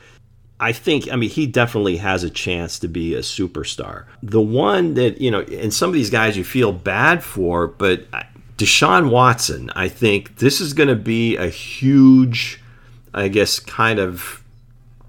I 0.61 0.73
think, 0.73 1.11
I 1.11 1.17
mean, 1.17 1.31
he 1.31 1.47
definitely 1.47 1.97
has 1.97 2.23
a 2.23 2.31
chance 2.31 2.79
to 2.81 2.89
be 2.89 3.15
a 3.15 3.21
superstar. 3.21 4.05
The 4.23 4.41
one 4.41 4.95
that, 4.95 5.21
you 5.21 5.31
know, 5.31 5.41
and 5.41 5.75
some 5.75 5.89
of 5.89 5.95
these 5.95 6.11
guys 6.11 6.37
you 6.37 6.45
feel 6.45 6.73
bad 6.73 7.25
for, 7.25 7.67
but 7.67 8.07
Deshaun 8.57 9.11
Watson, 9.11 9.71
I 9.75 9.89
think 9.89 10.37
this 10.37 10.61
is 10.61 10.73
going 10.73 10.89
to 10.89 10.95
be 10.95 11.37
a 11.37 11.49
huge, 11.49 12.63
I 13.15 13.29
guess, 13.29 13.61
kind 13.61 13.99
of 13.99 14.43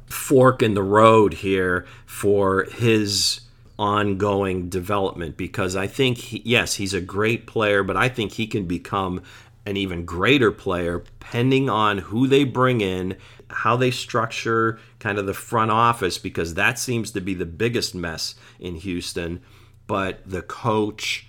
fork 0.06 0.62
in 0.62 0.76
the 0.76 0.84
road 0.84 1.34
here 1.34 1.86
for 2.06 2.66
his 2.66 3.42
ongoing 3.78 4.70
development 4.70 5.36
because 5.36 5.76
I 5.76 5.88
think, 5.88 6.18
he, 6.18 6.42
yes, 6.46 6.76
he's 6.76 6.94
a 6.94 7.02
great 7.02 7.48
player, 7.48 7.84
but 7.84 7.98
I 7.98 8.08
think 8.08 8.34
he 8.34 8.48
can 8.48 8.66
become 8.66 9.22
an 9.66 9.76
even 9.76 10.06
greater 10.06 10.52
player 10.52 11.04
pending 11.20 11.70
on 11.70 11.98
who 11.98 12.28
they 12.28 12.44
bring 12.44 12.82
in, 12.82 13.18
how 13.50 13.76
they 13.76 13.92
structure 13.92 14.80
kind 15.00 15.18
of 15.18 15.26
the 15.26 15.34
front 15.34 15.72
office, 15.72 16.18
because 16.20 16.54
that 16.54 16.78
seems 16.78 17.12
to 17.12 17.22
be 17.22 17.34
the 17.34 17.46
biggest 17.46 17.96
mess 17.96 18.36
in 18.60 18.76
Houston. 18.76 19.42
But 19.88 20.22
the 20.26 20.44
coach, 20.44 21.25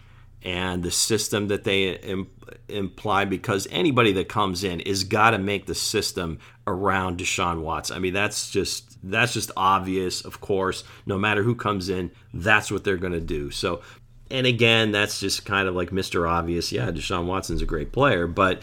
and 0.46 0.85
the 0.85 0.92
system 0.92 1.48
that 1.48 1.64
they 1.64 1.96
Im- 1.96 2.30
imply 2.68 3.24
because 3.24 3.66
anybody 3.70 4.12
that 4.12 4.28
comes 4.28 4.62
in 4.62 4.78
is 4.80 5.02
got 5.02 5.30
to 5.30 5.38
make 5.38 5.66
the 5.66 5.74
system 5.74 6.38
around 6.68 7.18
Deshaun 7.18 7.62
Watson. 7.62 7.96
I 7.96 7.98
mean, 7.98 8.14
that's 8.14 8.48
just 8.48 8.96
that's 9.02 9.32
just 9.32 9.50
obvious, 9.56 10.24
of 10.24 10.40
course. 10.40 10.85
No 11.04 11.18
matter 11.18 11.42
who 11.42 11.56
comes 11.56 11.88
in, 11.88 12.12
that's 12.32 12.70
what 12.70 12.85
they're 12.85 12.96
going 12.96 13.12
to 13.12 13.20
do. 13.20 13.50
So, 13.50 13.82
and 14.30 14.46
again, 14.46 14.92
that's 14.92 15.18
just 15.18 15.44
kind 15.44 15.66
of 15.66 15.74
like 15.74 15.90
Mr. 15.90 16.30
Obvious. 16.30 16.70
Yeah, 16.70 16.92
Deshaun 16.92 17.26
Watson's 17.26 17.62
a 17.62 17.66
great 17.66 17.90
player, 17.90 18.28
but 18.28 18.62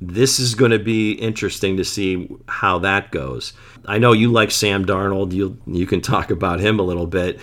this 0.00 0.38
is 0.38 0.54
going 0.54 0.70
to 0.70 0.78
be 0.78 1.12
interesting 1.12 1.76
to 1.76 1.84
see 1.84 2.30
how 2.46 2.78
that 2.78 3.10
goes. 3.10 3.52
I 3.84 3.98
know 3.98 4.12
you 4.12 4.30
like 4.30 4.52
Sam 4.52 4.86
Darnold. 4.86 5.32
You 5.32 5.58
you 5.66 5.86
can 5.86 6.00
talk 6.00 6.30
about 6.30 6.60
him 6.60 6.78
a 6.78 6.84
little 6.84 7.08
bit. 7.08 7.40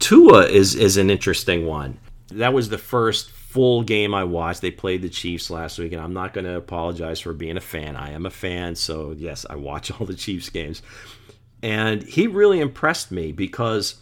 Tua 0.00 0.48
is 0.48 0.74
is 0.74 0.98
an 0.98 1.08
interesting 1.08 1.64
one 1.64 1.98
that 2.38 2.52
was 2.52 2.68
the 2.68 2.78
first 2.78 3.30
full 3.30 3.82
game 3.82 4.14
I 4.14 4.24
watched. 4.24 4.62
They 4.62 4.70
played 4.70 5.02
the 5.02 5.10
Chiefs 5.10 5.50
last 5.50 5.78
week, 5.78 5.92
and 5.92 6.00
I'm 6.00 6.14
not 6.14 6.32
going 6.32 6.46
to 6.46 6.56
apologize 6.56 7.20
for 7.20 7.34
being 7.34 7.58
a 7.58 7.60
fan. 7.60 7.96
I 7.96 8.12
am 8.12 8.24
a 8.24 8.30
fan, 8.30 8.74
so 8.76 9.14
yes, 9.16 9.44
I 9.48 9.56
watch 9.56 9.90
all 10.00 10.06
the 10.06 10.14
Chiefs 10.14 10.48
games. 10.48 10.80
And 11.62 12.02
he 12.02 12.26
really 12.26 12.60
impressed 12.60 13.12
me 13.12 13.30
because 13.30 13.96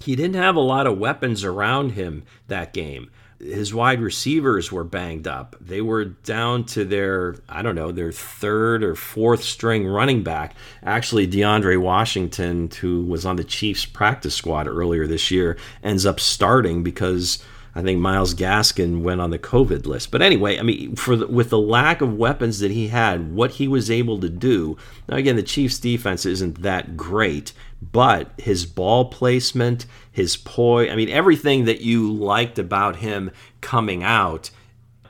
he 0.00 0.16
didn't 0.16 0.34
have 0.34 0.56
a 0.56 0.60
lot 0.60 0.86
of 0.86 0.98
weapons 0.98 1.44
around 1.44 1.92
him 1.92 2.24
that 2.48 2.72
game. 2.72 3.10
His 3.40 3.72
wide 3.72 4.00
receivers 4.00 4.72
were 4.72 4.82
banged 4.82 5.28
up. 5.28 5.54
They 5.60 5.80
were 5.80 6.04
down 6.06 6.64
to 6.66 6.84
their, 6.84 7.36
I 7.48 7.62
don't 7.62 7.76
know, 7.76 7.92
their 7.92 8.10
third 8.10 8.82
or 8.82 8.96
fourth 8.96 9.44
string 9.44 9.86
running 9.86 10.24
back. 10.24 10.56
Actually, 10.82 11.28
DeAndre 11.28 11.80
Washington, 11.80 12.68
who 12.80 13.04
was 13.04 13.24
on 13.24 13.36
the 13.36 13.44
Chiefs 13.44 13.86
practice 13.86 14.34
squad 14.34 14.66
earlier 14.66 15.06
this 15.06 15.30
year, 15.30 15.56
ends 15.84 16.04
up 16.04 16.18
starting 16.18 16.82
because 16.82 17.44
I 17.74 17.82
think 17.82 18.00
Myles 18.00 18.34
Gaskin 18.34 19.02
went 19.02 19.20
on 19.20 19.30
the 19.30 19.38
COVID 19.38 19.86
list. 19.86 20.10
But 20.10 20.22
anyway, 20.22 20.58
I 20.58 20.62
mean, 20.62 20.96
for 20.96 21.16
the, 21.16 21.26
with 21.26 21.50
the 21.50 21.58
lack 21.58 22.00
of 22.00 22.16
weapons 22.16 22.58
that 22.60 22.70
he 22.70 22.88
had, 22.88 23.32
what 23.32 23.52
he 23.52 23.68
was 23.68 23.90
able 23.90 24.18
to 24.20 24.28
do. 24.28 24.76
Now, 25.08 25.16
again, 25.16 25.36
the 25.36 25.42
Chiefs' 25.42 25.78
defense 25.78 26.26
isn't 26.26 26.62
that 26.62 26.96
great, 26.96 27.52
but 27.80 28.30
his 28.38 28.66
ball 28.66 29.06
placement, 29.06 29.86
his 30.10 30.36
poise, 30.36 30.90
I 30.90 30.96
mean, 30.96 31.08
everything 31.08 31.66
that 31.66 31.80
you 31.80 32.12
liked 32.12 32.58
about 32.58 32.96
him 32.96 33.30
coming 33.60 34.02
out 34.02 34.50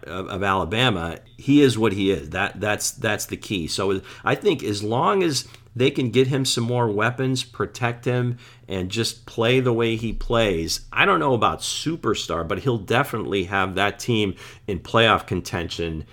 of, 0.03 0.29
of 0.29 0.43
Alabama, 0.43 1.19
he 1.37 1.63
is 1.63 1.79
what 1.79 1.93
he 1.93 2.11
is. 2.11 2.31
That 2.31 2.61
that's 2.61 2.91
that's 2.91 3.27
the 3.27 3.37
key. 3.37 3.69
So 3.69 4.01
I 4.25 4.35
think 4.35 4.63
as 4.63 4.83
long 4.83 5.23
as 5.23 5.47
they 5.75 5.91
can 5.91 6.11
get 6.11 6.27
him 6.27 6.45
some 6.45 6.65
more 6.65 6.91
weapons, 6.91 7.45
protect 7.45 8.05
him, 8.05 8.39
and 8.67 8.91
just 8.91 9.27
play 9.27 9.61
the 9.61 9.73
way 9.73 9.97
he 9.97 10.13
plays. 10.13 10.87
I 10.93 11.05
don't 11.05 11.21
know 11.21 11.35
about 11.35 11.61
superstar, 11.61 12.47
but 12.47 12.61
he'll 12.61 12.79
definitely 12.79 13.45
have 13.45 13.75
that 13.77 13.99
team 13.99 14.35
in 14.67 14.81
playoff 14.81 15.27
contention 15.27 16.05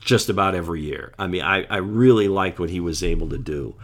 just 0.00 0.28
about 0.28 0.54
every 0.54 0.82
year. 0.82 1.14
I 1.18 1.26
mean, 1.26 1.42
I, 1.42 1.64
I 1.64 1.78
really 1.78 2.28
liked 2.28 2.58
what 2.58 2.70
he 2.70 2.80
was 2.80 3.02
able 3.02 3.28
to 3.30 3.38
do. 3.38 3.74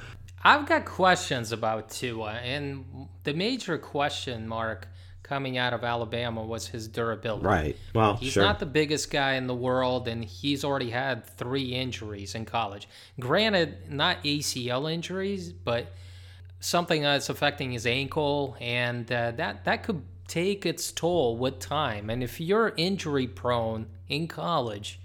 I've 0.42 0.66
got 0.66 0.84
questions 0.84 1.52
about 1.52 1.90
Tua, 1.90 2.32
and 2.32 3.08
the 3.24 3.34
major 3.34 3.76
question 3.76 4.48
mark 4.48 4.88
coming 5.30 5.58
out 5.58 5.72
of 5.72 5.84
Alabama 5.84 6.44
was 6.44 6.66
his 6.66 6.88
durability. 6.88 7.46
Right. 7.46 7.76
Well, 7.94 8.16
he's 8.16 8.32
sure. 8.32 8.42
not 8.42 8.58
the 8.58 8.66
biggest 8.66 9.12
guy 9.12 9.34
in 9.34 9.46
the 9.46 9.54
world, 9.54 10.08
and 10.08 10.24
he's 10.24 10.64
already 10.64 10.90
had 10.90 11.24
three 11.24 11.72
injuries 11.72 12.34
in 12.34 12.44
college. 12.44 12.88
Granted, 13.20 13.88
not 13.88 14.24
ACL 14.24 14.92
injuries, 14.92 15.52
but 15.52 15.92
something 16.58 17.02
that's 17.02 17.28
affecting 17.28 17.70
his 17.70 17.86
ankle, 17.86 18.56
and 18.60 19.10
uh, 19.12 19.30
that 19.36 19.64
that 19.66 19.84
could 19.84 20.02
take 20.26 20.66
its 20.66 20.90
toll 20.90 21.36
with 21.36 21.60
time. 21.60 22.10
And 22.10 22.24
if 22.24 22.40
you're 22.40 22.74
injury 22.76 23.28
prone 23.28 23.86
in 24.08 24.26
college, 24.26 24.98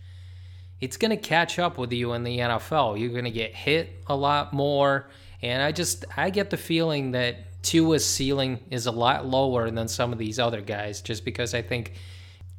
it's 0.81 0.97
going 0.97 1.11
to 1.11 1.17
catch 1.17 1.59
up 1.59 1.77
with 1.77 1.93
you 1.93 2.13
in 2.13 2.23
the 2.23 2.39
NFL. 2.39 2.99
You're 2.99 3.11
going 3.11 3.25
to 3.25 3.31
get 3.31 3.53
hit 3.53 4.01
a 4.07 4.15
lot 4.15 4.53
more. 4.53 5.07
And 5.43 5.61
I 5.61 5.71
just 5.71 6.03
I 6.17 6.31
get 6.31 6.49
the 6.49 6.57
feeling 6.57 7.11
that 7.11 7.44
Tua's 7.65 8.05
ceiling 8.05 8.59
is 8.69 8.85
a 8.85 8.91
lot 8.91 9.25
lower 9.25 9.71
than 9.71 9.87
some 9.87 10.13
of 10.13 10.19
these 10.19 10.37
other 10.37 10.61
guys 10.61 11.01
just 11.01 11.25
because 11.25 11.55
I 11.55 11.63
think 11.63 11.93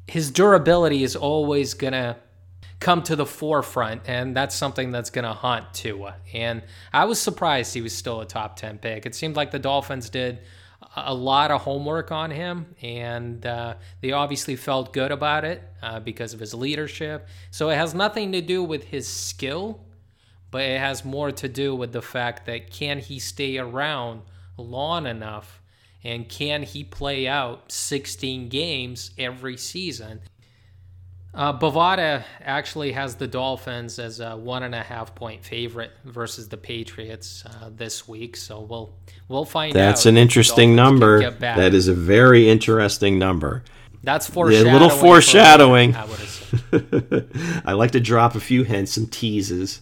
his 0.05 0.31
durability 0.31 1.03
is 1.03 1.15
always 1.15 1.73
to 1.93 2.17
come 2.79 3.01
to 3.03 3.15
the 3.15 3.25
forefront, 3.25 4.01
and 4.05 4.35
that's 4.35 4.53
something 4.53 4.91
that's 4.91 5.09
to 5.23 5.33
haunt 5.33 5.73
Tua. 5.73 6.15
And 6.33 6.61
I 6.93 7.05
was 7.05 7.19
surprised 7.19 7.73
he 7.73 7.81
was 7.81 7.95
still 7.95 8.21
a 8.21 8.25
top 8.25 8.57
10 8.57 8.79
pick. 8.79 9.05
It 9.05 9.15
seemed 9.15 9.35
like 9.35 9.51
the 9.51 9.59
Dolphins 9.59 10.09
did 10.09 10.39
a 10.95 11.13
lot 11.13 11.51
of 11.51 11.61
homework 11.61 12.11
on 12.11 12.29
him, 12.29 12.75
and 12.81 13.45
uh, 13.45 13.75
they 14.01 14.11
obviously 14.11 14.55
felt 14.57 14.93
good 14.93 15.11
about 15.11 15.45
it 15.45 15.63
uh, 15.81 16.01
because 16.01 16.33
of 16.33 16.39
his 16.39 16.53
leadership. 16.53 17.27
So 17.49 17.69
it 17.69 17.75
has 17.75 17.93
nothing 17.93 18.33
to 18.33 18.41
do 18.41 18.61
with 18.61 18.83
his 18.83 19.07
skill, 19.07 19.79
but 20.51 20.61
it 20.63 20.79
has 20.79 21.05
more 21.05 21.31
to 21.31 21.47
do 21.47 21.75
with 21.75 21.93
the 21.93 22.01
fact 22.01 22.45
that 22.45 22.71
can 22.71 22.99
he 22.99 23.19
stay 23.19 23.57
around 23.57 24.21
long 24.57 25.05
enough 25.05 25.61
and 26.03 26.29
can 26.29 26.63
he 26.63 26.83
play 26.83 27.27
out 27.27 27.71
16 27.71 28.49
games 28.49 29.11
every 29.17 29.57
season? 29.57 30.21
Uh, 31.33 31.57
Bovada 31.57 32.23
actually 32.41 32.93
has 32.93 33.15
the 33.15 33.27
Dolphins 33.27 33.99
as 33.99 34.19
a 34.19 34.35
one 34.35 34.63
and 34.63 34.73
a 34.73 34.81
half 34.81 35.13
point 35.13 35.43
favorite 35.43 35.91
versus 36.03 36.49
the 36.49 36.57
Patriots 36.57 37.43
uh, 37.45 37.69
this 37.75 38.07
week, 38.07 38.35
so 38.37 38.61
we'll 38.61 38.95
we'll 39.27 39.45
find 39.45 39.73
That's 39.73 39.81
out. 39.81 39.87
That's 39.89 40.05
an 40.07 40.17
interesting 40.17 40.75
number. 40.75 41.29
That 41.29 41.73
is 41.75 41.89
a 41.89 41.93
very 41.93 42.49
interesting 42.49 43.19
number. 43.19 43.63
That's 44.01 44.27
foreshadowing. 44.27 44.69
A 44.69 44.73
little 44.73 44.89
foreshadowing. 44.89 45.95
I, 45.95 46.07
I 47.65 47.73
like 47.73 47.91
to 47.91 47.99
drop 47.99 48.33
a 48.33 48.39
few 48.39 48.63
hints, 48.63 48.93
some 48.93 49.07
teases. 49.07 49.81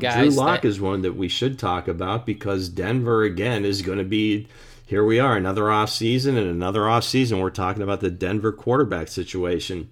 Guys, 0.00 0.34
Drew 0.34 0.44
Lock 0.44 0.62
that... 0.62 0.68
is 0.68 0.80
one 0.80 1.02
that 1.02 1.16
we 1.16 1.28
should 1.28 1.58
talk 1.58 1.88
about 1.88 2.26
because 2.26 2.68
Denver 2.68 3.22
again 3.22 3.64
is 3.64 3.82
going 3.82 3.98
to 3.98 4.04
be. 4.04 4.48
Here 4.86 5.04
we 5.04 5.20
are, 5.20 5.36
another 5.36 5.70
off 5.70 5.90
season 5.90 6.36
and 6.36 6.50
another 6.50 6.88
off 6.88 7.04
season. 7.04 7.38
We're 7.38 7.50
talking 7.50 7.82
about 7.82 8.00
the 8.00 8.10
Denver 8.10 8.50
quarterback 8.50 9.06
situation 9.06 9.88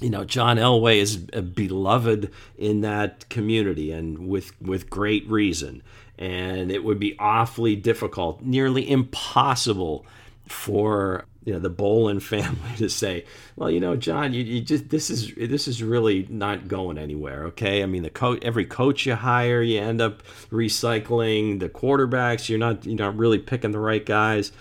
you 0.00 0.08
know, 0.08 0.24
John 0.24 0.56
Elway 0.56 0.96
is 0.96 1.16
beloved 1.16 2.30
in 2.56 2.80
that 2.80 3.28
community 3.28 3.92
and 3.92 4.28
with 4.28 4.60
with 4.60 4.90
great 4.90 5.28
reason. 5.28 5.82
And 6.18 6.70
it 6.70 6.84
would 6.84 6.98
be 6.98 7.16
awfully 7.18 7.76
difficult, 7.76 8.42
nearly 8.42 8.90
impossible 8.90 10.04
for 10.46 11.26
you 11.44 11.52
know 11.52 11.58
the 11.58 11.70
Bowlen 11.70 12.20
family 12.20 12.58
to 12.76 12.88
say, 12.88 13.24
well, 13.56 13.70
you 13.70 13.80
know, 13.80 13.96
John, 13.96 14.32
you, 14.32 14.42
you 14.42 14.60
just 14.60 14.90
this 14.90 15.10
is 15.10 15.32
this 15.36 15.68
is 15.68 15.82
really 15.82 16.26
not 16.28 16.68
going 16.68 16.98
anywhere. 16.98 17.44
Okay, 17.44 17.82
I 17.82 17.86
mean 17.86 18.02
the 18.02 18.10
coach, 18.10 18.40
every 18.42 18.64
coach 18.64 19.06
you 19.06 19.14
hire, 19.14 19.62
you 19.62 19.80
end 19.80 20.00
up 20.00 20.22
recycling 20.50 21.60
the 21.60 21.68
quarterbacks. 21.68 22.48
You're 22.48 22.58
not 22.58 22.84
you're 22.84 22.96
not 22.96 23.16
really 23.16 23.38
picking 23.38 23.72
the 23.72 23.78
right 23.78 24.04
guys. 24.04 24.52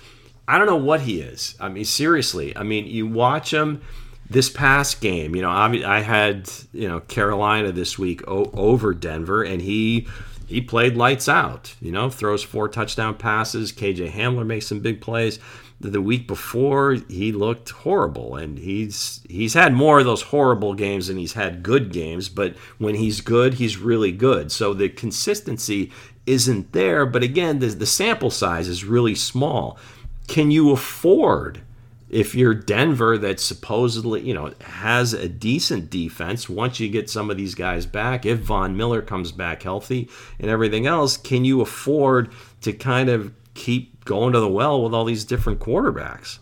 I 0.48 0.58
don't 0.58 0.68
know 0.68 0.78
what 0.78 1.02
he 1.02 1.22
is. 1.22 1.56
I 1.60 1.70
mean, 1.70 1.86
seriously. 1.86 2.58
I 2.58 2.64
mean, 2.64 2.88
you 2.88 3.06
watch 3.06 3.54
him 3.54 3.82
this 4.30 4.50
past 4.50 5.00
game. 5.00 5.36
You 5.36 5.44
know, 5.44 5.52
I 5.52 6.02
had 6.02 6.50
you 6.72 6.88
know 6.88 7.02
Carolina 7.02 7.72
this 7.72 8.00
week 8.00 8.26
over 8.28 8.94
Denver, 8.94 9.44
and 9.44 9.62
he 9.62 10.08
he 10.48 10.62
played 10.62 10.96
lights 10.96 11.28
out. 11.28 11.76
You 11.82 11.92
know, 11.92 12.10
throws 12.10 12.42
four 12.42 12.70
touchdown 12.70 13.16
passes. 13.16 13.74
KJ 13.74 14.12
Hamler 14.12 14.46
makes 14.46 14.66
some 14.66 14.80
big 14.80 15.02
plays 15.02 15.40
the 15.82 16.02
week 16.02 16.28
before 16.28 16.98
he 17.08 17.32
looked 17.32 17.70
horrible. 17.70 18.36
And 18.36 18.60
he's 18.60 19.22
he's 19.30 19.54
had 19.54 19.74
more 19.74 20.00
of 20.00 20.06
those 20.06 20.24
horrible 20.24 20.74
games 20.74 21.08
than 21.08 21.18
he's 21.18 21.34
had 21.34 21.64
good 21.64 21.92
games. 21.92 22.30
But 22.30 22.56
when 22.78 22.96
he's 22.96 23.22
good 23.22 23.56
he's 23.56 23.78
really 23.78 24.12
good. 24.12 24.52
So 24.52 24.74
the 24.74 24.90
consistency 24.90 25.92
isn't 26.26 26.72
there. 26.74 27.06
But 27.06 27.24
again 27.24 27.60
the, 27.60 27.68
the 27.68 27.86
sample 27.86 28.32
size 28.32 28.68
is 28.68 28.84
really 28.84 29.16
small. 29.16 29.78
Can 30.28 30.52
you 30.52 30.72
afford 30.72 31.62
if 32.10 32.34
you're 32.34 32.56
Denver 32.56 33.18
that 33.20 33.40
supposedly, 33.40 34.22
you 34.22 34.34
know, 34.34 34.54
has 34.62 35.14
a 35.14 35.30
decent 35.30 35.90
defense, 35.90 36.50
once 36.50 36.80
you 36.80 36.90
get 36.90 37.10
some 37.10 37.30
of 37.30 37.38
these 37.38 37.54
guys 37.54 37.86
back, 37.86 38.26
if 38.26 38.40
Von 38.40 38.76
Miller 38.76 39.02
comes 39.02 39.32
back 39.32 39.62
healthy 39.64 40.10
and 40.40 40.50
everything 40.50 40.88
else, 40.88 41.18
can 41.18 41.46
you 41.46 41.62
afford 41.62 42.32
to 42.62 42.74
kind 42.74 43.10
of 43.10 43.32
keep 43.54 43.89
going 44.10 44.34
to 44.34 44.40
the 44.40 44.50
well 44.50 44.82
with 44.82 44.92
all 44.92 45.06
these 45.06 45.24
different 45.24 45.60
quarterbacks. 45.60 46.40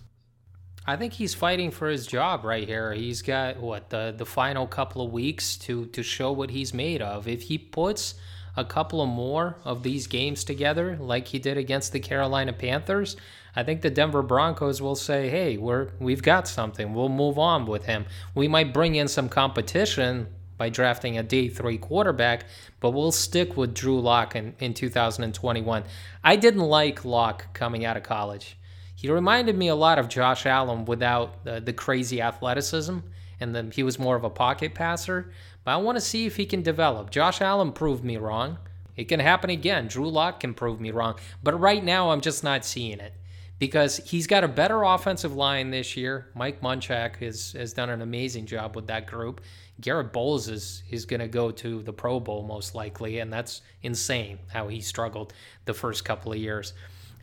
I 0.85 0.95
think 0.95 1.11
he's 1.11 1.33
fighting 1.33 1.69
for 1.69 1.89
his 1.89 2.07
job 2.07 2.45
right 2.45 2.65
here. 2.65 2.93
He's 2.93 3.21
got 3.21 3.57
what 3.57 3.89
the 3.89 4.15
the 4.17 4.25
final 4.25 4.65
couple 4.65 5.05
of 5.05 5.11
weeks 5.11 5.57
to 5.57 5.87
to 5.87 6.01
show 6.01 6.31
what 6.31 6.49
he's 6.49 6.73
made 6.73 7.01
of. 7.01 7.27
If 7.27 7.41
he 7.41 7.57
puts 7.57 8.15
a 8.55 8.63
couple 8.63 9.01
of 9.01 9.09
more 9.09 9.57
of 9.65 9.83
these 9.83 10.07
games 10.07 10.45
together 10.45 10.95
like 10.97 11.27
he 11.27 11.39
did 11.39 11.57
against 11.57 11.91
the 11.91 11.99
Carolina 11.99 12.53
Panthers, 12.53 13.17
I 13.53 13.63
think 13.63 13.81
the 13.81 13.89
Denver 13.89 14.23
Broncos 14.23 14.81
will 14.81 14.95
say, 14.95 15.27
"Hey, 15.29 15.57
we're 15.57 15.89
we've 15.99 16.23
got 16.23 16.47
something. 16.47 16.93
We'll 16.93 17.09
move 17.09 17.37
on 17.37 17.65
with 17.65 17.85
him. 17.85 18.05
We 18.33 18.47
might 18.47 18.73
bring 18.73 18.95
in 18.95 19.09
some 19.09 19.27
competition 19.27 20.27
by 20.57 20.69
drafting 20.69 21.17
a 21.17 21.23
day 21.23 21.47
three 21.49 21.77
quarterback, 21.77 22.45
but 22.79 22.91
we'll 22.91 23.11
stick 23.11 23.55
with 23.55 23.73
Drew 23.73 23.99
Lock 23.99 24.35
in, 24.35 24.55
in 24.59 24.73
2021. 24.73 25.83
I 26.23 26.35
didn't 26.35 26.61
like 26.61 27.05
Lock 27.05 27.53
coming 27.53 27.85
out 27.85 27.97
of 27.97 28.03
college. 28.03 28.57
He 28.95 29.11
reminded 29.11 29.55
me 29.55 29.67
a 29.67 29.75
lot 29.75 29.99
of 29.99 30.09
Josh 30.09 30.45
Allen 30.45 30.85
without 30.85 31.43
the, 31.43 31.59
the 31.59 31.73
crazy 31.73 32.21
athleticism, 32.21 32.97
and 33.39 33.55
then 33.55 33.69
he 33.69 33.83
was 33.83 33.99
more 33.99 34.15
of 34.15 34.23
a 34.23 34.29
pocket 34.29 34.73
passer. 34.73 35.31
But 35.63 35.71
I 35.71 35.77
want 35.77 35.97
to 35.97 36.01
see 36.01 36.25
if 36.25 36.35
he 36.37 36.45
can 36.45 36.63
develop. 36.63 37.11
Josh 37.11 37.39
Allen 37.39 37.73
proved 37.73 38.03
me 38.03 38.17
wrong. 38.17 38.57
It 38.95 39.05
can 39.05 39.19
happen 39.19 39.51
again. 39.51 39.87
Drew 39.87 40.09
Lock 40.09 40.39
can 40.39 40.55
prove 40.55 40.81
me 40.81 40.89
wrong. 40.89 41.15
But 41.43 41.59
right 41.59 41.83
now, 41.83 42.09
I'm 42.09 42.21
just 42.21 42.43
not 42.43 42.65
seeing 42.65 42.99
it 42.99 43.13
because 43.59 43.97
he's 43.97 44.27
got 44.27 44.43
a 44.43 44.47
better 44.47 44.83
offensive 44.83 45.35
line 45.35 45.69
this 45.69 45.95
year. 45.95 46.27
Mike 46.33 46.61
Munchak 46.61 47.17
has, 47.17 47.51
has 47.53 47.73
done 47.73 47.89
an 47.89 48.01
amazing 48.01 48.45
job 48.45 48.75
with 48.75 48.87
that 48.87 49.07
group. 49.07 49.41
Garett 49.79 50.11
Bolles 50.11 50.47
is 50.47 50.83
is 50.89 51.05
going 51.05 51.19
to 51.19 51.27
go 51.27 51.51
to 51.51 51.83
the 51.83 51.93
Pro 51.93 52.19
Bowl 52.19 52.43
most 52.43 52.73
likely, 52.73 53.19
and 53.19 53.31
that's 53.31 53.61
insane 53.81 54.39
how 54.51 54.67
he 54.67 54.81
struggled 54.81 55.33
the 55.65 55.73
first 55.73 56.03
couple 56.05 56.31
of 56.31 56.37
years. 56.37 56.73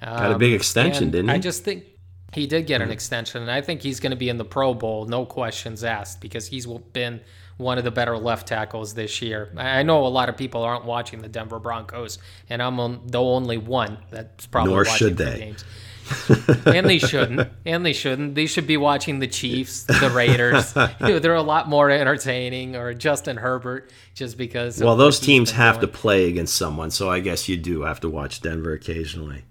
Got 0.00 0.32
a 0.32 0.38
big 0.38 0.52
um, 0.52 0.56
extension, 0.56 1.10
didn't 1.10 1.30
he? 1.30 1.34
I 1.34 1.38
just 1.38 1.64
think 1.64 1.84
he 2.32 2.46
did 2.46 2.66
get 2.66 2.82
an 2.82 2.90
extension, 2.90 3.42
and 3.42 3.50
I 3.50 3.60
think 3.60 3.82
he's 3.82 4.00
going 4.00 4.10
to 4.10 4.16
be 4.16 4.28
in 4.28 4.38
the 4.38 4.44
Pro 4.44 4.74
Bowl, 4.74 5.06
no 5.06 5.24
questions 5.24 5.84
asked, 5.84 6.20
because 6.20 6.46
he's 6.46 6.66
been 6.66 7.20
one 7.56 7.78
of 7.78 7.84
the 7.84 7.90
better 7.90 8.18
left 8.18 8.48
tackles 8.48 8.94
this 8.94 9.22
year. 9.22 9.52
I 9.56 9.82
know 9.84 10.06
a 10.06 10.08
lot 10.08 10.28
of 10.28 10.36
people 10.36 10.62
aren't 10.62 10.84
watching 10.84 11.22
the 11.22 11.28
Denver 11.28 11.60
Broncos, 11.60 12.18
and 12.50 12.60
I'm 12.60 13.06
the 13.06 13.20
only 13.20 13.56
one 13.56 13.98
that's 14.10 14.46
probably 14.46 14.72
Nor 14.72 14.80
watching 14.80 14.96
should 14.96 15.16
they. 15.16 15.38
games. 15.38 15.64
and 16.66 16.88
they 16.88 16.98
shouldn't. 16.98 17.48
And 17.64 17.84
they 17.84 17.92
shouldn't. 17.92 18.34
They 18.34 18.46
should 18.46 18.66
be 18.66 18.76
watching 18.76 19.18
the 19.18 19.26
Chiefs, 19.26 19.84
the 19.84 20.10
Raiders. 20.14 20.72
They're 21.00 21.34
a 21.34 21.42
lot 21.42 21.68
more 21.68 21.90
entertaining, 21.90 22.76
or 22.76 22.94
Justin 22.94 23.36
Herbert, 23.36 23.90
just 24.14 24.36
because. 24.36 24.82
Well, 24.82 24.96
those 24.96 25.18
teams 25.18 25.52
have 25.52 25.76
doing. 25.76 25.92
to 25.92 25.98
play 25.98 26.28
against 26.28 26.56
someone, 26.56 26.90
so 26.90 27.10
I 27.10 27.20
guess 27.20 27.48
you 27.48 27.56
do 27.56 27.82
have 27.82 28.00
to 28.00 28.10
watch 28.10 28.40
Denver 28.40 28.72
occasionally. 28.72 29.44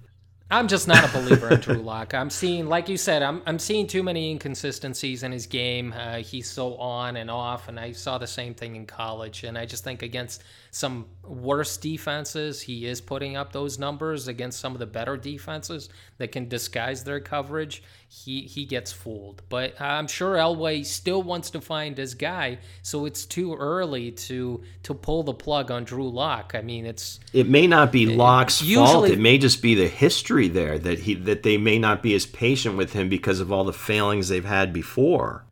I'm 0.52 0.68
just 0.68 0.88
not 0.88 1.04
a 1.04 1.08
believer 1.18 1.50
in 1.50 1.60
Drew 1.60 1.76
Lock. 1.78 2.14
I'm 2.14 2.30
seeing, 2.30 2.68
like 2.68 2.88
you 2.88 2.98
said, 2.98 3.24
I'm 3.24 3.42
I'm 3.46 3.58
seeing 3.60 3.88
too 3.88 4.04
many 4.04 4.30
inconsistencies 4.30 5.24
in 5.24 5.32
his 5.32 5.48
game. 5.48 5.94
Uh, 5.98 6.18
he's 6.18 6.50
so 6.50 6.76
on 6.76 7.16
and 7.16 7.32
off, 7.32 7.68
and 7.68 7.80
I 7.80 7.92
saw 7.92 8.18
the 8.18 8.28
same 8.28 8.54
thing 8.54 8.76
in 8.76 8.86
college. 8.86 9.44
And 9.44 9.58
I 9.58 9.66
just 9.66 9.84
think 9.84 10.04
against 10.04 10.44
some 10.74 11.06
worse 11.24 11.78
defenses. 11.78 12.64
He 12.64 12.88
is 12.88 13.00
putting 13.00 13.38
up 13.38 13.54
those 13.54 13.78
numbers 13.78 14.28
against 14.28 14.60
some 14.60 14.74
of 14.74 14.80
the 14.80 14.88
better 14.88 15.16
defenses 15.16 15.88
that 16.18 16.32
can 16.32 16.50
disguise 16.50 17.04
their 17.04 17.20
coverage. 17.20 17.84
He 18.10 18.42
he 18.42 18.66
gets 18.66 18.92
fooled. 18.92 19.44
But 19.50 19.80
I'm 19.80 20.08
sure 20.08 20.34
Elway 20.34 20.84
still 20.84 21.22
wants 21.22 21.52
to 21.52 21.62
find 21.62 21.96
his 21.96 22.16
guy, 22.16 22.58
so 22.82 23.06
it's 23.06 23.26
too 23.26 23.54
early 23.54 24.12
to 24.12 24.64
to 24.82 24.94
pull 24.96 25.22
the 25.22 25.34
plug 25.34 25.70
on 25.70 25.84
Drew 25.84 26.10
Lock. 26.10 26.54
I 26.56 26.62
mean, 26.62 26.88
it's 26.88 27.20
it 27.34 27.48
may 27.48 27.68
not 27.68 27.92
be 27.92 28.08
Lock's 28.08 28.60
fault. 28.60 29.10
It 29.10 29.20
may 29.20 29.38
just 29.38 29.62
be 29.62 29.76
the 29.76 29.88
history 29.88 30.48
there 30.48 30.80
that 30.80 31.00
he 31.00 31.14
that 31.14 31.44
they 31.44 31.58
may 31.58 31.78
not 31.78 32.02
be 32.02 32.16
as 32.16 32.26
patient 32.26 32.78
with 32.78 32.94
him 32.94 33.10
because 33.10 33.40
of 33.40 33.52
all 33.52 33.64
the 33.64 33.74
failings 33.74 34.28
they've 34.28 34.44
had 34.44 34.74
before. 34.74 35.46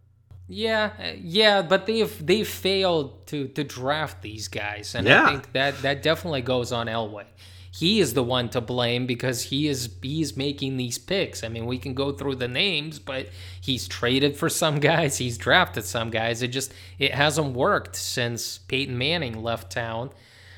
Yeah, 0.53 0.91
uh, 0.99 1.11
yeah, 1.17 1.61
but 1.61 1.85
they've 1.85 2.25
they've 2.25 2.47
failed 2.47 3.25
to 3.27 3.47
to 3.49 3.63
draft 3.63 4.21
these 4.21 4.49
guys, 4.49 4.95
and 4.95 5.07
yeah. 5.07 5.23
I 5.23 5.29
think 5.29 5.53
that 5.53 5.81
that 5.81 6.03
definitely 6.03 6.41
goes 6.41 6.73
on 6.73 6.87
Elway. 6.87 7.23
He 7.73 8.01
is 8.01 8.13
the 8.13 8.23
one 8.23 8.49
to 8.49 8.59
blame 8.59 9.05
because 9.05 9.43
he 9.43 9.69
is 9.69 9.89
he's 10.01 10.35
making 10.35 10.75
these 10.75 10.97
picks. 10.97 11.45
I 11.45 11.47
mean, 11.47 11.67
we 11.67 11.77
can 11.77 11.93
go 11.93 12.11
through 12.11 12.35
the 12.35 12.49
names, 12.49 12.99
but 12.99 13.29
he's 13.61 13.87
traded 13.87 14.35
for 14.35 14.49
some 14.49 14.79
guys, 14.91 15.17
he's 15.17 15.37
drafted 15.37 15.85
some 15.85 16.09
guys. 16.09 16.41
It 16.41 16.49
just 16.49 16.73
it 16.99 17.13
hasn't 17.13 17.53
worked 17.53 17.95
since 17.95 18.57
Peyton 18.57 18.97
Manning 18.97 19.41
left 19.41 19.71
town. 19.71 20.09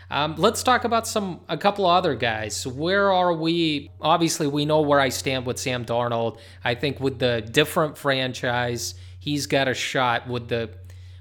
Um, 0.10 0.36
let's 0.40 0.64
talk 0.64 0.86
about 0.86 1.08
some 1.08 1.42
a 1.48 1.58
couple 1.58 1.86
other 1.86 2.16
guys. 2.16 2.66
Where 2.66 3.14
are 3.14 3.34
we? 3.34 3.92
Obviously, 4.02 4.48
we 4.48 4.66
know 4.66 4.82
where 4.82 5.00
I 5.00 5.10
stand 5.10 5.46
with 5.46 5.60
Sam 5.60 5.86
Darnold. 5.86 6.40
I 6.64 6.74
think 6.74 7.00
with 7.00 7.20
the 7.20 7.42
different 7.42 7.96
franchise 7.96 8.96
he's 9.24 9.46
got 9.48 9.70
a 9.70 9.74
shot 9.74 10.28
with 10.28 10.50
the 10.50 10.70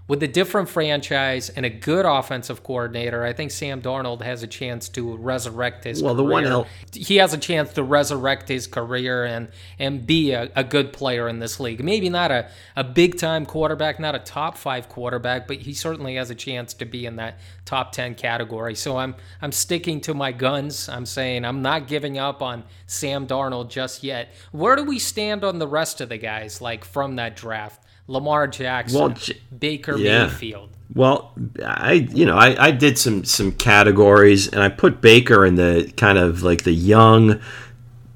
with 0.09 0.23
a 0.23 0.29
different 0.29 0.69
franchise 0.69 1.49
and 1.49 1.65
a 1.65 1.71
good 1.71 2.05
offensive 2.05 2.65
coordinator, 2.65 3.25
I 3.25 3.33
think 3.33 3.53
Sam 3.53 3.81
Darnold 3.81 4.21
has 4.21 4.43
a 4.43 4.49
chance 4.49 4.89
to 4.91 5.17
resurrect 5.17 5.85
his 5.85 6.03
well, 6.03 6.15
career. 6.15 6.49
the 6.49 6.59
one 6.59 6.67
he 6.93 7.17
has 7.17 7.33
a 7.33 7.39
chance 7.39 7.73
to 7.75 7.85
resurrect 7.85 8.49
his 8.49 8.67
career 8.67 9.25
and 9.25 9.49
and 9.79 10.05
be 10.05 10.33
a, 10.33 10.51
a 10.57 10.65
good 10.65 10.93
player 10.93 11.29
in 11.29 11.39
this 11.39 11.61
league. 11.61 11.83
Maybe 11.83 12.09
not 12.09 12.33
a, 12.33 12.51
a 12.75 12.83
big 12.83 13.17
time 13.17 13.47
quarterback, 13.47 14.01
not 14.01 14.17
a 14.17 14.19
top 14.19 14.59
five 14.59 14.89
quarterback, 14.89 15.47
but 15.47 15.59
he 15.59 15.73
certainly 15.73 16.17
has 16.17 16.31
a 16.31 16.35
chance 16.35 16.75
to 16.75 16.85
be 16.85 17.07
in 17.07 17.17
that 17.17 17.39
top 17.65 17.93
ten 17.93 18.17
category. 18.17 18.75
So 18.75 18.97
I'm 18.97 19.15
I'm 19.41 19.53
sticking 19.53 20.01
to 20.03 20.15
my 20.15 20.33
guns. 20.33 20.89
I'm 20.89 21.07
saying 21.07 21.45
I'm 21.45 21.63
not 21.63 21.87
giving 21.87 22.19
up 22.19 22.43
on 22.43 22.65
Sam 22.87 23.27
Darnold 23.29 23.71
just 23.71 24.03
yet. 24.03 24.35
Where 24.51 24.75
do 24.75 24.83
we 24.83 24.99
stand 24.99 25.45
on 25.45 25.61
the 25.61 25.69
rest 25.69 26.01
of 26.01 26.09
the 26.09 26.19
guys 26.19 26.61
like 26.61 26.85
from 26.85 27.17
that 27.17 27.37
draft? 27.37 27.82
Lamar 28.07 28.47
Jackson, 28.47 28.99
well, 28.99 29.09
J- 29.11 29.41
Baker 29.57 29.97
yeah. 29.97 30.27
Mayfield. 30.27 30.71
Well, 30.95 31.33
I 31.65 31.93
you 31.93 32.27
know 32.27 32.37
I, 32.37 32.67
I 32.67 32.71
did 32.71 32.99
some 32.99 33.25
some 33.25 33.53
categories 33.53 34.49
and 34.49 34.63
I 34.63 34.69
put 34.69 35.01
Baker 35.01 35.47
in 35.47 35.55
the 35.55 35.93
kind 35.97 36.19
of 36.19 36.43
like 36.43 36.65
the 36.65 36.73
young 36.73 37.41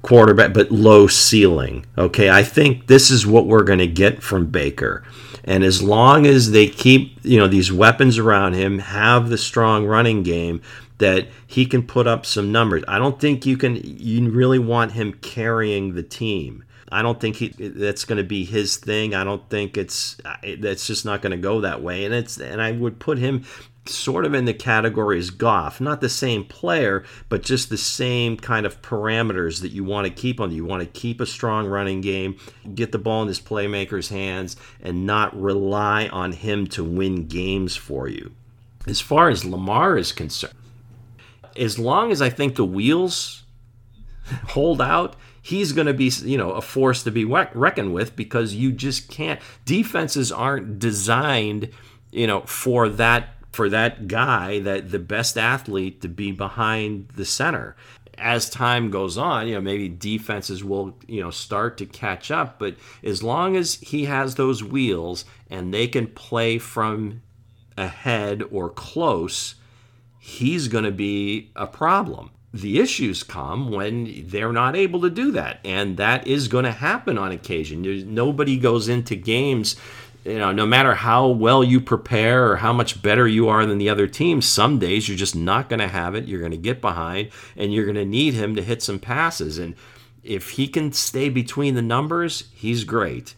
quarterback 0.03 0.53
but 0.53 0.71
low 0.71 1.07
ceiling. 1.07 1.85
Okay, 1.97 2.29
I 2.29 2.43
think 2.43 2.87
this 2.87 3.09
is 3.09 3.25
what 3.25 3.47
we're 3.47 3.63
going 3.63 3.79
to 3.79 3.87
get 3.87 4.21
from 4.21 4.47
Baker. 4.47 5.03
And 5.43 5.63
as 5.63 5.81
long 5.81 6.25
as 6.25 6.51
they 6.51 6.67
keep, 6.67 7.19
you 7.23 7.39
know, 7.39 7.47
these 7.47 7.71
weapons 7.71 8.17
around 8.17 8.53
him, 8.53 8.79
have 8.79 9.29
the 9.29 9.37
strong 9.37 9.85
running 9.85 10.21
game 10.21 10.61
that 10.97 11.27
he 11.45 11.65
can 11.65 11.83
put 11.83 12.05
up 12.05 12.25
some 12.25 12.51
numbers. 12.51 12.83
I 12.87 12.97
don't 12.97 13.19
think 13.19 13.45
you 13.45 13.57
can 13.57 13.79
you 13.83 14.29
really 14.29 14.59
want 14.59 14.93
him 14.93 15.13
carrying 15.13 15.95
the 15.95 16.03
team. 16.03 16.63
I 16.91 17.01
don't 17.01 17.19
think 17.19 17.35
he 17.37 17.49
that's 17.49 18.05
going 18.05 18.17
to 18.17 18.23
be 18.23 18.45
his 18.45 18.77
thing. 18.77 19.13
I 19.13 19.23
don't 19.23 19.47
think 19.49 19.77
it's 19.77 20.17
that's 20.59 20.87
just 20.87 21.05
not 21.05 21.21
going 21.21 21.31
to 21.31 21.37
go 21.37 21.61
that 21.61 21.81
way. 21.81 22.05
And 22.05 22.13
it's 22.13 22.37
and 22.39 22.61
I 22.61 22.71
would 22.71 22.99
put 22.99 23.17
him 23.17 23.43
sort 23.89 24.25
of 24.25 24.33
in 24.33 24.45
the 24.45 24.53
category 24.53 25.17
as 25.17 25.29
Goff, 25.29 25.79
not 25.79 26.01
the 26.01 26.09
same 26.09 26.43
player, 26.43 27.03
but 27.29 27.41
just 27.41 27.69
the 27.69 27.77
same 27.77 28.37
kind 28.37 28.65
of 28.65 28.81
parameters 28.81 29.61
that 29.61 29.71
you 29.71 29.83
want 29.83 30.07
to 30.07 30.13
keep 30.13 30.39
on. 30.39 30.51
You 30.51 30.65
want 30.65 30.81
to 30.81 30.99
keep 30.99 31.21
a 31.21 31.25
strong 31.25 31.67
running 31.67 32.01
game, 32.01 32.37
get 32.73 32.91
the 32.91 32.99
ball 32.99 33.21
in 33.21 33.27
his 33.27 33.39
playmaker's 33.39 34.09
hands, 34.09 34.55
and 34.81 35.05
not 35.05 35.39
rely 35.39 36.07
on 36.07 36.31
him 36.31 36.67
to 36.67 36.83
win 36.83 37.27
games 37.27 37.75
for 37.75 38.07
you. 38.07 38.31
As 38.87 39.01
far 39.01 39.29
as 39.29 39.43
Lamar 39.43 39.97
is 39.97 40.11
concerned, 40.11 40.53
as 41.55 41.77
long 41.77 42.11
as 42.11 42.21
I 42.21 42.29
think 42.29 42.55
the 42.55 42.65
wheels 42.65 43.43
hold 44.49 44.81
out, 44.81 45.15
he's 45.47 45.71
going 45.71 45.87
to 45.87 45.93
be, 45.93 46.11
you 46.23 46.37
know, 46.37 46.51
a 46.51 46.61
force 46.61 47.03
to 47.03 47.11
be 47.11 47.23
reckoned 47.23 47.93
with 47.93 48.17
because 48.17 48.53
you 48.53 48.69
just 48.69 49.07
can't. 49.07 49.39
Defenses 49.63 50.29
aren't 50.29 50.77
designed, 50.77 51.69
you 52.11 52.27
know, 52.27 52.41
for 52.41 52.89
that 52.89 53.29
for 53.53 53.69
that 53.69 54.07
guy, 54.07 54.59
that 54.59 54.91
the 54.91 54.99
best 54.99 55.37
athlete 55.37 56.01
to 56.01 56.09
be 56.09 56.31
behind 56.31 57.07
the 57.15 57.25
center. 57.25 57.75
As 58.17 58.49
time 58.49 58.91
goes 58.91 59.17
on, 59.17 59.47
you 59.47 59.55
know, 59.55 59.61
maybe 59.61 59.87
defenses 59.87 60.63
will, 60.63 60.97
you 61.07 61.21
know, 61.21 61.31
start 61.31 61.77
to 61.77 61.85
catch 61.85 62.29
up, 62.29 62.59
but 62.59 62.75
as 63.03 63.23
long 63.23 63.55
as 63.55 63.75
he 63.75 64.05
has 64.05 64.35
those 64.35 64.63
wheels 64.63 65.23
and 65.49 65.73
they 65.73 65.87
can 65.87 66.07
play 66.07 66.57
from 66.57 67.21
ahead 67.77 68.43
or 68.51 68.69
close, 68.69 69.55
he's 70.19 70.67
going 70.67 70.83
to 70.83 70.91
be 70.91 71.51
a 71.55 71.67
problem. 71.67 72.31
The 72.57 72.79
issues 72.79 73.23
come 73.23 73.71
when 73.71 74.27
they're 74.27 74.53
not 74.53 74.75
able 74.75 75.01
to 75.01 75.09
do 75.09 75.31
that, 75.31 75.59
and 75.63 75.97
that 75.97 76.25
is 76.25 76.47
going 76.47 76.65
to 76.65 76.71
happen 76.71 77.17
on 77.17 77.31
occasion. 77.31 77.83
There's, 77.83 78.03
nobody 78.03 78.57
goes 78.57 78.87
into 78.87 79.15
games, 79.15 79.75
you 80.23 80.39
know, 80.39 80.51
no 80.51 80.65
matter 80.65 80.95
how 80.95 81.27
well 81.27 81.63
you 81.63 81.79
prepare 81.79 82.51
or 82.51 82.55
how 82.55 82.73
much 82.73 83.01
better 83.01 83.27
you 83.27 83.47
are 83.47 83.65
than 83.65 83.77
the 83.77 83.89
other 83.89 84.07
team. 84.07 84.41
Some 84.41 84.79
days 84.79 85.07
you're 85.07 85.17
just 85.17 85.35
not 85.35 85.69
going 85.69 85.79
to 85.79 85.87
have 85.87 86.15
it. 86.15 86.25
You're 86.25 86.39
going 86.39 86.51
to 86.51 86.57
get 86.57 86.81
behind, 86.81 87.29
and 87.55 87.73
you're 87.73 87.85
going 87.85 87.95
to 87.95 88.05
need 88.05 88.33
him 88.33 88.55
to 88.55 88.63
hit 88.63 88.81
some 88.81 88.99
passes. 88.99 89.57
And 89.57 89.75
if 90.23 90.51
he 90.51 90.67
can 90.67 90.91
stay 90.93 91.29
between 91.29 91.75
the 91.75 91.81
numbers, 91.81 92.45
he's 92.53 92.83
great 92.83 93.35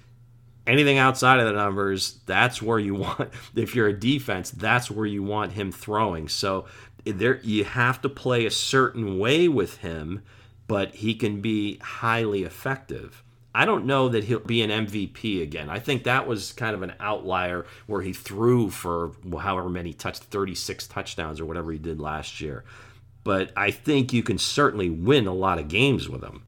anything 0.70 0.98
outside 0.98 1.40
of 1.40 1.48
the 1.48 1.54
numbers, 1.54 2.20
that's 2.26 2.62
where 2.62 2.80
you 2.80 2.96
want. 2.96 3.32
If 3.56 3.76
you're 3.76 3.88
a 3.88 4.00
defense, 4.00 4.52
that's 4.52 4.90
where 4.90 5.06
you 5.06 5.24
want 5.24 5.54
him 5.54 5.72
throwing. 5.72 6.30
So 6.30 6.66
there, 7.12 7.40
you 7.44 7.64
have 7.64 8.02
to 8.02 8.10
play 8.10 8.46
a 8.46 8.52
certain 8.52 9.18
way 9.18 9.48
with 9.48 9.78
him, 9.78 10.22
but 10.68 10.96
he 10.96 11.16
can 11.16 11.42
be 11.42 11.78
highly 11.78 12.44
effective. 12.44 13.24
I 13.54 13.66
don't 13.66 13.86
know 13.86 14.10
that 14.10 14.26
he'll 14.26 14.40
be 14.40 14.62
an 14.62 14.70
MVP 14.70 15.42
again. 15.42 15.70
I 15.70 15.80
think 15.80 16.04
that 16.04 16.28
was 16.28 16.54
kind 16.54 16.76
of 16.76 16.84
an 16.84 16.94
outlier 17.00 17.66
where 17.88 18.02
he 18.02 18.14
threw 18.14 18.70
for 18.70 19.12
however 19.40 19.70
many 19.70 19.94
touch 19.94 20.20
36 20.20 20.88
touchdowns 20.88 21.40
or 21.40 21.46
whatever 21.46 21.72
he 21.72 21.80
did 21.80 22.00
last 22.00 22.40
year. 22.42 22.64
But 23.24 23.52
I 23.58 23.72
think 23.72 24.14
you 24.14 24.24
can 24.24 24.38
certainly 24.38 24.90
win 24.90 25.28
a 25.28 25.34
lot 25.34 25.60
of 25.60 25.68
games 25.68 26.08
with 26.08 26.24
him. 26.24 26.44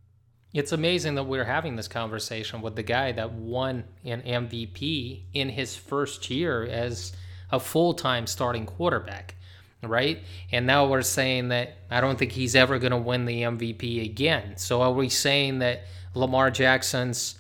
It's 0.54 0.74
amazing 0.74 1.16
that 1.16 1.24
we're 1.24 1.46
having 1.46 1.76
this 1.76 1.88
conversation 1.88 2.62
with 2.62 2.76
the 2.76 2.84
guy 2.84 3.14
that 3.14 3.32
won 3.32 3.86
an 4.04 4.22
MVP 4.22 5.24
in 5.34 5.50
his 5.50 5.76
first 5.76 6.30
year 6.30 6.64
as 6.64 7.14
a 7.52 7.60
full 7.60 7.94
time 7.94 8.28
starting 8.28 8.66
quarterback, 8.66 9.36
right? 9.84 10.20
And 10.52 10.66
now 10.66 10.88
we're 10.88 11.02
saying 11.02 11.50
that 11.50 11.78
I 11.90 12.02
don't 12.02 12.18
think 12.18 12.32
he's 12.32 12.56
ever 12.56 12.80
going 12.80 12.92
to 12.92 12.98
win 12.98 13.26
the 13.26 13.42
MVP 13.42 14.04
again. 14.04 14.58
So 14.58 14.82
are 14.82 14.92
we 14.92 15.10
saying 15.10 15.60
that 15.60 15.84
Lamar 16.14 16.52
Jackson's 16.52 17.36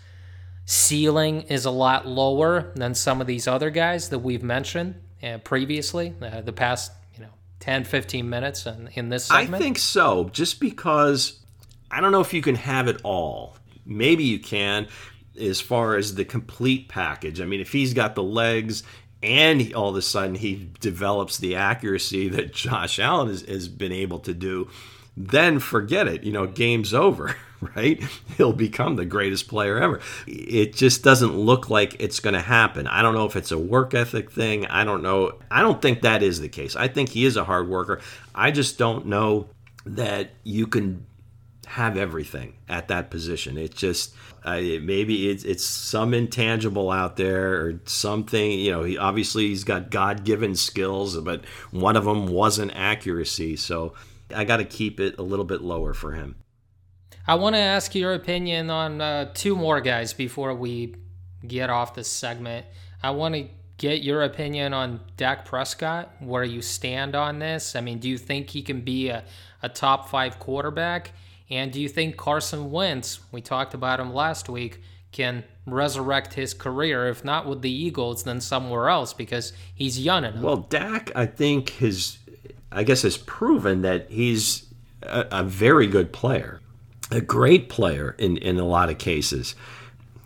ceiling 0.66 1.42
is 1.44 1.66
a 1.66 1.72
lot 1.72 2.08
lower 2.08 2.72
than 2.76 2.96
some 2.96 3.22
of 3.22 3.28
these 3.28 3.48
other 3.48 3.70
guys 3.70 4.10
that 4.10 4.20
we've 4.20 4.44
mentioned 4.44 4.96
uh, 5.22 5.38
previously, 5.40 6.14
uh, 6.22 6.42
the 6.42 6.54
past, 6.54 6.92
you 7.16 7.24
know, 7.24 7.32
10, 7.60 7.84
15 7.84 8.30
minutes 8.30 8.66
in, 8.66 8.90
in 8.94 9.10
this 9.10 9.26
segment? 9.26 9.56
I 9.56 9.60
think 9.60 9.78
so, 9.78 10.30
just 10.30 10.60
because 10.60 11.40
I 11.90 12.02
don't 12.02 12.12
know 12.12 12.22
if 12.22 12.34
you 12.34 12.42
can 12.42 12.56
have 12.56 12.88
it 12.88 13.02
all. 13.04 13.58
Maybe 13.86 14.24
you 14.24 14.40
can 14.40 14.88
as 15.40 15.60
far 15.62 15.96
as 15.96 16.16
the 16.16 16.26
complete 16.26 16.88
package. 16.88 17.42
I 17.42 17.46
mean, 17.46 17.62
if 17.62 17.72
he's 17.72 17.94
got 17.94 18.16
the 18.16 18.24
legs 18.24 18.84
and 19.24 19.74
all 19.74 19.90
of 19.90 19.96
a 19.96 20.02
sudden 20.02 20.36
he 20.36 20.70
develops 20.80 21.38
the 21.38 21.56
accuracy 21.56 22.28
that 22.30 22.54
Josh 22.54 23.00
Allen 23.00 23.28
has, 23.28 23.42
has 23.44 23.68
been 23.68 23.92
able 23.92 24.20
to 24.20 24.34
do, 24.34 24.70
then 25.16 25.60
forget 25.60 26.08
it. 26.08 26.24
You 26.24 26.32
know, 26.32 26.48
game's 26.48 26.94
over, 26.94 27.36
right? 27.76 28.02
He'll 28.38 28.54
become 28.54 28.96
the 28.96 29.06
greatest 29.06 29.48
player 29.48 29.78
ever. 29.78 30.00
It 30.28 30.74
just 30.74 31.04
doesn't 31.04 31.38
look 31.38 31.70
like 31.70 31.96
it's 32.00 32.20
going 32.20 32.34
to 32.34 32.42
happen. 32.42 32.88
I 32.88 33.02
don't 33.02 33.14
know 33.14 33.26
if 33.26 33.36
it's 33.36 33.52
a 33.52 33.60
work 33.60 33.94
ethic 33.94 34.32
thing. 34.32 34.66
I 34.68 34.84
don't 34.84 35.04
know. 35.04 35.40
I 35.50 35.62
don't 35.62 35.82
think 35.82 36.02
that 36.02 36.24
is 36.24 36.40
the 36.40 36.50
case. 36.50 36.76
I 36.76 36.88
think 36.88 37.10
he 37.10 37.26
is 37.26 37.38
a 37.38 37.44
hard 37.44 37.68
worker. 37.70 38.02
I 38.34 38.52
just 38.52 38.78
don't 38.78 39.06
know 39.08 39.50
that 39.86 40.32
you 40.44 40.68
can 40.68 41.06
have 41.72 41.96
everything 41.96 42.54
at 42.68 42.90
that 42.90 43.10
position. 43.10 43.58
It's 43.58 43.80
just 43.80 44.14
uh, 44.44 44.60
maybe 44.82 45.30
it's 45.30 45.46
it's 45.46 45.64
some 45.64 46.14
intangible 46.14 46.92
out 46.92 47.16
there 47.16 47.62
or 47.62 47.80
something. 47.86 48.52
You 48.52 48.72
know, 48.72 48.84
he 48.84 48.98
obviously 48.98 49.48
he's 49.48 49.64
got 49.64 49.90
God 49.90 50.26
given 50.26 50.56
skills, 50.56 51.16
but 51.18 51.46
one 51.72 51.96
of 51.96 52.04
them 52.04 52.28
wasn't 52.28 52.74
accuracy. 52.76 53.56
So 53.56 53.94
I 54.36 54.44
got 54.44 54.58
to 54.58 54.66
keep 54.66 55.00
it 55.00 55.18
a 55.18 55.22
little 55.22 55.46
bit 55.46 55.62
lower 55.62 55.94
for 55.94 56.12
him. 56.12 56.36
I 57.26 57.36
want 57.36 57.56
to 57.56 57.62
ask 57.62 57.96
your 57.96 58.14
opinion 58.16 58.70
on 58.70 59.00
uh, 59.00 59.32
two 59.34 59.56
more 59.56 59.80
guys 59.80 60.12
before 60.12 60.54
we 60.54 60.96
get 61.48 61.70
off 61.70 61.96
this 61.96 62.10
segment. 62.12 62.66
I 63.02 63.12
want 63.12 63.36
to 63.36 63.48
get 63.78 64.04
your 64.04 64.24
opinion 64.24 64.74
on 64.74 65.00
Dak 65.16 65.46
Prescott, 65.46 66.12
where 66.20 66.44
you 66.44 66.62
stand 66.62 67.16
on 67.16 67.40
this. 67.40 67.78
I 67.78 67.82
mean, 67.82 68.00
do 68.00 68.10
you 68.10 68.18
think 68.18 68.50
he 68.50 68.62
can 68.62 68.82
be 68.82 69.08
a, 69.08 69.24
a 69.64 69.70
top 69.70 70.10
five 70.10 70.38
quarterback? 70.38 71.14
And 71.52 71.72
do 71.72 71.82
you 71.82 71.90
think 71.90 72.16
Carson 72.16 72.72
Wentz, 72.72 73.20
we 73.32 73.42
talked 73.42 73.74
about 73.74 74.00
him 74.00 74.14
last 74.14 74.48
week, 74.48 74.82
can 75.12 75.44
resurrect 75.66 76.34
his 76.34 76.54
career, 76.54 77.10
if 77.10 77.26
not 77.26 77.46
with 77.46 77.62
the 77.62 77.72
Eagles, 77.72 78.24
then 78.24 78.40
somewhere 78.40 78.88
else 78.88 79.14
because 79.14 79.52
he's 79.76 80.00
young 80.00 80.24
enough? 80.24 80.42
Well, 80.42 80.58
Dak, 80.58 81.12
I 81.14 81.26
think, 81.26 81.72
has, 81.72 82.18
I 82.72 82.84
guess, 82.84 83.02
has 83.02 83.18
proven 83.18 83.82
that 83.82 84.10
he's 84.10 84.74
a, 85.04 85.26
a 85.32 85.44
very 85.44 85.88
good 85.88 86.14
player, 86.14 86.62
a 87.12 87.20
great 87.20 87.68
player 87.68 88.16
in, 88.18 88.38
in 88.38 88.58
a 88.58 88.66
lot 88.66 88.90
of 88.90 88.98
cases 88.98 89.54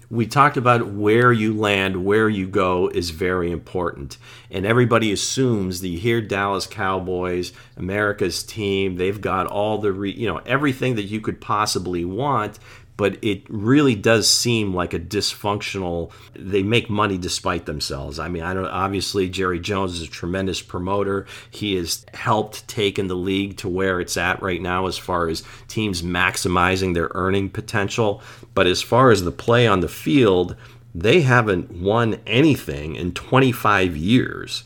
we 0.09 0.25
talked 0.27 0.57
about 0.57 0.87
where 0.87 1.31
you 1.31 1.53
land, 1.53 2.05
where 2.05 2.29
you 2.29 2.47
go 2.47 2.87
is 2.89 3.09
very 3.09 3.51
important. 3.51 4.17
And 4.51 4.65
everybody 4.65 5.11
assumes 5.11 5.81
that 5.81 5.87
you 5.87 5.97
hear 5.97 6.21
Dallas 6.21 6.67
Cowboys, 6.67 7.53
America's 7.77 8.43
team, 8.43 8.97
they've 8.97 9.19
got 9.19 9.47
all 9.47 9.77
the, 9.79 9.91
re, 9.91 10.11
you 10.11 10.27
know, 10.27 10.41
everything 10.45 10.95
that 10.95 11.03
you 11.03 11.21
could 11.21 11.41
possibly 11.41 12.05
want 12.05 12.59
but 12.97 13.17
it 13.23 13.43
really 13.49 13.95
does 13.95 14.29
seem 14.29 14.73
like 14.73 14.93
a 14.93 14.99
dysfunctional 14.99 16.11
they 16.33 16.63
make 16.63 16.89
money 16.89 17.17
despite 17.17 17.65
themselves. 17.65 18.19
I 18.19 18.27
mean 18.29 18.43
i 18.43 18.53
don't 18.53 18.65
obviously 18.67 19.29
jerry 19.29 19.59
jones 19.59 19.95
is 19.95 20.07
a 20.07 20.11
tremendous 20.11 20.61
promoter. 20.61 21.25
He 21.49 21.75
has 21.75 22.05
helped 22.13 22.67
taken 22.67 23.07
the 23.07 23.15
league 23.15 23.57
to 23.57 23.69
where 23.69 23.99
it's 23.99 24.17
at 24.17 24.41
right 24.41 24.61
now 24.61 24.87
as 24.87 24.97
far 24.97 25.27
as 25.27 25.43
teams 25.67 26.01
maximizing 26.01 26.93
their 26.93 27.11
earning 27.13 27.49
potential. 27.49 28.21
But 28.53 28.67
as 28.67 28.81
far 28.81 29.11
as 29.11 29.23
the 29.23 29.31
play 29.31 29.67
on 29.67 29.81
the 29.81 29.89
field 29.89 30.55
they 30.97 31.21
haven't 31.21 31.71
won 31.71 32.21
anything 32.25 32.95
in 32.95 33.11
25 33.11 33.97
years. 33.97 34.63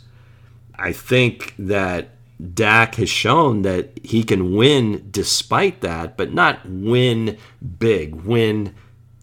I 0.76 0.94
think 0.94 1.56
that 1.58 2.12
Dak 2.54 2.96
has 2.96 3.10
shown 3.10 3.64
that 3.64 4.00
he 4.04 4.24
can 4.24 4.56
win 4.56 5.08
despite 5.12 5.82
that, 5.82 6.16
but 6.16 6.34
not 6.34 6.66
win 6.66 7.38
big, 7.80 8.16
win 8.16 8.76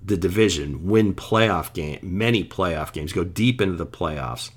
the 0.04 0.16
division, 0.16 0.86
win 0.86 1.14
playoff 1.14 1.72
game, 1.72 1.98
many 2.02 2.44
playoff 2.44 2.92
games, 2.92 3.12
go 3.12 3.24
deep 3.24 3.60
into 3.60 3.76
the 3.76 3.86
playoffs. 3.86 4.50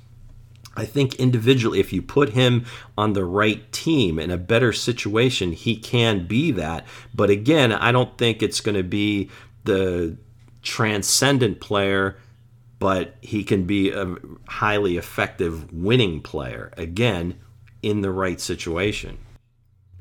I 0.75 0.85
think 0.85 1.15
individually, 1.15 1.79
if 1.79 1.91
you 1.91 2.01
put 2.01 2.29
him 2.29 2.65
on 2.97 3.13
the 3.13 3.25
right 3.25 3.69
team 3.71 4.19
in 4.19 4.29
a 4.29 4.37
better 4.37 4.71
situation, 4.71 5.51
he 5.51 5.75
can 5.75 6.27
be 6.27 6.51
that. 6.51 6.85
But 7.13 7.29
again, 7.29 7.71
I 7.71 7.91
don't 7.91 8.17
think 8.17 8.41
it's 8.41 8.61
going 8.61 8.77
to 8.77 8.83
be 8.83 9.29
the 9.63 10.17
transcendent 10.61 11.59
player, 11.59 12.17
but 12.77 13.15
he 13.21 13.43
can 13.43 13.65
be 13.65 13.91
a 13.91 14.15
highly 14.47 14.97
effective 14.97 15.73
winning 15.73 16.21
player. 16.21 16.71
Again, 16.77 17.39
in 17.81 18.01
the 18.01 18.11
right 18.11 18.39
situation. 18.39 19.17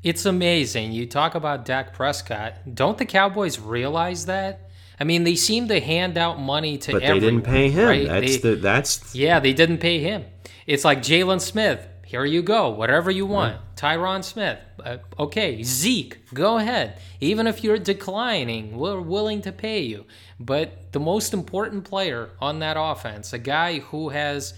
It's 0.01 0.25
amazing. 0.25 0.93
You 0.93 1.05
talk 1.05 1.35
about 1.35 1.65
Dak 1.65 1.93
Prescott. 1.93 2.53
Don't 2.73 2.97
the 2.97 3.05
Cowboys 3.05 3.59
realize 3.59 4.25
that? 4.27 4.69
I 4.99 5.03
mean, 5.03 5.23
they 5.23 5.35
seem 5.35 5.67
to 5.69 5.79
hand 5.79 6.17
out 6.17 6.39
money 6.39 6.77
to 6.79 6.93
but 6.93 7.03
everyone. 7.03 7.19
they 7.19 7.29
didn't 7.29 7.45
pay 7.45 7.69
him. 7.69 7.87
Right? 7.87 8.07
That's 8.07 8.37
they, 8.37 8.49
the 8.49 8.55
that's 8.55 9.15
yeah, 9.15 9.39
they 9.39 9.53
didn't 9.53 9.79
pay 9.79 9.99
him. 9.99 10.25
It's 10.67 10.85
like 10.85 10.99
Jaylon 10.99 11.41
Smith. 11.41 11.85
Here 12.05 12.25
you 12.25 12.41
go, 12.41 12.69
whatever 12.69 13.11
you 13.11 13.25
want. 13.25 13.55
Right. 13.55 13.75
Tyron 13.75 14.23
Smith. 14.23 14.57
Uh, 14.83 14.97
okay, 15.19 15.61
Zeke, 15.61 16.17
go 16.33 16.57
ahead. 16.57 16.99
Even 17.21 17.45
if 17.45 17.63
you're 17.63 17.77
declining, 17.77 18.77
we're 18.77 18.99
willing 18.99 19.41
to 19.43 19.51
pay 19.51 19.81
you. 19.81 20.05
But 20.39 20.91
the 20.91 20.99
most 20.99 21.33
important 21.33 21.83
player 21.83 22.31
on 22.41 22.59
that 22.59 22.77
offense, 22.79 23.31
a 23.31 23.37
guy 23.37 23.79
who 23.79 24.09
has 24.09 24.55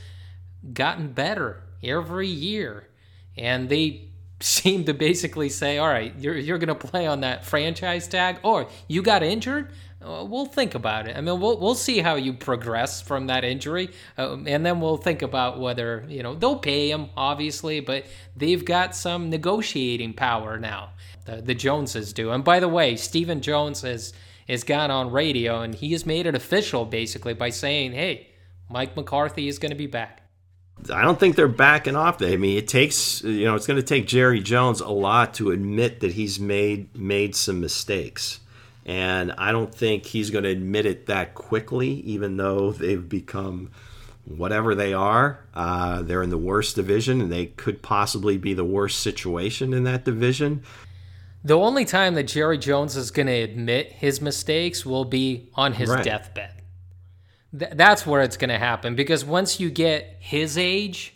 gotten 0.71 1.11
better 1.11 1.61
every 1.83 2.27
year, 2.27 2.87
and 3.37 3.69
they 3.69 4.07
seem 4.39 4.85
to 4.85 4.93
basically 4.93 5.49
say, 5.49 5.77
"All 5.77 5.87
right, 5.87 6.13
you're 6.17 6.37
you're 6.37 6.57
going 6.57 6.67
to 6.67 6.75
play 6.75 7.07
on 7.07 7.21
that 7.21 7.45
franchise 7.45 8.07
tag, 8.07 8.39
or 8.43 8.67
you 8.87 9.01
got 9.01 9.23
injured." 9.23 9.71
Uh, 10.03 10.25
we'll 10.27 10.47
think 10.47 10.73
about 10.73 11.07
it. 11.07 11.15
I 11.15 11.21
mean, 11.21 11.39
we'll 11.39 11.59
we'll 11.59 11.75
see 11.75 11.99
how 11.99 12.15
you 12.15 12.33
progress 12.33 13.01
from 13.01 13.27
that 13.27 13.43
injury, 13.43 13.91
um, 14.17 14.47
and 14.47 14.65
then 14.65 14.81
we'll 14.81 14.97
think 14.97 15.21
about 15.21 15.59
whether 15.59 16.05
you 16.07 16.23
know 16.23 16.33
they'll 16.33 16.57
pay 16.57 16.89
him, 16.89 17.09
obviously, 17.15 17.81
but 17.81 18.05
they've 18.35 18.65
got 18.65 18.95
some 18.95 19.29
negotiating 19.29 20.13
power 20.13 20.57
now. 20.57 20.89
The, 21.25 21.35
the 21.41 21.53
Joneses 21.53 22.13
do. 22.13 22.31
And 22.31 22.43
by 22.43 22.59
the 22.59 22.67
way, 22.67 22.95
Stephen 22.95 23.41
Jones 23.41 23.81
has 23.81 24.13
has 24.47 24.63
gone 24.63 24.91
on 24.91 25.11
radio 25.11 25.61
and 25.61 25.73
he 25.73 25.91
has 25.93 26.05
made 26.05 26.25
it 26.25 26.35
official 26.35 26.85
basically 26.85 27.33
by 27.33 27.49
saying, 27.49 27.93
hey, 27.93 28.27
Mike 28.69 28.95
McCarthy 28.95 29.47
is 29.47 29.59
going 29.59 29.69
to 29.69 29.77
be 29.77 29.87
back. 29.87 30.20
I 30.89 31.03
don't 31.03 31.19
think 31.19 31.35
they're 31.35 31.47
backing 31.47 31.95
off. 31.95 32.17
They, 32.17 32.33
I 32.33 32.37
mean, 32.37 32.57
it 32.57 32.67
takes 32.67 33.23
you 33.23 33.45
know 33.45 33.55
it's 33.55 33.67
going 33.67 33.79
to 33.79 33.85
take 33.85 34.07
Jerry 34.07 34.39
Jones 34.39 34.81
a 34.81 34.89
lot 34.89 35.33
to 35.35 35.51
admit 35.51 35.99
that 35.99 36.13
he's 36.13 36.39
made 36.39 36.95
made 36.97 37.35
some 37.35 37.59
mistakes, 37.59 38.39
and 38.85 39.31
I 39.37 39.51
don't 39.51 39.73
think 39.73 40.05
he's 40.05 40.29
going 40.29 40.43
to 40.43 40.49
admit 40.49 40.85
it 40.85 41.05
that 41.07 41.33
quickly. 41.35 42.01
Even 42.01 42.37
though 42.37 42.71
they've 42.71 43.07
become 43.07 43.71
whatever 44.25 44.75
they 44.75 44.93
are, 44.93 45.39
uh, 45.53 46.01
they're 46.01 46.23
in 46.23 46.29
the 46.29 46.37
worst 46.37 46.75
division, 46.75 47.21
and 47.21 47.31
they 47.31 47.47
could 47.47 47.81
possibly 47.81 48.37
be 48.37 48.53
the 48.53 48.65
worst 48.65 48.99
situation 48.99 49.73
in 49.73 49.83
that 49.83 50.05
division. 50.05 50.63
The 51.43 51.57
only 51.57 51.85
time 51.85 52.13
that 52.15 52.23
Jerry 52.23 52.59
Jones 52.59 52.95
is 52.95 53.09
going 53.09 53.27
to 53.27 53.33
admit 53.33 53.91
his 53.91 54.21
mistakes 54.21 54.85
will 54.85 55.05
be 55.05 55.49
on 55.55 55.73
his 55.73 55.89
right. 55.89 56.03
deathbed. 56.03 56.60
Th- 57.57 57.71
that's 57.73 58.05
where 58.05 58.21
it's 58.21 58.37
going 58.37 58.49
to 58.49 58.59
happen 58.59 58.95
because 58.95 59.25
once 59.25 59.59
you 59.59 59.69
get 59.69 60.17
his 60.19 60.57
age, 60.57 61.13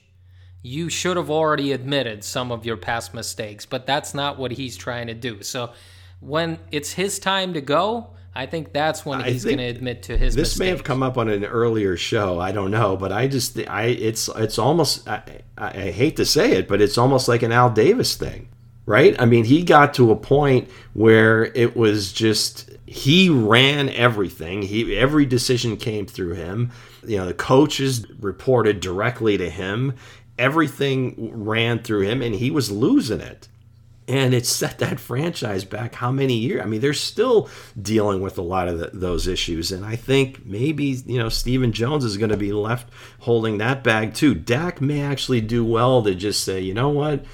you 0.62 0.90
should 0.90 1.18
have 1.18 1.30
already 1.30 1.72
admitted 1.72 2.24
some 2.24 2.52
of 2.52 2.66
your 2.66 2.78
past 2.78 3.14
mistakes, 3.14 3.66
but 3.66 3.86
that's 3.86 4.14
not 4.14 4.38
what 4.40 4.52
he's 4.52 4.76
trying 4.76 5.08
to 5.08 5.14
do. 5.14 5.44
So 5.44 5.74
when 6.20 6.60
it's 6.72 6.92
his 6.94 7.20
time 7.20 7.54
to 7.54 7.62
go, 7.62 8.16
I 8.38 8.48
think 8.48 8.74
that's 8.74 9.06
when 9.06 9.24
he's 9.24 9.46
going 9.46 9.60
to 9.60 9.64
admit 9.64 10.04
to 10.04 10.18
his. 10.18 10.36
This 10.36 10.50
mistakes. 10.50 10.60
may 10.60 10.68
have 10.68 10.84
come 10.84 11.02
up 11.02 11.18
on 11.18 11.30
an 11.30 11.46
earlier 11.46 11.96
show. 11.96 12.40
I 12.40 12.52
don't 12.52 12.70
know, 12.70 12.98
but 12.98 13.14
I 13.14 13.28
just 13.28 13.58
I 13.70 13.84
it's 13.84 14.28
it's 14.36 14.60
almost 14.60 15.08
I, 15.08 15.42
I 15.58 15.92
hate 15.92 16.18
to 16.18 16.26
say 16.26 16.52
it, 16.52 16.68
but 16.68 16.82
it's 16.82 16.98
almost 16.98 17.30
like 17.30 17.44
an 17.44 17.54
Al 17.54 17.70
Davis 17.70 18.16
thing, 18.16 18.50
right? 18.86 19.16
I 19.20 19.26
mean, 19.26 19.46
he 19.46 19.64
got 19.64 19.94
to 19.96 20.12
a 20.12 20.16
point 20.16 20.70
where 20.94 21.46
it 21.46 21.76
was 21.76 22.14
just 22.14 22.70
he 22.86 23.30
ran 23.30 23.90
everything. 23.90 24.62
He 24.62 24.96
every 24.98 25.26
decision 25.26 25.78
came 25.78 26.06
through 26.06 26.34
him. 26.34 26.72
You 27.06 27.18
know, 27.18 27.26
the 27.26 27.34
coaches 27.34 28.06
reported 28.20 28.80
directly 28.80 29.38
to 29.38 29.50
him. 29.50 29.96
Everything 30.38 31.46
ran 31.46 31.80
through 31.82 32.02
him, 32.02 32.22
and 32.22 32.36
he 32.36 32.52
was 32.52 32.72
losing 32.72 33.22
it. 33.22 33.48
And 34.08 34.36
it 34.36 34.46
set 34.46 34.78
that 34.80 35.00
franchise 35.00 35.64
back 35.64 35.96
how 35.96 36.12
many 36.12 36.36
years? 36.36 36.62
I 36.62 36.66
mean, 36.66 36.80
they're 36.80 36.94
still 36.94 37.50
dealing 37.82 38.22
with 38.22 38.38
a 38.38 38.44
lot 38.44 38.68
of 38.68 38.78
the, 38.78 38.92
those 38.94 39.26
issues. 39.26 39.72
And 39.72 39.84
I 39.84 39.96
think 39.96 40.46
maybe, 40.46 41.02
you 41.08 41.18
know, 41.18 41.30
Stephen 41.30 41.72
Jones 41.72 42.06
is 42.06 42.18
going 42.18 42.30
to 42.30 42.38
be 42.38 42.54
left 42.54 42.88
holding 43.22 43.58
that 43.58 43.84
bag 43.84 44.14
too. 44.14 44.36
Dak 44.36 44.80
may 44.80 45.02
actually 45.02 45.42
do 45.42 45.66
well 45.66 46.04
to 46.04 46.14
just 46.14 46.44
say, 46.44 46.60
you 46.60 46.76
know 46.76 46.90
what? 46.90 47.26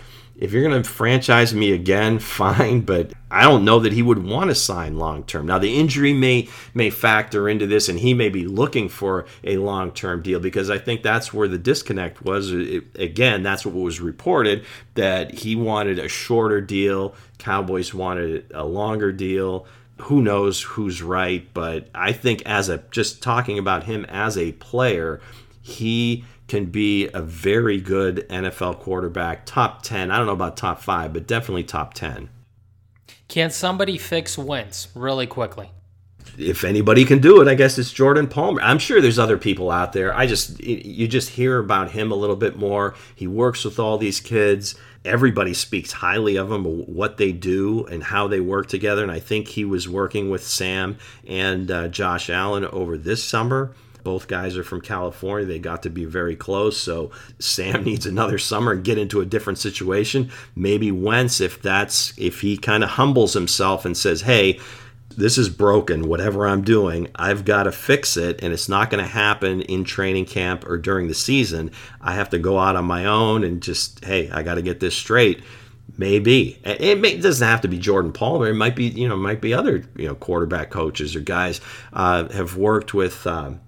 If 0.42 0.52
you're 0.52 0.68
going 0.68 0.82
to 0.82 0.89
franchise 0.89 1.54
me 1.54 1.72
again, 1.72 2.18
fine, 2.42 2.82
but 2.82 3.14
I 3.30 3.44
don't 3.44 3.64
know 3.64 3.80
that 3.80 3.94
he 3.94 4.02
would 4.02 4.26
want 4.26 4.50
to 4.50 4.56
sign 4.56 4.98
long 4.98 5.24
term. 5.24 5.46
Now 5.46 5.60
the 5.60 5.80
injury 5.80 6.14
may 6.14 6.50
may 6.74 6.89
factor 6.89 7.48
into 7.48 7.68
this, 7.68 7.88
and 7.88 8.00
he 8.00 8.14
may 8.14 8.28
be 8.28 8.46
looking 8.46 8.89
for 8.89 9.26
a 9.44 9.58
long 9.58 9.92
term 9.92 10.22
deal 10.22 10.39
because 10.39 10.70
I 10.70 10.80
think 10.80 11.04
that's 11.04 11.32
where 11.34 11.48
the 11.48 11.60
disconnect 11.60 12.24
was. 12.24 12.52
It, 12.52 12.84
again, 12.96 13.44
that's 13.44 13.66
what 13.66 13.76
was 13.76 14.02
reported 14.02 14.66
that 14.96 15.32
he 15.32 15.56
wanted 15.56 16.00
a 16.00 16.10
shorter 16.10 16.60
deal, 16.60 17.16
Cowboys 17.38 17.94
wanted 17.94 18.52
a 18.54 18.66
longer 18.66 19.12
deal. 19.12 19.66
Who 20.02 20.24
knows 20.24 20.64
who's 20.64 21.04
right, 21.04 21.48
but 21.54 21.88
I 21.94 22.12
think 22.12 22.42
as 22.48 22.70
a 22.70 22.80
just 22.89 23.22
talking 23.22 23.60
about 23.60 23.84
him 23.84 24.04
as 24.06 24.36
a 24.36 24.54
player, 24.54 25.22
he 25.62 26.26
can 26.52 26.66
be 26.66 27.08
a 27.14 27.22
very 27.22 27.80
good 27.80 28.28
NFL 28.28 28.80
quarterback, 28.80 29.45
top 29.45 29.84
10. 29.84 30.12
I 30.12 30.18
don't 30.18 30.26
know 30.26 30.34
about 30.34 30.58
top 30.58 30.82
five, 30.82 31.14
but 31.14 31.26
definitely 31.26 31.64
top 31.64 31.93
10. 31.93 32.30
Can 33.30 33.49
somebody 33.52 33.97
fix 33.97 34.38
Wentz 34.38 34.89
really 34.93 35.26
quickly? 35.26 35.72
If 36.38 36.66
anybody 36.66 37.06
can 37.06 37.20
do 37.20 37.41
it, 37.41 37.47
I 37.47 37.56
guess 37.56 37.78
it's 37.78 37.93
Jordan 37.93 38.28
Palmer. 38.28 38.62
I'm 38.62 38.80
sure 38.80 38.99
there's 38.99 39.18
other 39.18 39.38
people 39.38 39.72
out 39.72 39.93
there. 39.93 40.14
I 40.14 40.28
just, 40.28 40.60
you 40.62 41.08
just 41.08 41.30
hear 41.30 41.58
about 41.58 41.91
him 41.91 42.12
a 42.12 42.16
little 42.16 42.36
bit 42.36 42.58
more. 42.58 42.95
He 43.16 43.28
works 43.28 43.64
with 43.64 43.80
all 43.80 43.97
these 43.97 44.20
kids. 44.20 44.76
Everybody 45.06 45.54
speaks 45.54 45.93
highly 45.93 46.36
of 46.36 46.52
him, 46.52 46.66
what 46.66 47.16
they 47.16 47.32
do 47.32 47.86
and 47.86 48.04
how 48.04 48.28
they 48.28 48.41
work 48.41 48.68
together. 48.68 49.04
And 49.04 49.12
I 49.12 49.22
think 49.22 49.47
he 49.47 49.64
was 49.64 49.88
working 49.88 50.30
with 50.30 50.45
Sam 50.45 50.97
and 51.26 51.72
uh, 51.72 51.88
Josh 51.88 52.30
Allen 52.30 52.66
over 52.66 52.97
this 52.97 53.24
summer 53.24 53.74
both 54.04 54.28
guys 54.28 54.58
are 54.58 54.64
from 54.64 54.82
California. 54.82 55.45
They 55.45 55.60
got 55.60 55.84
to 55.84 55.89
be 55.89 56.06
very 56.06 56.36
close. 56.36 56.78
So 56.78 57.12
Sam 57.39 57.84
needs 57.86 58.06
another 58.06 58.38
summer 58.38 58.74
and 58.74 58.84
get 58.84 58.97
into 58.97 59.22
a 59.22 59.26
different 59.26 59.60
situation. 59.60 60.32
Maybe 60.56 60.91
Wentz, 60.91 61.41
if 61.41 61.62
that's 61.62 62.18
if 62.18 62.41
he 62.41 62.58
kind 62.58 62.84
of 62.84 62.91
humbles 62.91 63.34
himself 63.34 63.86
and 63.86 63.95
says, 63.95 64.22
"Hey, 64.22 64.60
this 65.18 65.38
is 65.38 65.49
broken. 65.49 66.08
Whatever 66.08 66.47
I'm 66.47 66.64
doing, 66.64 67.10
I've 67.16 67.45
got 67.45 67.64
to 67.64 67.72
fix 67.72 68.18
it, 68.18 68.41
and 68.41 68.54
it's 68.54 68.70
not 68.70 68.89
going 68.89 69.04
to 69.04 69.10
happen 69.10 69.62
in 69.64 69.84
training 69.84 70.26
camp 70.26 70.66
or 70.68 70.78
during 70.78 71.08
the 71.08 71.14
season. 71.14 71.72
I 71.99 72.16
have 72.16 72.30
to 72.32 72.39
go 72.39 72.58
out 72.58 72.76
on 72.76 72.86
my 72.86 73.06
own 73.06 73.43
and 73.43 73.62
just, 73.62 74.04
hey, 74.06 74.30
I 74.30 74.43
got 74.43 74.56
to 74.56 74.62
get 74.62 74.80
this 74.80 74.95
straight." 74.95 75.41
Maybe 75.97 76.58
it, 76.64 76.99
may, 76.99 77.14
it, 77.14 77.22
doesn't 77.22 77.45
have 77.45 77.62
to 77.62 77.68
be 77.68 77.78
Jordan 77.78 78.14
Palmer. 78.14 78.47
It 78.47 78.56
might 78.56 78.76
be 78.76 78.86
you 78.86 79.08
know 79.08 79.18
might 79.18 79.41
be 79.41 79.54
other 79.54 79.84
you 79.95 80.08
know 80.08 80.16
quarterback 80.16 80.70
coaches 80.70 81.16
or 81.16 81.20
guys 81.20 81.60
uh, 81.93 82.30
have 82.30 82.58
worked 82.58 82.93
with. 82.93 83.28
Um, 83.28 83.60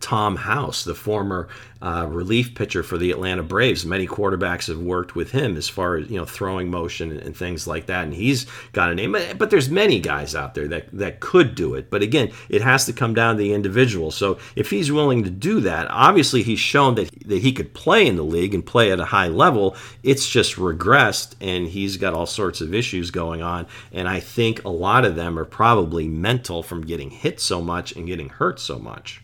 Tom 0.00 0.36
House, 0.36 0.84
the 0.84 0.94
former 0.94 1.48
uh, 1.82 2.06
relief 2.10 2.54
pitcher 2.54 2.82
for 2.82 2.98
the 2.98 3.10
Atlanta 3.10 3.42
Braves. 3.42 3.86
Many 3.86 4.06
quarterbacks 4.06 4.68
have 4.68 4.78
worked 4.78 5.14
with 5.14 5.30
him 5.30 5.56
as 5.56 5.68
far 5.68 5.96
as 5.96 6.10
you 6.10 6.18
know 6.18 6.24
throwing 6.24 6.70
motion 6.70 7.10
and, 7.10 7.20
and, 7.20 7.36
things 7.36 7.66
like 7.66 7.86
that, 7.86 8.04
and 8.04 8.14
he's 8.14 8.46
got 8.72 8.90
a 8.90 8.94
name. 8.94 9.12
But 9.12 9.50
there's 9.50 9.70
many 9.70 10.00
guys 10.00 10.34
out 10.34 10.54
there 10.54 10.68
that 10.68 10.88
that 10.92 11.20
could 11.20 11.54
do 11.54 11.74
it. 11.74 11.90
But 11.90 12.02
again, 12.02 12.32
it 12.48 12.62
has 12.62 12.86
to 12.86 12.92
come 12.92 13.14
down 13.14 13.36
to 13.36 13.42
the 13.42 13.52
individual. 13.52 14.10
So 14.10 14.38
if 14.56 14.70
he's 14.70 14.92
willing 14.92 15.24
to 15.24 15.30
do 15.30 15.60
that, 15.60 15.86
obviously 15.90 16.42
he's 16.42 16.60
shown 16.60 16.94
that 16.96 17.10
that 17.26 17.42
he 17.42 17.52
could 17.52 17.72
play 17.74 18.06
in 18.06 18.16
the 18.16 18.22
league 18.22 18.54
and 18.54 18.64
play 18.64 18.92
at 18.92 19.00
a 19.00 19.06
high 19.06 19.28
level. 19.28 19.76
It's 20.02 20.28
just 20.28 20.56
regressed, 20.56 21.34
and 21.40 21.66
he's 21.66 21.96
got 21.96 22.14
all 22.14 22.26
sorts 22.26 22.60
of 22.60 22.74
issues 22.74 23.10
going 23.10 23.42
on. 23.42 23.66
And 23.92 24.08
I 24.08 24.20
think 24.20 24.64
a 24.64 24.70
lot 24.70 25.04
of 25.04 25.16
them 25.16 25.38
are 25.38 25.44
probably 25.44 26.08
mental 26.08 26.62
from 26.62 26.82
getting 26.86 27.10
hit 27.10 27.40
so 27.40 27.62
much 27.62 27.92
and 27.92 28.06
getting 28.06 28.28
hurt 28.28 28.60
so 28.60 28.78
much. 28.78 29.22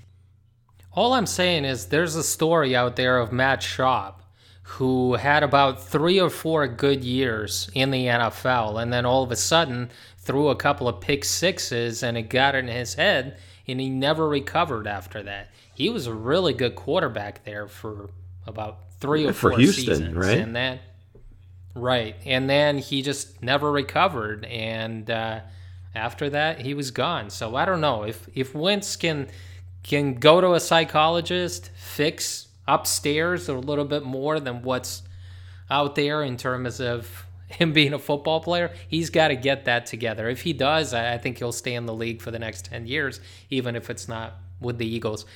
All 0.96 1.12
I'm 1.12 1.26
saying 1.26 1.66
is 1.66 1.86
there's 1.86 2.16
a 2.16 2.22
story 2.22 2.74
out 2.74 2.96
there 2.96 3.18
of 3.18 3.30
Matt 3.30 3.60
Schaub 3.60 4.14
who 4.62 5.14
had 5.14 5.42
about 5.42 5.84
three 5.84 6.18
or 6.18 6.30
four 6.30 6.66
good 6.66 7.04
years 7.04 7.70
in 7.74 7.90
the 7.90 8.06
NFL 8.06 8.82
and 8.82 8.90
then 8.90 9.04
all 9.04 9.22
of 9.22 9.30
a 9.30 9.36
sudden 9.36 9.90
threw 10.16 10.48
a 10.48 10.56
couple 10.56 10.88
of 10.88 11.00
pick 11.02 11.24
sixes 11.24 12.02
and 12.02 12.16
it 12.16 12.30
got 12.30 12.54
in 12.54 12.66
his 12.66 12.94
head 12.94 13.36
and 13.68 13.78
he 13.78 13.90
never 13.90 14.26
recovered 14.26 14.86
after 14.86 15.22
that. 15.22 15.50
He 15.74 15.90
was 15.90 16.06
a 16.06 16.14
really 16.14 16.54
good 16.54 16.74
quarterback 16.74 17.44
there 17.44 17.68
for 17.68 18.08
about 18.46 18.78
three 18.98 19.26
or 19.26 19.34
for 19.34 19.50
four 19.50 19.58
Houston, 19.58 19.84
seasons. 19.84 20.14
right? 20.14 20.38
And 20.38 20.56
then 20.56 20.80
right. 21.74 22.16
And 22.24 22.48
then 22.48 22.78
he 22.78 23.02
just 23.02 23.42
never 23.42 23.70
recovered 23.70 24.46
and 24.46 25.10
uh, 25.10 25.40
after 25.94 26.30
that 26.30 26.62
he 26.62 26.72
was 26.72 26.90
gone. 26.90 27.28
So 27.28 27.54
I 27.54 27.66
don't 27.66 27.82
know 27.82 28.04
if 28.04 28.26
if 28.34 28.54
Wentz 28.54 28.96
can 28.96 29.28
can 29.86 30.14
go 30.14 30.40
to 30.40 30.54
a 30.54 30.60
psychologist, 30.60 31.70
fix 31.76 32.48
upstairs 32.66 33.48
a 33.48 33.54
little 33.54 33.84
bit 33.84 34.04
more 34.04 34.40
than 34.40 34.62
what's 34.62 35.02
out 35.70 35.94
there 35.94 36.22
in 36.22 36.36
terms 36.36 36.80
of 36.80 37.26
him 37.48 37.72
being 37.72 37.92
a 37.92 37.98
football 37.98 38.40
player, 38.40 38.72
he's 38.88 39.10
got 39.10 39.28
to 39.28 39.36
get 39.36 39.64
that 39.66 39.86
together. 39.86 40.28
If 40.28 40.42
he 40.42 40.52
does, 40.52 40.92
I 40.92 41.18
think 41.18 41.38
he'll 41.38 41.52
stay 41.52 41.74
in 41.74 41.86
the 41.86 41.94
league 41.94 42.20
for 42.20 42.30
the 42.30 42.38
next 42.38 42.64
10 42.66 42.86
years, 42.86 43.20
even 43.50 43.76
if 43.76 43.88
it's 43.88 44.08
not 44.08 44.34
with 44.60 44.78
the 44.78 44.86
Eagles. 44.86 45.26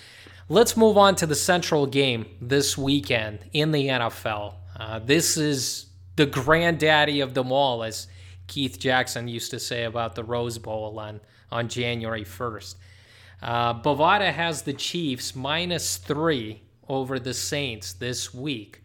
Let's 0.49 0.77
move 0.77 0.99
on 0.99 1.15
to 1.17 1.27
the 1.27 1.37
central 1.37 1.87
game 1.87 2.27
this 2.41 2.77
weekend 2.77 3.39
in 3.53 3.71
the 3.71 3.87
NFL. 3.87 4.55
Uh, 4.77 4.99
this 4.99 5.37
is 5.37 5.87
the 6.17 6.27
granddaddy 6.27 7.21
of 7.21 7.35
them 7.35 7.53
all, 7.53 7.85
as 7.85 8.09
Keith 8.49 8.81
Jackson 8.81 9.29
used 9.29 9.53
to 9.53 9.61
say 9.61 9.85
about 9.85 10.17
the 10.17 10.25
Rose 10.25 10.59
Bowl 10.59 10.99
on, 10.99 11.21
on 11.53 11.69
January 11.69 12.25
1st. 12.25 12.75
Uh, 13.43 13.75
Bovada 13.75 14.33
has 14.33 14.63
the 14.63 14.73
Chiefs 14.73 15.35
minus 15.35 15.97
three 15.97 16.63
over 16.89 17.19
the 17.19 17.35
Saints 17.35 17.93
this 17.95 18.35
week. 18.35 18.83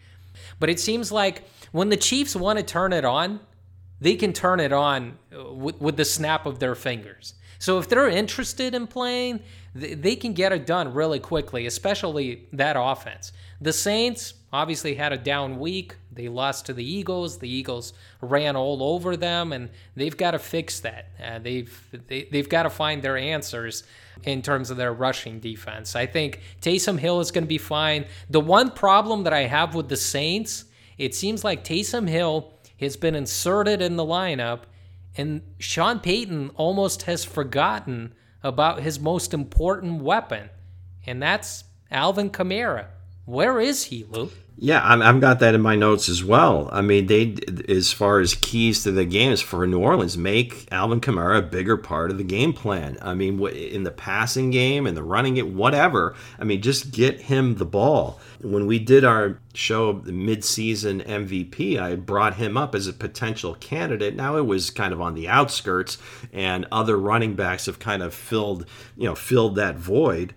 But 0.60 0.70
it 0.70 0.80
seems 0.80 1.12
like 1.12 1.44
when 1.72 1.90
the 1.90 1.98
Chiefs 1.98 2.36
want 2.36 2.60
to 2.60 2.64
turn 2.64 2.94
it 2.94 3.06
on, 3.06 3.40
they 4.00 4.16
can 4.16 4.34
turn 4.34 4.60
it 4.60 4.72
on 4.72 5.18
uh, 5.36 5.52
with, 5.54 5.80
with 5.82 5.98
the 5.98 6.06
snap 6.06 6.46
of 6.46 6.60
their 6.60 6.76
fingers. 6.76 7.34
So 7.60 7.80
if 7.80 7.88
they're 7.88 8.10
interested 8.10 8.76
in 8.76 8.88
playing, 8.88 9.40
they 9.74 10.16
can 10.16 10.34
get 10.34 10.52
it 10.52 10.66
done 10.66 10.94
really 10.94 11.20
quickly, 11.20 11.66
especially 11.66 12.48
that 12.54 12.76
offense. 12.78 13.32
The 13.62 13.74
Saints 13.74 14.36
obviously 14.54 14.96
had 14.96 15.14
a 15.14 15.18
down 15.18 15.60
week. 15.60 15.96
They 16.16 16.30
lost 16.30 16.66
to 16.66 16.74
the 16.74 16.84
Eagles. 16.84 17.40
The 17.40 17.50
Eagles 17.50 17.94
ran 18.22 18.56
all 18.56 18.82
over 18.82 19.16
them, 19.18 19.52
and 19.52 19.70
they've 19.96 20.16
got 20.16 20.32
to 20.32 20.40
fix 20.40 20.80
that. 20.80 21.10
Uh, 21.24 21.40
they've 21.40 21.88
they, 22.08 22.24
they 22.24 22.38
have 22.38 22.50
got 22.50 22.64
to 22.64 22.70
find 22.70 23.02
their 23.02 23.18
answers 23.18 23.84
in 24.24 24.42
terms 24.42 24.72
of 24.72 24.78
their 24.78 24.94
rushing 24.94 25.40
defense. 25.40 25.96
I 25.96 26.06
think 26.06 26.42
Taysom 26.62 26.98
Hill 26.98 27.20
is 27.20 27.32
going 27.32 27.44
to 27.44 27.50
be 27.50 27.58
fine. 27.58 28.06
The 28.30 28.40
one 28.40 28.72
problem 28.72 29.24
that 29.24 29.34
I 29.34 29.42
have 29.42 29.76
with 29.76 29.90
the 29.90 29.98
Saints, 29.98 30.66
it 30.98 31.14
seems 31.14 31.44
like 31.44 31.64
Taysom 31.64 32.08
Hill 32.08 32.54
has 32.80 32.98
been 32.98 33.16
inserted 33.16 33.82
in 33.82 33.98
the 33.98 34.06
lineup, 34.06 34.62
and 35.18 35.42
Sean 35.60 36.00
Payton 36.00 36.52
almost 36.56 37.04
has 37.04 37.24
forgotten 37.26 38.14
about 38.42 38.82
his 38.82 39.00
most 39.00 39.34
important 39.34 40.02
weapon, 40.02 40.50
and 41.06 41.22
that's 41.22 41.66
Alvin 41.92 42.30
Kamara. 42.30 42.88
Where 43.26 43.60
is 43.60 43.86
he, 43.86 44.04
Lou? 44.04 44.32
Yeah, 44.58 44.82
i 44.82 44.96
have 45.06 45.20
got 45.20 45.40
that 45.40 45.54
in 45.54 45.60
my 45.60 45.76
notes 45.76 46.08
as 46.08 46.24
well. 46.24 46.70
I 46.72 46.80
mean, 46.82 47.08
they, 47.08 47.36
as 47.68 47.92
far 47.92 48.22
as 48.22 48.36
keys 48.36 48.84
to 48.84 48.92
the 48.92 49.04
game, 49.04 49.34
is 49.34 49.42
for 49.42 49.68
New 49.68 49.80
Orleans, 49.80 50.18
make 50.18 50.72
Alvin 50.72 51.02
Kamara 51.02 51.40
a 51.40 51.42
bigger 51.42 51.76
part 51.76 52.10
of 52.10 52.18
the 52.18 52.24
game 52.24 52.54
plan. 52.54 52.98
I 53.02 53.16
mean, 53.16 53.46
in 53.48 53.84
the 53.84 53.92
passing 53.92 54.52
game 54.52 54.88
and 54.88 54.96
the 54.96 55.04
running 55.04 55.36
it, 55.36 55.50
whatever. 55.50 56.16
I 56.40 56.46
mean, 56.46 56.62
just 56.62 56.92
get 56.92 57.24
him 57.24 57.56
the 57.56 57.66
ball. 57.66 58.22
When 58.42 58.66
we 58.66 58.80
did 58.80 59.04
our 59.04 59.42
show, 59.54 59.92
the 59.92 60.14
midseason 60.14 61.06
MVP, 61.06 61.78
I 61.78 61.96
brought 61.96 62.36
him 62.36 62.56
up 62.56 62.76
as 62.76 62.88
a 62.88 62.94
potential 62.94 63.56
candidate. 63.56 64.16
Now 64.16 64.38
it 64.38 64.46
was 64.46 64.70
kind 64.70 64.94
of 64.94 65.02
on 65.02 65.16
the 65.16 65.28
outskirts, 65.28 65.98
and 66.32 66.66
other 66.72 66.98
running 66.98 67.36
backs 67.36 67.66
have 67.66 67.80
kind 67.80 68.02
of 68.02 68.14
filled, 68.14 68.66
you 68.96 69.04
know, 69.04 69.16
filled 69.16 69.56
that 69.58 69.76
void 69.76 70.34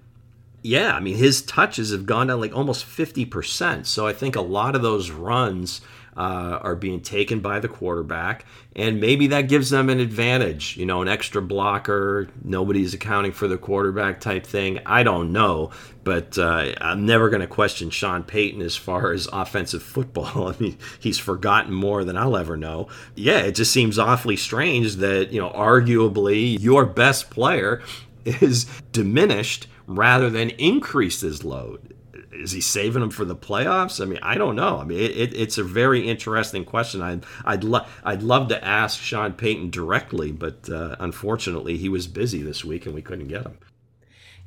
yeah, 0.63 0.93
I 0.93 1.01
mean, 1.01 1.17
his 1.17 1.43
touches 1.43 1.91
have 1.93 2.07
gone 2.07 2.27
down 2.27 2.41
like 2.41 2.55
almost 2.55 2.87
50%. 2.87 3.87
So 3.87 4.07
I 4.07 4.13
think 4.13 4.37
a 4.37 4.41
lot 4.41 4.75
of 4.75 4.83
those 4.83 5.11
runs 5.11 5.81
uh, 6.19 6.59
are 6.63 6.75
being 6.75 7.01
taken 7.01 7.39
by 7.39 7.61
the 7.61 7.69
quarterback, 7.69 8.45
and 8.75 9.01
maybe 9.01 9.29
that 9.29 9.43
gives 9.43 9.71
them 9.71 9.89
an 9.89 10.01
advantage, 10.01 10.77
you 10.77 10.85
know, 10.85 11.01
an 11.01 11.07
extra 11.07 11.41
blocker, 11.41 12.27
nobody's 12.43 12.93
accounting 12.93 13.31
for 13.31 13.47
the 13.47 13.57
quarterback 13.57 14.21
type 14.21 14.45
thing. 14.45 14.81
I 14.85 15.05
don't 15.05 15.33
know, 15.33 15.71
but 16.03 16.37
uh, 16.37 16.73
I'm 16.81 17.07
never 17.07 17.31
going 17.31 17.41
to 17.41 17.47
question 17.47 17.91
Sean 17.91 18.25
Payton 18.25 18.63
as 18.63 18.75
far 18.75 19.13
as 19.13 19.29
offensive 19.33 19.83
football. 19.83 20.49
I 20.53 20.57
mean, 20.59 20.77
he's 20.99 21.19
forgotten 21.19 21.73
more 21.73 22.03
than 22.03 22.17
I'll 22.17 22.37
ever 22.37 22.57
know. 22.57 22.89
Yeah, 23.15 23.39
it 23.39 23.53
just 23.53 23.73
seems 23.73 23.97
awfully 23.97 24.37
strange 24.37 24.97
that, 24.97 25.33
you 25.33 25.41
know, 25.41 25.51
arguably 25.51 26.59
your 26.59 26.85
best 26.85 27.31
player 27.31 27.81
is 28.25 28.65
diminished 28.91 29.69
rather 29.89 30.31
than 30.31 30.51
increase 30.51 31.23
his 31.23 31.43
load? 31.43 31.95
Is 32.31 32.53
he 32.53 32.61
saving 32.61 33.01
them 33.01 33.11
for 33.11 33.25
the 33.25 33.35
playoffs? 33.35 34.01
I 34.01 34.05
mean, 34.05 34.21
I 34.23 34.37
don't 34.37 34.55
know. 34.55 34.79
I 34.79 34.85
mean, 34.85 35.01
it, 35.01 35.17
it, 35.17 35.35
it's 35.35 35.59
a 35.59 35.65
very 35.65 36.07
interesting 36.07 36.65
question. 36.65 37.03
I'd 37.03 37.25
I'd, 37.45 37.65
lo- 37.65 37.87
I'd 38.05 38.23
love 38.23 38.49
to 38.49 38.65
ask 38.65 39.01
Sean 39.01 39.33
Payton 39.33 39.71
directly, 39.71 40.31
but 40.31 40.69
uh, 40.71 40.95
unfortunately, 41.01 41.79
he 41.79 41.89
was 41.89 42.07
busy 42.07 42.43
this 42.43 42.65
week 42.65 42.87
and 42.87 42.95
we 42.95 43.03
couldn't 43.03 43.29
get 43.29 43.45
him. 43.45 43.59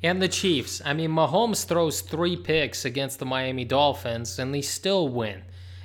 And 0.02 0.22
the 0.22 0.28
Chiefs. 0.28 0.80
I 0.84 0.94
mean, 0.94 1.10
Mahomes 1.10 1.66
throws 1.66 2.00
three 2.00 2.36
picks 2.36 2.84
against 2.84 3.18
the 3.18 3.26
Miami 3.26 3.64
Dolphins, 3.64 4.38
and 4.38 4.52
they 4.52 4.62
still 4.62 5.08
win. 5.08 5.42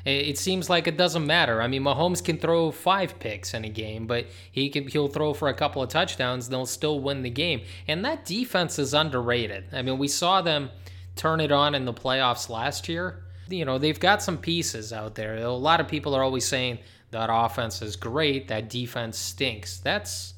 It 0.08 0.38
seems 0.38 0.70
like 0.70 0.88
it 0.88 0.96
doesn't 0.96 1.28
matter. 1.28 1.62
I 1.62 1.68
mean, 1.68 1.84
Mahomes 1.84 2.24
can 2.24 2.38
throw 2.38 2.72
five 2.72 3.20
picks 3.20 3.54
in 3.54 3.66
a 3.66 3.70
game, 3.70 4.08
but 4.08 4.28
he 4.50 4.70
can 4.70 4.88
he'll 4.88 5.10
throw 5.10 5.34
for 5.34 5.50
a 5.50 5.54
couple 5.54 5.84
of 5.84 5.90
touchdowns, 5.90 6.48
they'll 6.48 6.66
still 6.66 7.02
win 7.02 7.24
the 7.24 7.30
game. 7.30 7.64
And 7.90 8.06
that 8.06 8.24
defense 8.24 8.80
is 8.80 8.94
underrated. 8.94 9.66
I 9.74 9.82
mean, 9.82 9.98
we 9.98 10.08
saw 10.08 10.42
them 10.42 10.70
turn 11.18 11.42
it 11.42 11.52
on 11.52 11.76
in 11.76 11.84
the 11.84 11.94
playoffs 11.94 12.48
last 12.50 12.88
year. 12.88 13.26
You 13.50 13.66
know, 13.66 13.78
they've 13.78 14.00
got 14.00 14.24
some 14.24 14.38
pieces 14.38 14.94
out 14.94 15.16
there. 15.16 15.36
A 15.36 15.52
lot 15.52 15.82
of 15.82 15.90
people 15.90 16.16
are 16.16 16.24
always 16.24 16.48
saying 16.48 16.80
that 17.12 17.30
offense 17.30 17.82
is 17.82 17.98
great, 17.98 18.48
that 18.48 18.70
defense 18.70 19.18
stinks. 19.18 19.80
That's 19.80 20.36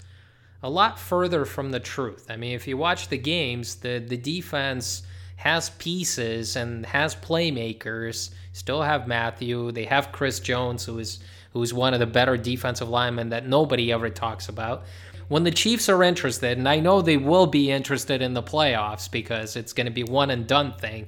a 0.64 0.70
lot 0.70 0.98
further 0.98 1.46
from 1.46 1.70
the 1.70 1.80
truth. 1.80 2.26
I 2.28 2.38
mean, 2.38 2.56
if 2.56 2.68
you 2.68 2.76
watch 2.76 3.10
the 3.10 3.20
games, 3.20 3.76
the 3.76 4.00
the 4.00 4.18
defense 4.18 5.04
has 5.40 5.70
pieces 5.70 6.58
and 6.58 6.86
has 6.86 7.16
playmakers. 7.16 8.32
Still 8.52 8.82
have 8.82 9.08
Mathieu. 9.08 9.72
They 9.72 9.86
have 9.86 10.12
Chris 10.12 10.42
Jones, 10.42 10.84
who 10.84 11.00
is 11.00 11.20
who's 11.54 11.74
one 11.74 11.94
of 11.94 12.02
the 12.02 12.06
better 12.06 12.36
defensive 12.36 12.90
linemen 12.90 13.30
that 13.30 13.48
nobody 13.48 13.90
ever 13.94 14.10
talks 14.10 14.50
about. 14.50 14.84
When 15.30 15.46
the 15.46 15.52
Chiefs 15.52 15.88
are 15.88 16.04
interested, 16.04 16.58
and 16.58 16.68
I 16.68 16.82
know 16.82 17.02
they 17.02 17.16
will 17.16 17.48
be 17.48 17.72
interested 17.72 18.22
in 18.22 18.34
the 18.34 18.44
playoffs 18.44 19.10
because 19.10 19.56
it's 19.56 19.72
going 19.72 19.86
to 19.86 19.94
be 19.94 20.04
one 20.04 20.30
and 20.30 20.46
done 20.46 20.74
thing. 20.74 21.08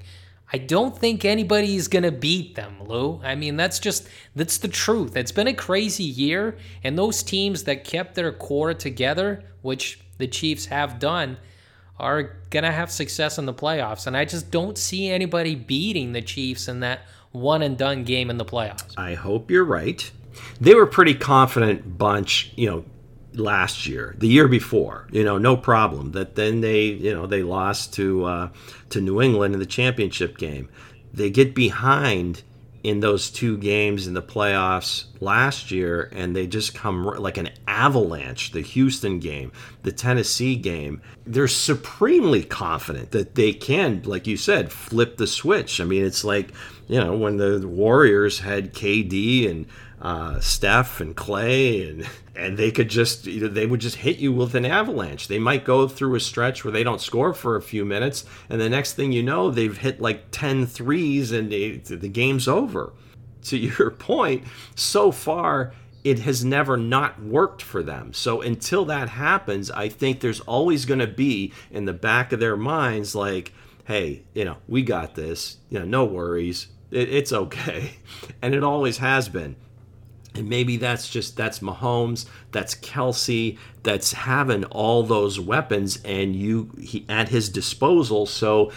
I 0.53 0.59
don't 0.59 0.97
think 0.97 1.25
anybody 1.25 1.75
is 1.75 1.89
going 1.89 2.03
to 2.03 2.11
beat 2.11 2.55
them, 2.55 2.87
Lou. 2.87 3.19
I 3.25 3.35
mean, 3.35 3.57
that's 3.57 3.79
just 3.79 4.07
that's 4.33 4.59
the 4.59 4.69
truth. 4.69 5.17
It's 5.17 5.33
been 5.33 5.47
a 5.47 5.53
crazy 5.53 6.05
year, 6.05 6.57
and 6.85 6.97
those 6.97 7.21
teams 7.21 7.65
that 7.65 7.83
kept 7.83 8.15
their 8.15 8.31
core 8.31 8.73
together, 8.73 9.43
which 9.61 9.99
the 10.19 10.27
Chiefs 10.27 10.67
have 10.67 10.99
done, 10.99 11.35
are 12.01 12.23
going 12.49 12.63
to 12.63 12.71
have 12.71 12.91
success 12.91 13.37
in 13.37 13.45
the 13.45 13.53
playoffs. 13.53 14.07
And 14.07 14.17
I 14.17 14.25
just 14.25 14.51
don't 14.51 14.77
see 14.77 15.09
anybody 15.09 15.55
beating 15.55 16.11
the 16.11 16.21
Chiefs 16.21 16.67
in 16.67 16.81
that 16.81 17.01
one 17.31 17.61
and 17.61 17.77
done 17.77 18.03
game 18.03 18.29
in 18.29 18.37
the 18.37 18.45
playoffs. 18.45 18.93
I 18.97 19.13
hope 19.13 19.49
you're 19.49 19.63
right. 19.63 20.11
They 20.59 20.73
were 20.73 20.87
pretty 20.87 21.13
confident 21.13 21.97
bunch, 21.97 22.51
you 22.55 22.69
know, 22.69 22.85
last 23.33 23.85
year, 23.85 24.15
the 24.17 24.27
year 24.27 24.47
before, 24.47 25.07
you 25.11 25.23
know, 25.23 25.37
no 25.37 25.55
problem. 25.55 26.11
That 26.11 26.35
then 26.35 26.61
they, 26.61 26.85
you 26.85 27.13
know, 27.13 27.27
they 27.27 27.43
lost 27.43 27.93
to 27.93 28.25
uh, 28.25 28.49
to 28.89 28.99
New 28.99 29.21
England 29.21 29.53
in 29.53 29.59
the 29.59 29.65
championship 29.65 30.37
game. 30.37 30.69
They 31.13 31.29
get 31.29 31.53
behind 31.53 32.41
in 32.83 32.99
those 32.99 33.29
two 33.29 33.57
games 33.57 34.07
in 34.07 34.13
the 34.13 34.21
playoffs 34.21 35.05
last 35.19 35.71
year, 35.71 36.09
and 36.13 36.35
they 36.35 36.47
just 36.47 36.73
come 36.73 37.03
like 37.03 37.37
an 37.37 37.49
avalanche. 37.67 38.51
The 38.51 38.61
Houston 38.61 39.19
game, 39.19 39.51
the 39.83 39.91
Tennessee 39.91 40.55
game, 40.55 41.01
they're 41.25 41.47
supremely 41.47 42.43
confident 42.43 43.11
that 43.11 43.35
they 43.35 43.53
can, 43.53 44.01
like 44.03 44.25
you 44.25 44.37
said, 44.37 44.71
flip 44.71 45.17
the 45.17 45.27
switch. 45.27 45.79
I 45.79 45.83
mean, 45.83 46.03
it's 46.03 46.23
like 46.23 46.51
you 46.87 46.99
know 46.99 47.15
when 47.15 47.37
the 47.37 47.67
Warriors 47.67 48.39
had 48.39 48.73
KD 48.73 49.49
and 49.49 49.67
uh, 50.01 50.39
Steph 50.39 50.99
and 50.99 51.15
Clay, 51.15 51.87
and 51.87 52.09
and 52.35 52.57
they 52.57 52.71
could 52.71 52.89
just 52.89 53.27
you 53.27 53.41
know, 53.41 53.47
they 53.47 53.65
would 53.65 53.81
just 53.81 53.97
hit 53.97 54.17
you 54.17 54.33
with 54.33 54.55
an 54.55 54.65
avalanche. 54.65 55.27
They 55.27 55.39
might 55.39 55.63
go 55.63 55.87
through 55.87 56.15
a 56.15 56.19
stretch 56.19 56.63
where 56.63 56.71
they 56.71 56.83
don't 56.83 57.01
score 57.01 57.33
for 57.33 57.55
a 57.55 57.61
few 57.61 57.85
minutes, 57.85 58.25
and 58.49 58.59
the 58.59 58.69
next 58.69 58.93
thing 58.93 59.11
you 59.11 59.23
know, 59.23 59.51
they've 59.51 59.77
hit 59.77 60.01
like 60.01 60.31
10 60.31 60.65
threes 60.65 61.31
and 61.31 61.51
they, 61.51 61.77
the 61.77 62.09
game's 62.09 62.47
over. 62.47 62.93
To 63.43 63.57
your 63.57 63.91
point, 63.91 64.43
so 64.75 65.11
far 65.11 65.73
it 66.03 66.19
has 66.19 66.43
never 66.43 66.77
not 66.77 67.21
worked 67.21 67.61
for 67.61 67.83
them. 67.83 68.13
So 68.13 68.41
until 68.41 68.85
that 68.85 69.09
happens, 69.09 69.69
I 69.69 69.89
think 69.89 70.19
there's 70.19 70.39
always 70.41 70.85
going 70.85 70.99
to 70.99 71.07
be 71.07 71.53
in 71.69 71.85
the 71.85 71.93
back 71.93 72.31
of 72.31 72.39
their 72.39 72.57
minds 72.57 73.13
like, 73.13 73.53
hey, 73.85 74.23
you 74.33 74.45
know, 74.45 74.57
we 74.67 74.81
got 74.81 75.15
this. 75.15 75.57
You 75.69 75.79
know, 75.79 75.85
no 75.85 76.05
worries. 76.05 76.67
It, 76.89 77.09
it's 77.13 77.31
okay. 77.31 77.93
And 78.43 78.55
it 78.55 78.63
always 78.63 78.97
has 78.97 79.29
been. 79.29 79.55
And 80.33 80.47
maybe 80.47 80.77
that's 80.77 81.09
just 81.09 81.35
that's 81.35 81.59
Mahomes, 81.59 82.25
that's 82.51 82.73
Kelce, 82.75 83.57
that's 83.83 84.13
having 84.13 84.63
all 84.65 85.03
those 85.03 85.39
weapons 85.39 85.99
and 86.05 86.35
you 86.35 86.69
he, 86.79 87.05
at 87.09 87.29
his 87.29 87.49
disposal. 87.49 88.25
So 88.25 88.71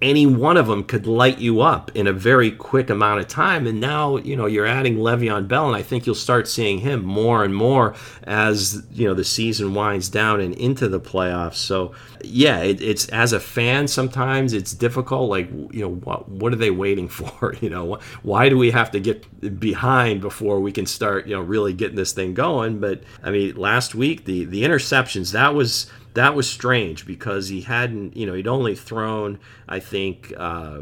any 0.00 0.26
one 0.26 0.56
of 0.56 0.68
them 0.68 0.84
could 0.84 1.06
light 1.06 1.38
you 1.38 1.60
up 1.60 1.90
in 1.94 2.06
a 2.06 2.12
very 2.12 2.52
quick 2.52 2.88
amount 2.88 3.20
of 3.20 3.26
time. 3.26 3.66
And 3.66 3.80
now, 3.80 4.16
you 4.16 4.36
know, 4.36 4.46
you're 4.46 4.66
adding 4.66 4.96
Le'Veon 4.96 5.48
Bell, 5.48 5.66
and 5.66 5.74
I 5.74 5.82
think 5.82 6.06
you'll 6.06 6.14
start 6.14 6.46
seeing 6.46 6.78
him 6.78 7.04
more 7.04 7.42
and 7.42 7.52
more 7.52 7.96
as, 8.22 8.86
you 8.92 9.08
know, 9.08 9.14
the 9.14 9.24
season 9.24 9.74
winds 9.74 10.08
down 10.08 10.40
and 10.40 10.54
into 10.54 10.88
the 10.88 11.00
playoffs. 11.00 11.56
So, 11.56 11.94
yeah, 12.22 12.60
it, 12.60 12.80
it's 12.80 13.08
as 13.08 13.32
a 13.32 13.40
fan, 13.40 13.88
sometimes 13.88 14.52
it's 14.52 14.72
difficult. 14.72 15.30
Like, 15.30 15.50
you 15.50 15.80
know, 15.80 15.94
what, 15.94 16.28
what 16.28 16.52
are 16.52 16.56
they 16.56 16.70
waiting 16.70 17.08
for? 17.08 17.54
You 17.60 17.70
know, 17.70 17.98
why 18.22 18.48
do 18.48 18.56
we 18.56 18.70
have 18.70 18.92
to 18.92 19.00
get 19.00 19.58
behind 19.58 20.20
before 20.20 20.60
we 20.60 20.70
can 20.70 20.86
start, 20.86 21.26
you 21.26 21.34
know, 21.34 21.42
really 21.42 21.72
getting 21.72 21.96
this 21.96 22.12
thing 22.12 22.34
going? 22.34 22.78
But, 22.78 23.02
I 23.24 23.32
mean, 23.32 23.56
last 23.56 23.96
week, 23.96 24.26
the, 24.26 24.44
the 24.44 24.62
interceptions, 24.62 25.32
that 25.32 25.54
was 25.54 25.90
that 26.18 26.34
was 26.34 26.50
strange 26.50 27.06
because 27.06 27.48
he 27.48 27.60
hadn't, 27.60 28.16
you 28.16 28.26
know, 28.26 28.34
he'd 28.34 28.48
only 28.48 28.74
thrown, 28.74 29.38
I 29.68 29.78
think, 29.78 30.32
uh, 30.36 30.80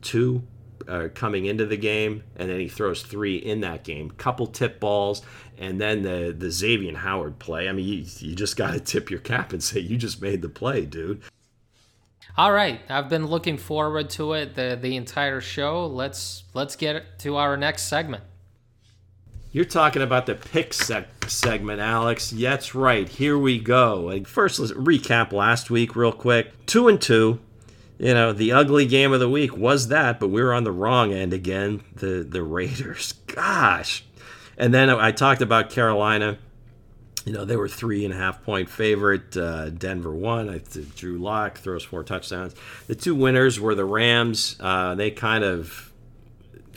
two 0.00 0.42
uh, 0.88 1.08
coming 1.14 1.44
into 1.44 1.66
the 1.66 1.76
game, 1.76 2.22
and 2.36 2.48
then 2.48 2.58
he 2.60 2.66
throws 2.66 3.02
three 3.02 3.36
in 3.36 3.60
that 3.60 3.84
game. 3.84 4.10
Couple 4.12 4.46
tip 4.46 4.80
balls, 4.80 5.20
and 5.58 5.78
then 5.78 6.00
the 6.00 6.34
the 6.36 6.46
Xavien 6.46 6.96
Howard 6.96 7.38
play. 7.38 7.68
I 7.68 7.72
mean, 7.72 7.86
you, 7.86 8.06
you 8.20 8.34
just 8.34 8.56
got 8.56 8.72
to 8.72 8.80
tip 8.92 9.10
your 9.10 9.20
cap 9.20 9.52
and 9.52 9.62
say 9.62 9.80
you 9.80 9.98
just 9.98 10.22
made 10.22 10.40
the 10.40 10.48
play, 10.48 10.86
dude. 10.86 11.20
All 12.38 12.52
right, 12.52 12.80
I've 12.88 13.10
been 13.10 13.26
looking 13.26 13.58
forward 13.58 14.08
to 14.10 14.32
it 14.32 14.54
the 14.54 14.78
the 14.80 14.96
entire 14.96 15.42
show. 15.42 15.84
Let's 15.84 16.44
let's 16.54 16.74
get 16.74 17.18
to 17.18 17.36
our 17.36 17.58
next 17.58 17.82
segment. 17.82 18.24
You're 19.52 19.64
talking 19.64 20.02
about 20.02 20.26
the 20.26 20.36
pick 20.36 20.72
sec- 20.72 21.28
segment, 21.28 21.80
Alex. 21.80 22.30
That's 22.30 22.72
right. 22.72 23.08
Here 23.08 23.36
we 23.36 23.58
go. 23.58 24.22
First, 24.24 24.60
let's 24.60 24.72
recap 24.72 25.32
last 25.32 25.70
week 25.70 25.96
real 25.96 26.12
quick. 26.12 26.66
Two 26.66 26.86
and 26.86 27.00
two. 27.00 27.40
You 27.98 28.14
know, 28.14 28.32
the 28.32 28.52
ugly 28.52 28.86
game 28.86 29.12
of 29.12 29.18
the 29.18 29.28
week 29.28 29.56
was 29.56 29.88
that, 29.88 30.20
but 30.20 30.28
we 30.28 30.40
were 30.40 30.54
on 30.54 30.62
the 30.64 30.72
wrong 30.72 31.12
end 31.12 31.32
again. 31.32 31.82
The 31.96 32.22
the 32.22 32.42
Raiders. 32.42 33.12
Gosh. 33.26 34.04
And 34.56 34.72
then 34.72 34.88
I 34.88 35.10
talked 35.10 35.42
about 35.42 35.70
Carolina. 35.70 36.38
You 37.26 37.32
know, 37.32 37.44
they 37.44 37.56
were 37.56 37.68
three 37.68 38.04
and 38.04 38.14
a 38.14 38.16
half 38.16 38.42
point 38.44 38.70
favorite. 38.70 39.36
Uh, 39.36 39.70
Denver 39.70 40.14
won. 40.14 40.48
I, 40.48 40.60
Drew 40.96 41.18
Lock 41.18 41.58
throws 41.58 41.82
four 41.82 42.04
touchdowns. 42.04 42.54
The 42.86 42.94
two 42.94 43.14
winners 43.14 43.58
were 43.58 43.74
the 43.74 43.84
Rams. 43.84 44.56
Uh, 44.60 44.94
they 44.94 45.10
kind 45.10 45.44
of 45.44 45.89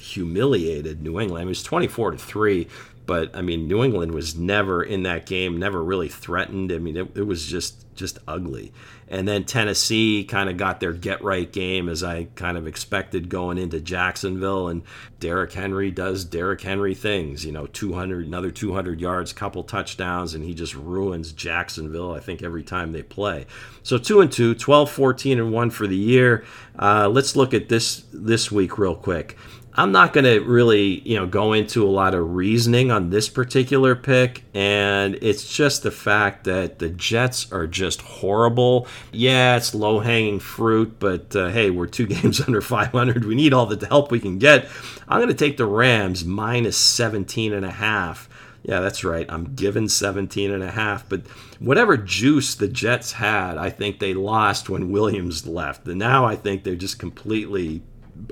humiliated 0.04 1.01
New 1.01 1.20
England. 1.20 1.41
I 1.41 1.45
It 1.45 1.49
was 1.49 1.64
24 1.64 2.12
to 2.12 2.18
3, 2.18 2.68
but 3.06 3.36
I 3.36 3.41
mean, 3.41 3.68
New 3.68 3.84
England 3.84 4.14
was 4.14 4.36
never 4.36 4.84
in 4.84 5.04
that 5.04 5.26
game, 5.26 5.58
never 5.58 5.84
really 5.84 6.10
threatened. 6.10 6.72
I 6.72 6.78
mean, 6.78 6.97
it, 6.97 7.16
it 7.16 7.28
was 7.28 7.45
just 7.45 7.84
just 7.95 8.18
ugly. 8.28 8.74
And 9.08 9.28
then 9.28 9.43
Tennessee 9.43 10.24
kind 10.24 10.49
of 10.49 10.58
got 10.58 10.80
their 10.80 10.93
get 10.93 11.24
right 11.24 11.51
game 11.51 11.88
as 11.88 12.04
I 12.04 12.26
kind 12.36 12.58
of 12.58 12.66
expected 12.66 13.30
going 13.30 13.60
into 13.60 13.80
Jacksonville. 13.80 14.68
And 14.68 14.82
Derrick 15.20 15.54
Henry 15.54 15.91
does 15.91 16.26
Derrick 16.26 16.62
Henry 16.62 16.95
things, 16.95 17.45
you 17.45 17.51
know, 17.51 17.68
200, 17.68 18.26
another 18.26 18.49
200 18.49 18.99
yards, 18.99 19.32
couple 19.32 19.64
touchdowns, 19.64 20.34
and 20.34 20.43
he 20.43 20.56
just 20.56 20.74
ruins 20.74 21.32
Jacksonville, 21.32 22.12
I 22.14 22.20
think, 22.20 22.41
every 22.41 22.64
time 22.64 22.91
they 22.91 23.04
play. 23.04 23.45
So 23.84 23.99
2 23.99 24.22
and 24.22 24.32
2, 24.32 24.56
12, 24.56 24.89
14, 24.89 25.39
and 25.39 25.51
1 25.51 25.70
for 25.70 25.86
the 25.86 25.95
year. 25.95 26.43
Uh, 26.80 27.08
let's 27.08 27.36
look 27.36 27.54
at 27.54 27.70
this 27.70 28.06
this 28.12 28.51
week 28.51 28.80
real 28.80 28.95
quick. 28.95 29.38
I'm 29.76 29.92
not 29.92 30.14
going 30.14 30.26
to 30.26 30.40
really, 30.42 31.00
you 31.00 31.18
know, 31.18 31.26
go 31.26 31.54
into 31.54 31.84
a 31.84 31.90
lot 31.90 32.14
of 32.14 32.36
reasoning 32.36 32.92
on 32.92 33.10
this 33.10 33.28
particular 33.28 33.96
pick, 33.96 34.44
and 34.54 35.16
it's 35.16 35.52
just 35.52 35.82
the 35.82 35.90
fact 35.90 36.44
that 36.44 36.78
the 36.78 36.90
Jets 36.90 37.52
are 37.52 37.66
just 37.66 38.02
horrible. 38.02 38.88
Yeah, 39.12 39.58
it's 39.58 39.74
low 39.74 40.00
hanging 40.00 40.40
fruit, 40.40 41.00
but 41.00 41.36
uh, 41.36 41.50
hey, 41.50 41.72
we're 41.72 41.88
two 41.88 42.06
games 42.08 42.40
under 42.40 42.62
500. 42.62 43.26
We 43.26 43.34
need 43.34 43.54
all 43.54 43.66
the 43.66 43.84
help 43.88 44.12
we 44.12 44.20
can 44.20 44.38
get. 44.38 44.68
I'm 45.08 45.18
going 45.18 45.30
to 45.30 45.34
take 45.34 45.58
the 45.58 45.66
Rams 45.66 46.24
minus 46.24 46.78
17 46.78 47.52
and 47.52 47.66
a 47.66 47.72
half. 47.72 48.30
Yeah, 48.62 48.80
that's 48.80 49.04
right. 49.04 49.26
I'm 49.28 49.56
given 49.56 49.90
17 49.90 50.52
and 50.52 50.64
a 50.64 50.72
half, 50.72 51.10
but 51.10 51.26
whatever 51.60 51.98
juice 51.98 52.56
the 52.56 52.68
Jets 52.68 53.14
had, 53.14 53.58
I 53.58 53.70
think 53.70 54.00
they 54.00 54.14
lost 54.14 54.70
when 54.70 54.92
Williams 54.92 55.46
left. 55.46 55.88
And 55.88 56.00
now 56.00 56.26
I 56.26 56.36
think 56.36 56.64
they're 56.64 56.76
just 56.76 56.98
completely 56.98 57.82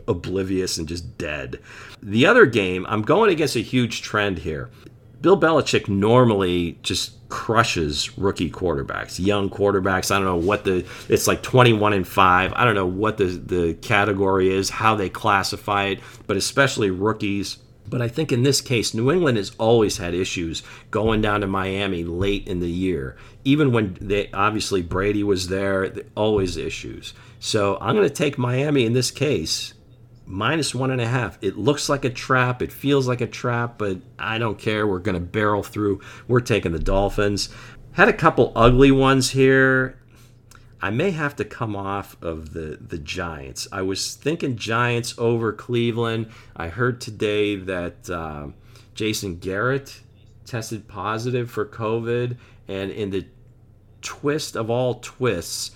oblivious 0.07 0.77
and 0.77 0.87
just 0.87 1.17
dead. 1.17 1.59
The 2.01 2.25
other 2.25 2.45
game, 2.45 2.85
I'm 2.89 3.01
going 3.01 3.31
against 3.31 3.55
a 3.55 3.61
huge 3.61 4.01
trend 4.01 4.39
here. 4.39 4.69
Bill 5.21 5.39
Belichick 5.39 5.87
normally 5.87 6.79
just 6.81 7.13
crushes 7.29 8.17
rookie 8.17 8.49
quarterbacks, 8.49 9.23
young 9.23 9.49
quarterbacks. 9.49 10.11
I 10.11 10.17
don't 10.17 10.25
know 10.25 10.35
what 10.35 10.65
the 10.65 10.85
it's 11.07 11.27
like 11.27 11.43
21 11.43 11.93
and 11.93 12.07
5. 12.07 12.53
I 12.55 12.65
don't 12.65 12.75
know 12.75 12.87
what 12.87 13.17
the 13.17 13.25
the 13.25 13.73
category 13.75 14.53
is, 14.53 14.69
how 14.69 14.95
they 14.95 15.09
classify 15.09 15.85
it, 15.85 15.99
but 16.27 16.37
especially 16.37 16.89
rookies. 16.89 17.57
But 17.87 18.01
I 18.01 18.07
think 18.07 18.31
in 18.31 18.43
this 18.43 18.61
case, 18.61 18.93
New 18.93 19.11
England 19.11 19.37
has 19.37 19.51
always 19.57 19.97
had 19.97 20.13
issues 20.13 20.63
going 20.91 21.21
down 21.21 21.41
to 21.41 21.47
Miami 21.47 22.03
late 22.03 22.47
in 22.47 22.59
the 22.59 22.69
year. 22.69 23.17
Even 23.43 23.71
when 23.71 23.97
they 23.99 24.31
obviously 24.31 24.81
Brady 24.81 25.23
was 25.23 25.49
there, 25.49 25.91
always 26.15 26.57
issues. 26.57 27.13
So 27.39 27.77
I'm 27.81 27.95
going 27.95 28.07
to 28.07 28.13
take 28.13 28.37
Miami 28.37 28.85
in 28.85 28.93
this 28.93 29.11
case 29.11 29.73
minus 30.31 30.73
one 30.73 30.91
and 30.91 31.01
a 31.01 31.07
half. 31.07 31.37
It 31.41 31.57
looks 31.57 31.89
like 31.89 32.05
a 32.05 32.09
trap. 32.09 32.61
It 32.61 32.71
feels 32.71 33.07
like 33.07 33.21
a 33.21 33.27
trap, 33.27 33.77
but 33.77 33.97
I 34.17 34.37
don't 34.37 34.57
care. 34.57 34.87
We're 34.87 34.99
going 34.99 35.15
to 35.15 35.19
barrel 35.19 35.61
through. 35.61 36.01
We're 36.27 36.39
taking 36.39 36.71
the 36.71 36.79
Dolphins. 36.79 37.49
Had 37.93 38.07
a 38.07 38.13
couple 38.13 38.53
ugly 38.55 38.91
ones 38.91 39.31
here. 39.31 39.97
I 40.81 40.89
may 40.89 41.11
have 41.11 41.35
to 41.35 41.45
come 41.45 41.75
off 41.75 42.17
of 42.23 42.53
the 42.53 42.79
the 42.81 42.97
Giants. 42.97 43.67
I 43.71 43.83
was 43.83 44.15
thinking 44.15 44.55
Giants 44.55 45.13
over 45.17 45.53
Cleveland. 45.53 46.31
I 46.55 46.69
heard 46.69 47.01
today 47.01 47.55
that 47.57 48.09
uh, 48.09 48.47
Jason 48.95 49.37
Garrett 49.37 50.01
tested 50.45 50.87
positive 50.87 51.51
for 51.51 51.65
COVID, 51.65 52.37
and 52.67 52.89
in 52.89 53.11
the 53.11 53.27
twist 54.01 54.55
of 54.55 54.71
all 54.71 54.95
twists, 54.95 55.71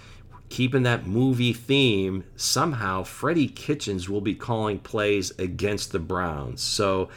keeping 0.50 0.84
that 0.84 1.06
movie 1.06 1.54
theme, 1.54 2.24
somehow 2.36 3.04
Freddie 3.04 3.48
Kitchens 3.48 4.10
will 4.10 4.22
be 4.22 4.36
calling 4.36 4.80
plays 4.80 5.32
against 5.40 5.92
the 5.92 6.00
Browns. 6.00 6.62
So 6.62 7.10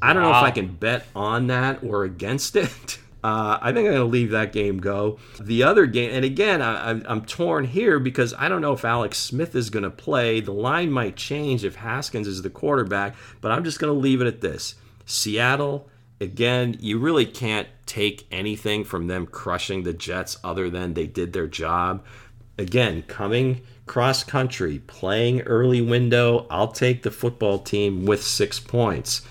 I 0.00 0.12
don't 0.12 0.22
wow. 0.22 0.32
know 0.32 0.38
if 0.38 0.44
I 0.44 0.50
can 0.50 0.74
bet 0.74 1.06
on 1.14 1.48
that 1.48 1.82
or 1.82 2.04
against 2.04 2.56
it. 2.56 2.98
Uh, 3.22 3.58
I 3.60 3.72
think 3.72 3.86
I'm 3.86 3.92
going 3.92 3.96
to 3.96 4.04
leave 4.04 4.30
that 4.30 4.50
game 4.50 4.78
go. 4.78 5.18
The 5.38 5.62
other 5.62 5.84
game, 5.84 6.10
and 6.10 6.24
again, 6.24 6.62
I, 6.62 6.90
am 6.90 7.26
torn 7.26 7.66
here 7.66 7.98
because 7.98 8.32
I 8.38 8.48
don't 8.48 8.62
know 8.62 8.72
if 8.72 8.82
Alex 8.82 9.18
Smith 9.18 9.54
is 9.54 9.68
going 9.68 9.82
to 9.82 9.90
play. 9.90 10.40
The 10.40 10.54
line 10.54 10.90
might 10.90 11.16
change 11.16 11.62
if 11.62 11.74
Haskins 11.74 12.26
is 12.26 12.40
the 12.40 12.48
quarterback, 12.48 13.14
but 13.42 13.52
I'm 13.52 13.62
just 13.62 13.78
going 13.78 13.92
to 13.92 14.00
leave 14.00 14.22
it 14.22 14.26
at 14.26 14.40
this. 14.40 14.76
Seattle, 15.04 15.90
again, 16.18 16.78
you 16.80 16.98
really 16.98 17.26
can't 17.26 17.68
take 17.84 18.26
anything 18.30 18.84
from 18.84 19.06
them 19.06 19.26
crushing 19.26 19.82
the 19.82 19.92
Jets 19.92 20.38
other 20.42 20.70
than 20.70 20.94
they 20.94 21.06
did 21.06 21.34
their 21.34 21.46
job 21.46 22.02
again, 22.60 23.02
coming 23.08 23.62
cross 23.86 24.22
country, 24.22 24.78
playing 24.86 25.40
early 25.42 25.80
window, 25.80 26.46
I'll 26.48 26.70
take 26.70 27.02
the 27.02 27.10
football 27.10 27.58
team 27.58 28.06
with 28.06 28.22
six 28.22 28.60
points. 28.60 29.22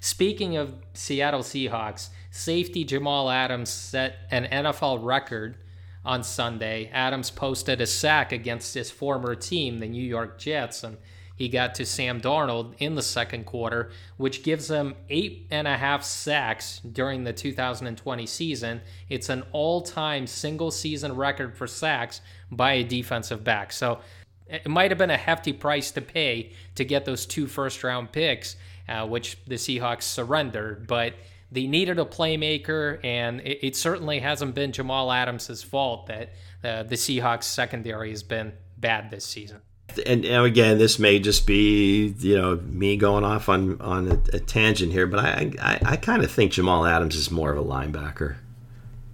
Speaking 0.00 0.56
of 0.56 0.74
Seattle 0.92 1.40
Seahawks, 1.40 2.10
safety 2.30 2.84
Jamal 2.84 3.30
Adams 3.30 3.70
set 3.70 4.16
an 4.30 4.44
NFL 4.44 5.02
record 5.02 5.56
on 6.04 6.22
Sunday. 6.22 6.90
Adams 6.92 7.30
posted 7.30 7.80
a 7.80 7.86
sack 7.86 8.32
against 8.32 8.74
his 8.74 8.90
former 8.90 9.34
team, 9.34 9.78
the 9.78 9.86
New 9.86 10.04
York 10.04 10.38
Jets, 10.38 10.82
and 10.84 10.98
he 11.36 11.48
got 11.48 11.74
to 11.76 11.86
Sam 11.86 12.20
Darnold 12.20 12.74
in 12.78 12.94
the 12.94 13.02
second 13.02 13.46
quarter, 13.46 13.90
which 14.16 14.42
gives 14.42 14.70
him 14.70 14.94
eight 15.08 15.46
and 15.50 15.66
a 15.66 15.76
half 15.76 16.04
sacks 16.04 16.80
during 16.80 17.24
the 17.24 17.32
2020 17.32 18.26
season. 18.26 18.80
It's 19.08 19.28
an 19.28 19.44
all 19.52 19.82
time 19.82 20.26
single 20.26 20.70
season 20.70 21.16
record 21.16 21.56
for 21.56 21.66
sacks 21.66 22.20
by 22.50 22.74
a 22.74 22.84
defensive 22.84 23.42
back. 23.44 23.72
So 23.72 24.00
it 24.48 24.68
might 24.68 24.90
have 24.90 24.98
been 24.98 25.10
a 25.10 25.16
hefty 25.16 25.52
price 25.52 25.90
to 25.92 26.00
pay 26.00 26.52
to 26.74 26.84
get 26.84 27.04
those 27.04 27.24
two 27.24 27.46
first 27.46 27.82
round 27.82 28.12
picks, 28.12 28.56
uh, 28.88 29.06
which 29.06 29.38
the 29.46 29.54
Seahawks 29.54 30.02
surrendered. 30.02 30.86
But 30.86 31.14
they 31.50 31.66
needed 31.66 31.98
a 31.98 32.04
playmaker, 32.04 33.02
and 33.04 33.40
it, 33.40 33.66
it 33.68 33.76
certainly 33.76 34.20
hasn't 34.20 34.54
been 34.54 34.72
Jamal 34.72 35.10
Adams' 35.10 35.62
fault 35.62 36.06
that 36.06 36.32
uh, 36.62 36.82
the 36.82 36.96
Seahawks 36.96 37.44
secondary 37.44 38.10
has 38.10 38.22
been 38.22 38.52
bad 38.78 39.10
this 39.10 39.24
season 39.24 39.60
and, 39.98 40.24
and, 40.24 40.44
again, 40.44 40.78
this 40.78 40.98
may 40.98 41.18
just 41.18 41.46
be 41.46 42.14
you 42.18 42.36
know 42.36 42.56
me 42.56 42.96
going 42.96 43.24
off 43.24 43.48
on 43.48 43.80
on 43.80 44.08
a, 44.08 44.36
a 44.36 44.40
tangent 44.40 44.92
here, 44.92 45.06
but 45.06 45.20
I 45.20 45.52
I, 45.60 45.80
I 45.84 45.96
kind 45.96 46.22
of 46.22 46.30
think 46.30 46.52
Jamal 46.52 46.86
Adams 46.86 47.16
is 47.16 47.30
more 47.30 47.50
of 47.50 47.58
a 47.58 47.64
linebacker, 47.64 48.36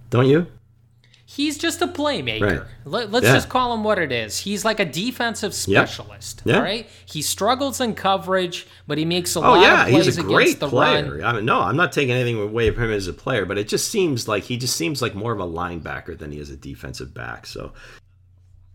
don't 0.09 0.27
you? 0.27 0.47
He's 1.25 1.59
just 1.59 1.79
a 1.83 1.87
playmaker. 1.87 2.61
Right. 2.61 2.67
Let, 2.85 3.13
us 3.13 3.23
yeah. 3.23 3.33
just 3.33 3.49
call 3.49 3.71
him 3.75 3.83
what 3.83 3.99
it 3.99 4.11
is. 4.11 4.39
He's 4.39 4.65
like 4.65 4.79
a 4.79 4.85
defensive 4.85 5.53
specialist. 5.53 6.41
Yep. 6.43 6.55
Yeah. 6.55 6.61
Right? 6.63 6.89
He 7.05 7.21
struggles 7.21 7.79
in 7.79 7.93
coverage, 7.93 8.65
but 8.87 8.97
he 8.97 9.05
makes 9.05 9.35
a 9.35 9.39
oh, 9.39 9.43
lot 9.43 9.61
yeah. 9.61 9.83
of 9.83 9.89
plays 9.91 10.05
he's 10.05 10.17
a 10.17 10.23
great 10.23 10.59
player. 10.59 11.23
I 11.23 11.33
mean, 11.33 11.45
no, 11.45 11.61
I'm 11.61 11.77
not 11.77 11.91
taking 11.91 12.15
anything 12.15 12.41
away 12.41 12.71
from 12.71 12.85
him 12.85 12.91
as 12.91 13.07
a 13.07 13.13
player, 13.13 13.45
but 13.45 13.59
it 13.59 13.67
just 13.67 13.89
seems 13.89 14.27
like 14.27 14.45
he 14.45 14.57
just 14.57 14.75
seems 14.75 15.03
like 15.03 15.13
more 15.13 15.31
of 15.31 15.39
a 15.39 15.45
linebacker 15.45 16.17
than 16.17 16.31
he 16.31 16.39
is 16.39 16.49
a 16.49 16.57
defensive 16.57 17.13
back. 17.13 17.45
So 17.45 17.73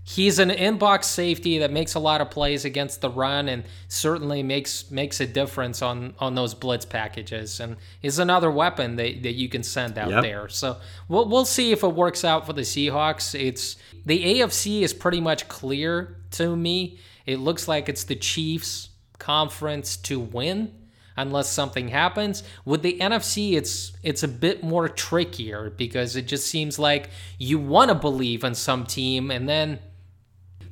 he's 0.07 0.39
an 0.39 0.51
inbox 0.51 1.05
safety 1.05 1.59
that 1.59 1.73
makes 1.73 1.95
a 1.95 1.99
lot 1.99 2.21
of 2.21 2.31
plays 2.31 2.67
against 2.67 3.01
the 3.01 3.09
run 3.09 3.49
and 3.49 3.65
certainly 3.89 4.43
makes 4.43 4.91
makes 4.91 5.19
a 5.19 5.27
difference 5.27 5.81
on 5.81 6.15
on 6.19 6.35
those 6.35 6.55
blitz 6.55 6.85
packages 6.85 7.59
and 7.59 7.77
is 8.03 8.19
another 8.19 8.51
weapon 8.51 8.97
that, 8.97 9.23
that 9.23 9.33
you 9.33 9.49
can 9.49 9.63
send 9.63 9.99
out 9.99 10.11
yep. 10.11 10.23
there 10.23 10.49
so 10.49 10.77
we'll, 11.09 11.27
we'll 11.27 11.47
see 11.47 11.73
if 11.73 11.83
it 11.83 11.95
works 11.95 12.23
out 12.23 12.45
for 12.45 12.53
the 12.53 12.63
seahawks 12.63 13.39
it's 13.39 13.77
the 14.05 14.41
afc 14.41 14.83
is 14.83 14.93
pretty 14.93 15.21
much 15.21 15.49
clear 15.49 16.19
to 16.31 16.55
me 16.55 16.99
it 17.25 17.39
looks 17.39 17.67
like 17.67 17.89
it's 17.89 18.05
the 18.05 18.17
chiefs 18.17 18.91
conference 19.19 19.97
to 19.97 20.21
win 20.21 20.71
unless 21.17 21.49
something 21.49 21.89
happens. 21.89 22.43
With 22.65 22.83
the 22.83 22.99
NFC, 22.99 23.55
it's 23.55 23.93
it's 24.03 24.25
a 24.25 24.29
bit 24.29 24.65
more 24.65 24.89
trickier 24.89 25.71
because 25.71 26.17
it 26.17 26.27
just 26.27 26.49
seems 26.49 26.77
like 26.77 27.09
you 27.39 27.59
want 27.59 27.91
to 27.91 27.95
believe 27.95 28.43
in 28.43 28.57
some 28.57 28.85
team 28.85 29.31
and 29.31 29.49
then 29.49 29.79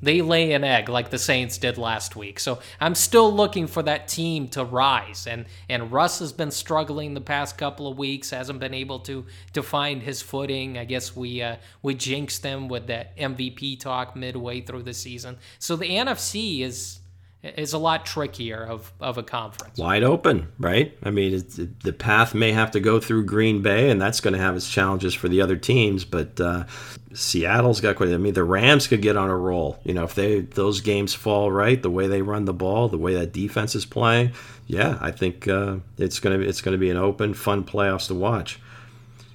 they 0.03 0.21
lay 0.21 0.53
an 0.53 0.65
egg 0.65 0.89
like 0.89 1.11
the 1.11 1.19
Saints 1.19 1.57
did 1.57 1.79
last 1.79 2.17
week. 2.17 2.41
So 2.41 2.59
I'm 2.81 2.95
still 2.95 3.33
looking 3.33 3.69
for 3.69 3.83
that 3.85 4.09
team 4.09 4.49
to 4.49 4.65
rise. 4.65 5.27
And 5.27 5.47
and 5.69 5.93
Russ 5.93 6.19
has 6.19 6.33
been 6.33 6.51
struggling 6.51 7.15
the 7.15 7.21
past 7.21 7.57
couple 7.57 7.87
of 7.87 7.97
weeks, 7.97 8.31
hasn't 8.31 8.59
been 8.59 8.75
able 8.75 8.99
to 9.01 9.25
to 9.53 9.63
find 9.63 10.03
his 10.03 10.21
footing. 10.21 10.77
I 10.77 10.85
guess 10.85 11.15
we 11.15 11.41
uh, 11.41 11.57
we 11.83 11.95
jinxed 11.95 12.43
them 12.43 12.69
with 12.69 12.89
that 12.89 13.17
MVP 13.17 13.79
talk 13.81 14.17
midway 14.17 14.61
through 14.61 14.83
the 14.83 14.95
season. 14.95 15.39
So 15.59 15.77
the 15.77 15.87
NFC 15.87 16.61
is 16.61 16.99
is 17.43 17.73
a 17.73 17.79
lot 17.79 18.07
trickier 18.07 18.65
of, 18.65 18.93
of 19.01 19.19
a 19.19 19.23
conference. 19.23 19.79
Wide 19.79 20.05
open, 20.05 20.49
right? 20.59 20.97
I 21.03 21.11
mean, 21.11 21.35
it, 21.35 21.81
the 21.81 21.93
path 21.93 22.35
may 22.35 22.53
have 22.53 22.71
to 22.73 22.81
go 22.81 23.01
through 23.01 23.25
Green 23.25 23.63
Bay, 23.63 23.91
and 23.91 24.01
that's 24.01 24.21
going 24.21 24.35
to 24.35 24.39
have 24.39 24.55
its 24.55 24.71
challenges 24.71 25.13
for 25.15 25.29
the 25.29 25.41
other 25.41 25.57
teams. 25.57 26.05
But 26.05 26.41
uh, 26.41 26.65
Seattle's 27.13 27.81
got 27.81 27.97
quite. 27.97 28.11
I 28.11 28.17
mean, 28.17 28.35
the 28.35 28.45
Rams 28.45 28.87
could 28.87 29.03
get 29.03 29.17
on 29.17 29.29
a 29.29 29.37
roll. 29.37 29.81
You 29.85 29.95
know, 29.95 30.05
if 30.05 30.15
they 30.15 30.41
those 30.41 30.81
games 30.81 31.15
fall 31.15 31.51
right, 31.51 31.83
the 31.83 31.91
way 31.91 32.07
they 32.07 32.23
run 32.23 32.45
the 32.45 32.55
ball, 32.55 32.89
the 32.89 32.99
way 32.99 33.15
that 33.15 33.33
defense 33.33 33.75
is 33.75 33.87
playing, 33.87 34.33
yeah, 34.67 34.99
I 35.01 35.11
think 35.11 35.49
uh, 35.49 35.79
it's 35.99 36.21
gonna 36.21 36.39
it's 36.39 36.61
gonna 36.61 36.79
be 36.79 36.91
an 36.91 36.97
open, 36.97 37.35
fun 37.35 37.65
playoffs 37.65 38.07
to 38.09 38.15
watch. 38.15 38.61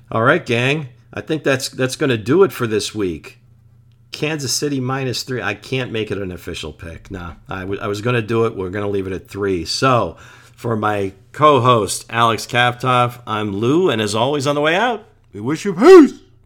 All 0.09 0.23
right, 0.23 0.45
gang. 0.45 0.89
I 1.13 1.21
think 1.21 1.43
that's 1.43 1.69
that's 1.69 1.95
going 1.95 2.09
to 2.09 2.17
do 2.17 2.43
it 2.43 2.51
for 2.51 2.67
this 2.67 2.93
week. 2.93 3.39
Kansas 4.11 4.53
City 4.53 4.79
minus 4.79 5.23
three. 5.23 5.41
I 5.41 5.53
can't 5.53 5.91
make 5.91 6.11
it 6.11 6.17
an 6.17 6.31
official 6.31 6.73
pick. 6.73 7.11
Nah, 7.11 7.35
I, 7.47 7.61
w- 7.61 7.79
I 7.79 7.87
was 7.87 8.01
going 8.01 8.15
to 8.15 8.21
do 8.21 8.45
it. 8.45 8.55
We're 8.55 8.69
going 8.69 8.85
to 8.85 8.89
leave 8.91 9.07
it 9.07 9.13
at 9.13 9.27
three. 9.27 9.65
So, 9.65 10.17
for 10.55 10.75
my 10.75 11.13
co 11.33 11.61
host, 11.61 12.05
Alex 12.09 12.45
Kaptov, 12.45 13.21
I'm 13.27 13.53
Lou. 13.55 13.89
And 13.89 14.01
as 14.01 14.15
always, 14.15 14.47
on 14.47 14.55
the 14.55 14.61
way 14.61 14.75
out, 14.75 15.05
we 15.33 15.39
wish 15.39 15.65
you 15.65 15.73
peace. 15.73 16.13